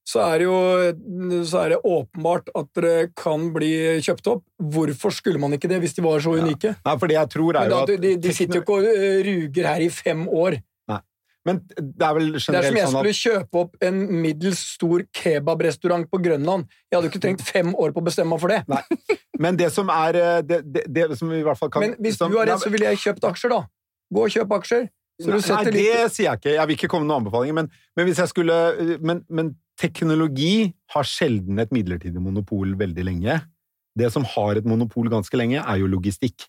så 0.09 0.19
er 0.25 0.43
det 0.43 0.47
jo 0.49 1.43
så 1.47 1.61
er 1.63 1.75
det 1.75 1.79
åpenbart 1.87 2.49
at 2.59 2.81
det 2.83 2.95
kan 3.19 3.45
bli 3.55 3.69
kjøpt 4.03 4.31
opp. 4.33 4.43
Hvorfor 4.59 5.15
skulle 5.15 5.39
man 5.39 5.55
ikke 5.55 5.71
det 5.71 5.79
hvis 5.85 5.95
de 5.95 6.03
var 6.03 6.19
så 6.25 6.33
unike? 6.41 6.73
Nei, 6.83 6.95
for 6.99 7.07
det 7.13 7.19
jeg 7.21 7.31
tror 7.37 7.59
er 7.61 7.71
jo 7.71 7.79
at 7.85 7.93
de, 8.03 8.15
de 8.19 8.33
sitter 8.35 8.59
jo 8.59 8.65
ikke 8.65 8.79
og 8.81 8.89
eh, 8.91 9.21
ruger 9.29 9.69
her 9.71 9.85
i 9.85 9.91
fem 9.95 10.25
år. 10.27 10.59
Men 11.49 11.59
det 11.67 12.07
er 12.07 12.15
vel 12.15 12.29
Det 12.31 12.39
er 12.39 12.45
som 12.45 12.55
generelt 12.55 12.79
jeg 12.79 12.87
sånn 12.87 12.95
skulle 12.95 13.15
at 13.15 13.21
kjøpe 13.21 13.63
opp 13.65 13.87
en 13.89 13.99
middels 14.23 14.61
stor 14.77 15.03
kebabrestaurant 15.19 16.07
på 16.11 16.21
Grønland. 16.23 16.69
Jeg 16.87 16.97
hadde 16.97 17.09
jo 17.09 17.13
ikke 17.13 17.23
trengt 17.27 17.45
fem 17.47 17.73
år 17.75 17.95
på 17.95 18.03
å 18.03 18.07
bestemme 18.07 18.37
meg 18.37 18.43
for 18.43 18.53
det. 18.53 19.19
Men 19.43 19.59
det 19.59 19.73
som 19.75 19.91
er 19.93 20.19
eh, 20.21 20.41
det, 20.47 20.61
det, 20.71 20.87
det 20.95 21.09
som 21.19 21.33
vi 21.33 21.41
i 21.43 21.47
hvert 21.47 21.59
fall 21.59 21.73
kan 21.73 21.83
Men 21.83 21.97
hvis 21.99 22.21
som, 22.21 22.31
du 22.31 22.39
har 22.39 22.47
Nei, 22.47 22.55
rett, 22.55 22.63
så 22.63 22.73
ville 22.73 22.93
jeg 22.93 23.03
kjøpt 23.09 23.27
aksjer, 23.33 23.57
da. 23.57 23.65
Gå 24.13 24.27
og 24.29 24.37
kjøp 24.37 24.55
aksjer. 24.61 24.87
Så 25.23 25.29
du 25.29 25.35
Nei, 25.35 25.43
setter 25.45 25.75
det 25.75 25.83
litt 25.83 26.15
sier 26.15 26.29
jeg 26.29 26.41
ikke. 26.41 26.55
Jeg 26.55 26.69
vil 26.69 26.79
ikke 26.79 26.93
komme 26.93 27.07
med 27.07 27.13
noen 27.13 27.25
anbefalinger. 27.25 27.59
Men, 27.59 27.73
men 27.99 28.09
hvis 28.09 28.23
jeg 28.23 28.31
skulle 28.31 28.59
men, 29.03 29.25
men 29.33 29.53
teknologi 29.81 30.55
har 30.95 31.09
sjelden 31.09 31.59
et 31.63 31.75
midlertidig 31.75 32.23
monopol 32.23 32.77
veldig 32.79 33.07
lenge. 33.09 33.41
Det 33.99 34.09
som 34.15 34.25
har 34.37 34.61
et 34.61 34.69
monopol 34.69 35.11
ganske 35.13 35.37
lenge, 35.37 35.61
er 35.61 35.83
jo 35.83 35.91
logistikk. 35.91 36.47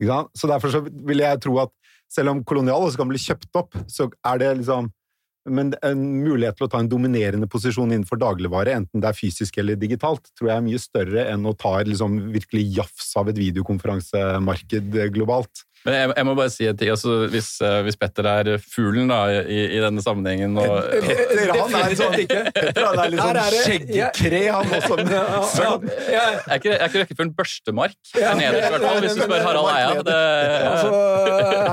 Så 0.00 0.50
derfor 0.50 0.72
så 0.72 0.82
vil 0.84 1.24
jeg 1.24 1.42
tro 1.42 1.58
at 1.64 1.74
selv 2.08 2.32
om 2.32 2.44
Kolonial 2.46 2.86
også 2.86 3.02
kan 3.02 3.10
bli 3.10 3.20
kjøpt 3.20 3.58
opp, 3.60 3.76
så 3.90 4.08
er 4.26 4.40
det 4.40 4.54
liksom 4.62 4.92
men 5.48 5.70
en 5.86 6.00
mulighet 6.20 6.58
til 6.58 6.66
å 6.66 6.70
ta 6.72 6.80
en 6.82 6.90
dominerende 6.90 7.48
posisjon 7.50 7.92
innenfor 7.92 8.20
dagligvare, 8.20 8.74
enten 8.76 9.00
det 9.00 9.10
er 9.10 9.16
fysisk 9.16 9.58
eller 9.60 9.78
digitalt, 9.80 10.30
tror 10.36 10.50
jeg 10.50 10.60
er 10.60 10.66
mye 10.66 10.82
større 10.82 11.24
enn 11.32 11.46
å 11.48 11.54
ta 11.56 11.78
et 11.80 11.88
liksom 11.88 12.18
virkelig 12.34 12.66
jafs 12.78 13.10
av 13.16 13.30
et 13.32 13.40
videokonferansemarked 13.40 14.98
globalt. 15.14 15.64
Men 15.86 15.94
jeg, 15.94 16.08
jeg 16.18 16.26
må 16.26 16.32
bare 16.36 16.50
si 16.52 16.66
en 16.68 16.76
ting. 16.76 16.90
Altså, 16.92 17.14
hvis, 17.32 17.48
eh, 17.64 17.76
hvis 17.86 17.96
Petter 18.00 18.26
er 18.28 18.48
fuglen 18.60 19.08
da, 19.12 19.18
i, 19.40 19.60
i 19.76 19.78
denne 19.82 20.02
sammenhengen 20.04 20.56
og, 20.58 20.88
Petter, 21.06 21.52
han 21.54 21.76
er 21.78 21.94
sånn, 22.00 22.16
ikke. 22.24 22.40
Petter, 22.56 22.82
han 22.88 22.98
er 23.04 23.12
litt 23.14 23.22
sånn 23.22 23.38
er 23.44 23.54
det- 23.54 23.62
skjeggkre, 23.68 24.42
han 24.56 24.74
også. 24.78 24.98
Men, 24.98 25.12
ja, 25.14 25.22
ja. 26.16 26.26
Er 26.48 26.60
ikke, 26.60 26.74
er 26.74 26.84
ikke 26.90 27.04
rekkefølgen 27.04 27.32
børstemark? 27.38 27.96
Ja. 28.18 28.34
Nederst, 28.38 28.68
i 28.68 28.74
hvert 28.74 28.86
fall, 28.88 29.00
hvis 29.06 29.16
du 29.16 29.22
spør 29.24 29.46
Harald 29.46 29.72
Eia. 29.76 29.90
Det, 30.08 30.18
Altså, 30.68 30.90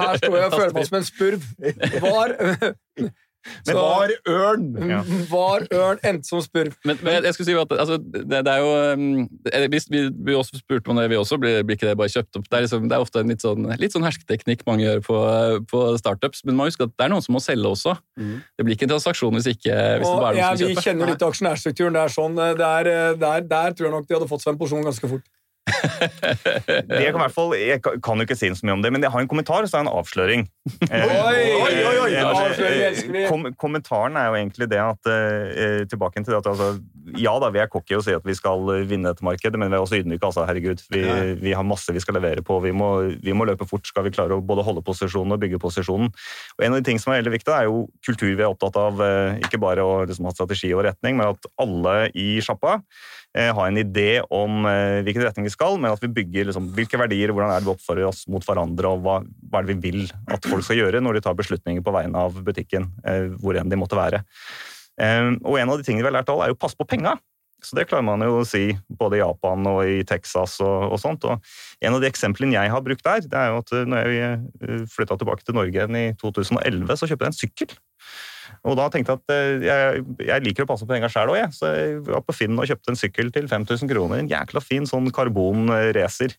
her 0.05 0.17
står 0.21 0.35
jeg 0.37 0.45
og 0.45 0.57
føler 0.59 0.73
meg 0.77 0.89
som 0.89 0.97
en 1.01 1.07
spurv. 1.09 1.41
Var, 2.05 2.35
Men 3.67 3.77
var 3.77 4.13
ørn? 4.29 4.65
Ja. 4.89 5.01
var 5.29 5.65
ørn 5.73 6.01
endte 6.05 6.29
som 6.29 6.41
spurv. 6.43 6.73
men, 6.87 6.99
men 7.05 7.25
jeg 7.25 7.35
skulle 7.35 7.49
si 7.49 7.57
at 7.59 7.75
altså, 7.75 7.97
det, 8.01 8.41
det 8.45 8.51
er 8.51 8.63
jo 8.63 8.71
um, 8.95 9.27
hvis 9.73 9.87
vi, 9.91 10.05
vi 10.27 10.37
også 10.37 10.59
spurte 10.59 10.91
om 10.91 10.99
det, 10.99 11.07
vi 11.11 11.19
også, 11.19 11.37
blir, 11.41 11.61
blir 11.65 11.77
ikke 11.77 11.89
det 11.89 11.97
bare 11.99 12.11
kjøpt 12.13 12.39
opp? 12.39 12.47
Det 12.49 12.57
er, 12.57 12.65
liksom, 12.67 12.89
det 12.89 12.97
er 12.97 13.05
ofte 13.05 13.21
en 13.21 13.33
litt 13.33 13.45
sånn, 13.45 13.69
litt 13.81 13.95
sånn 13.95 14.07
hersketeknikk 14.07 14.65
mange 14.69 14.87
gjør 14.87 15.03
på, 15.05 15.19
på 15.71 15.83
startups, 16.01 16.43
men 16.47 16.57
man 16.59 16.71
husker 16.71 16.89
at 16.89 16.95
det 16.95 17.07
er 17.07 17.13
noen 17.13 17.25
som 17.25 17.37
må 17.37 17.43
selge 17.43 17.71
også. 17.75 17.95
Mm. 18.19 18.35
Det 18.41 18.67
blir 18.67 18.77
ikke 18.77 18.89
en 18.89 18.95
transaksjon 18.95 19.37
hvis, 19.39 19.51
ikke, 19.55 19.75
hvis 19.75 20.09
det 20.09 20.17
bare 20.23 20.33
er 20.33 20.41
ja, 20.41 20.51
noen 20.51 20.63
som 20.63 20.73
vi 20.73 20.87
kjenner 20.89 21.13
litt 21.13 21.29
aksjonærstrukturen. 21.29 21.95
Det 21.95 22.03
er 22.05 22.17
sånn, 22.17 22.41
det 22.41 22.71
er, 22.71 22.91
der, 23.21 23.47
der 23.49 23.77
tror 23.77 23.89
jeg 23.89 23.95
nok 23.99 24.09
de 24.09 24.19
hadde 24.19 24.31
fått 24.31 24.45
seg 24.45 24.55
en 24.55 24.61
porsjon 24.61 24.85
ganske 24.85 25.13
fort. 25.15 25.25
Det 25.65 26.99
kan 27.09 27.17
i 27.17 27.21
hvert 27.23 27.33
fall, 27.33 27.53
Jeg 27.57 27.81
kan 27.83 28.19
jo 28.21 28.25
ikke 28.27 28.37
si 28.37 28.49
så 28.53 28.67
mye 28.67 28.75
om 28.77 28.83
det, 28.83 28.91
men 28.93 29.01
jeg 29.05 29.11
har 29.13 29.23
en 29.23 29.29
kommentar, 29.29 29.65
så 29.65 29.79
er 29.79 29.85
det 29.85 29.87
en 29.87 29.97
avsløring. 29.97 30.43
Eh, 30.89 31.05
Oi, 31.05 31.41
oi, 31.61 31.95
oi, 32.03 32.11
eh, 32.13 32.25
avsløring 32.25 33.15
eh, 33.15 33.27
kom, 33.29 33.47
kommentaren 33.61 34.17
er 34.17 34.29
jo 34.29 34.37
egentlig 34.39 34.67
det 34.71 34.79
at 34.81 35.09
eh, 35.11 35.83
Tilbake 35.89 36.21
til 36.23 36.33
det 36.33 36.39
at 36.39 36.47
altså, 36.49 36.69
Ja 37.21 37.35
da, 37.41 37.51
vi 37.53 37.61
er 37.61 37.69
cocky 37.71 37.97
og 37.97 38.03
sier 38.05 38.17
at 38.19 38.25
vi 38.25 38.33
skal 38.37 38.65
eh, 38.75 38.85
vinne 38.89 39.11
dette 39.11 39.25
markedet, 39.25 39.59
men 39.61 39.69
vi 39.73 39.77
er 39.77 39.85
også 39.85 39.99
ydmyke. 40.01 40.25
Altså, 40.25 40.45
herregud, 40.49 40.81
vi, 40.93 41.03
vi 41.41 41.53
har 41.57 41.65
masse 41.67 41.93
vi 41.95 42.01
skal 42.03 42.17
levere 42.19 42.45
på. 42.45 42.59
Vi 42.65 42.73
må, 42.75 42.91
vi 43.25 43.35
må 43.37 43.47
løpe 43.49 43.67
fort 43.69 43.89
skal 43.89 44.07
vi 44.07 44.13
klare 44.15 44.37
å 44.37 44.43
både 44.45 44.65
holde 44.65 44.85
posisjonen 44.85 45.35
og 45.37 45.41
bygge 45.43 45.61
posisjonen. 45.61 46.13
Og 46.57 46.65
En 46.65 46.73
av 46.77 46.81
de 46.81 46.89
ting 46.89 47.01
som 47.01 47.13
er 47.13 47.21
veldig 47.23 47.35
viktig, 47.39 47.53
er 47.53 47.69
jo 47.69 47.85
kultur 48.05 48.31
vi 48.33 48.41
er 48.41 48.49
opptatt 48.51 48.77
av. 48.81 49.01
eh, 49.05 49.41
Ikke 49.45 49.61
bare 49.61 49.85
å 49.85 50.01
liksom, 50.05 50.29
ha 50.29 50.33
strategi 50.35 50.73
og 50.75 50.85
retning, 50.89 51.17
men 51.19 51.33
at 51.33 51.49
alle 51.61 51.97
i 52.13 52.35
sjappa 52.45 52.79
eh, 53.35 53.51
har 53.55 53.67
en 53.67 53.79
idé 53.79 54.21
om 54.33 54.65
eh, 54.69 55.01
hvilken 55.05 55.25
retning 55.27 55.47
vi 55.49 55.53
skal, 55.53 55.77
men 55.81 55.93
at 55.93 56.01
vi 56.03 56.11
bygger 56.15 56.49
liksom, 56.49 56.71
hvilke 56.77 56.99
verdier, 57.01 57.33
hvordan 57.35 57.51
er 57.51 57.61
det 57.61 57.67
vi 57.67 57.73
oppfører 57.75 58.07
oss 58.09 58.23
mot 58.31 58.45
hverandre, 58.45 58.95
og 58.95 59.03
hva, 59.05 59.19
hva 59.51 59.61
er 59.61 59.67
det 59.67 59.75
vi 59.75 59.91
vil 59.91 60.09
at 60.31 60.47
folk 60.49 60.65
skal 60.65 60.79
gjøre 60.79 61.03
når 61.03 61.19
de 61.19 61.25
tar 61.27 61.37
beslutninger 61.37 61.85
på 61.85 61.93
vegne 61.95 62.25
av 62.27 62.39
butikken, 62.47 62.89
eh, 63.05 63.29
hvor 63.41 63.59
enn 63.59 63.71
de 63.71 63.79
måtte 63.79 63.99
være. 63.99 64.23
Og 64.95 65.57
en 65.59 65.67
av 65.73 65.75
de 65.75 65.83
tingene 65.83 66.05
vi 66.05 66.07
har 66.07 66.21
lært 66.21 66.29
av, 66.31 66.39
er 66.39 66.53
jo 66.53 66.55
passe 66.59 66.77
på 66.79 66.85
penga. 66.87 67.17
Så 67.59 67.75
det 67.75 67.87
klarer 67.89 68.05
man 68.07 68.21
jo 68.23 68.37
å 68.39 68.45
si 68.47 68.69
både 68.87 69.17
i 69.17 69.19
Japan 69.19 69.65
og 69.67 69.79
i 69.89 70.05
Texas 70.07 70.53
og, 70.63 70.93
og 70.95 71.01
sånt. 71.01 71.25
Og 71.27 71.83
en 71.83 71.97
av 71.97 71.99
de 71.99 72.07
eksemplene 72.07 72.55
jeg 72.55 72.71
har 72.71 72.83
brukt 72.85 73.03
der, 73.03 73.25
det 73.27 73.41
er 73.41 73.51
jo 73.51 73.59
at 73.59 73.73
når 73.91 74.11
jeg 74.13 74.85
flytta 74.93 75.17
tilbake 75.19 75.43
til 75.43 75.57
Norge 75.57 75.75
igjen 75.75 75.99
i 75.99 76.05
2011, 76.21 76.95
så 76.95 77.09
kjøpte 77.09 77.27
jeg 77.27 77.33
en 77.33 77.39
sykkel. 77.41 77.75
Og 78.65 78.77
da 78.79 78.87
tenkte 78.89 79.13
jeg 79.13 79.21
at 79.21 79.33
eh, 79.33 79.65
jeg, 79.67 80.05
jeg 80.25 80.45
liker 80.47 80.65
å 80.65 80.69
passe 80.69 80.85
på 80.85 80.93
penga 80.93 81.09
sjæl 81.11 81.31
òg, 81.33 81.37
jeg. 81.37 81.51
Så 81.53 81.69
jeg 81.69 81.99
var 82.07 82.23
på 82.25 82.35
Finn 82.35 82.57
og 82.57 82.69
kjøpte 82.69 82.93
en 82.93 82.99
sykkel 82.99 83.29
til 83.35 83.49
5000 83.51 83.91
kroner. 83.91 84.23
En 84.23 84.31
jækla 84.31 84.63
fin 84.63 84.87
sånn 84.89 85.11
karbonracer. 85.13 86.33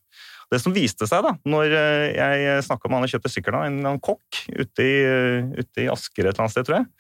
Det 0.51 0.61
som 0.63 0.75
viste 0.75 1.07
seg 1.11 1.25
da, 1.27 1.35
når 1.47 1.73
eh, 1.75 2.09
jeg 2.15 2.67
snakka 2.67 2.91
med 2.91 3.01
han 3.01 3.07
og 3.07 3.15
kjøpte 3.15 3.33
sykkelen 3.33 3.63
en 3.63 3.79
eller 3.79 3.93
annen 3.93 4.03
kokk 4.03 4.43
ute 4.55 4.85
i, 4.85 4.99
eh, 5.07 5.55
ute 5.63 5.87
i 5.87 5.89
Asker 5.91 6.27
et 6.27 6.33
eller 6.33 6.47
annet 6.47 6.55
sted, 6.55 6.67
tror 6.69 6.81
jeg. 6.81 6.91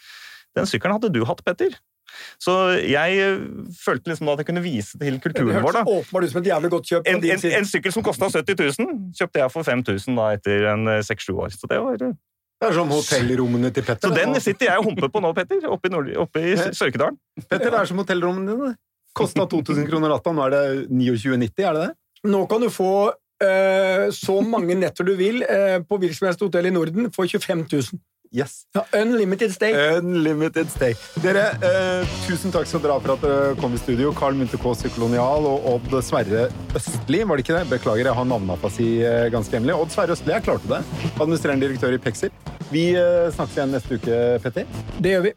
Den 0.58 0.70
sykkelen 0.70 0.96
hadde 0.98 1.12
du 1.14 1.20
hatt, 1.28 1.42
Petter. 1.46 1.74
Så 2.40 2.52
jeg 2.86 3.18
følte 3.76 4.12
liksom 4.12 4.28
da 4.30 4.36
at 4.36 4.40
jeg 4.40 4.48
kunne 4.48 4.62
vise 4.64 4.98
til 5.00 5.18
kulturen 5.20 5.58
vår. 5.58 5.74
da. 5.74 5.82
åpenbart 5.84 6.24
ut 6.24 6.32
som 6.32 6.40
et 6.40 6.48
jævlig 6.48 6.70
godt 6.72 6.92
kjøp. 6.92 7.10
En, 7.10 7.18
en, 7.34 7.44
en 7.58 7.68
sykkel 7.68 7.92
som 7.92 8.06
kosta 8.06 8.30
70 8.30 8.62
000, 8.78 8.94
kjøpte 9.18 9.42
jeg 9.42 9.52
for 9.52 9.66
5000 9.66 10.16
da 10.22 10.30
etter 10.38 10.70
en 10.70 10.94
seks-sju 11.04 11.34
år. 11.34 11.52
Så 11.58 11.70
det 11.70 11.82
var... 11.82 12.06
Det 12.56 12.70
er 12.70 12.72
som 12.78 12.88
hotellrommene 12.88 13.70
til 13.74 13.84
Petter. 13.84 14.08
Så 14.08 14.16
den 14.16 14.40
sitter 14.40 14.70
jeg 14.70 14.80
og 14.80 14.88
humper 14.88 15.10
på 15.12 15.20
nå, 15.20 15.32
Petter, 15.36 15.66
oppe 15.68 15.90
i, 15.90 15.92
Nord 15.92 16.08
oppe 16.24 16.40
i 16.40 16.54
Sørkedalen. 16.56 17.18
Petter, 17.44 17.68
det 17.68 17.80
er 17.82 17.90
som 17.90 18.00
hotellrommene 18.00 18.54
dine. 18.54 18.72
Kosta 19.16 19.46
2000 19.48 19.88
kroner 19.88 20.12
natta, 20.12 20.32
nå 20.32 20.44
er 20.46 20.54
det 20.54 20.64
29,90, 20.88 21.62
er 21.64 21.76
det 21.76 21.84
det? 21.86 21.92
Nå 22.32 22.42
kan 22.50 22.64
du 22.64 22.68
få 22.72 22.92
uh, 23.12 24.04
så 24.12 24.36
mange 24.44 24.76
netter 24.76 25.06
du 25.08 25.14
vil 25.18 25.44
uh, 25.44 25.78
på 25.84 26.00
hvilket 26.00 26.18
som 26.18 26.28
helst 26.30 26.44
hotell 26.44 26.68
i 26.68 26.72
Norden 26.72 27.10
for 27.14 27.28
25 27.28 27.64
000. 27.64 28.00
Yes. 28.32 28.64
Ja, 28.74 28.84
unlimited 29.00 29.52
stay. 29.54 29.72
Unlimited 29.98 30.70
stay. 30.70 30.94
Dere, 31.22 31.48
eh, 31.64 32.16
tusen 32.26 32.54
takk 32.54 32.68
skal 32.68 32.82
dere 32.84 32.96
ha 32.96 33.02
for 33.02 33.14
at 33.16 33.24
dere 33.24 33.54
kom 33.60 33.74
i 33.74 33.80
studio. 33.80 34.12
Carl 34.16 34.36
Munthe 34.38 34.60
Kaas 34.60 34.84
i 34.86 34.92
Kolonial 34.94 35.48
og 35.48 35.68
Odd 35.74 35.98
Sverre 36.04 36.48
Østli, 36.76 37.22
var 37.24 37.38
det 37.38 37.46
ikke 37.46 37.58
det? 37.58 37.66
Beklager, 37.70 38.10
jeg 38.10 38.18
har 38.18 38.30
navneafasi 38.32 38.88
eh, 39.06 39.28
ganske 39.34 39.56
hemmelig. 39.56 39.78
Odd 39.78 39.94
Sverre 39.94 40.16
Østli, 40.16 40.34
jeg 40.34 40.46
klarte 40.48 40.72
det. 40.72 40.82
Administrerende 41.16 41.66
direktør 41.68 41.96
i 41.96 42.02
Pexip. 42.02 42.32
Vi 42.72 42.88
eh, 42.98 43.28
snakkes 43.34 43.60
igjen 43.60 43.76
neste 43.76 44.00
uke, 44.00 44.22
Petter. 44.42 44.82
Det 44.98 45.16
gjør 45.16 45.30
vi. 45.30 45.36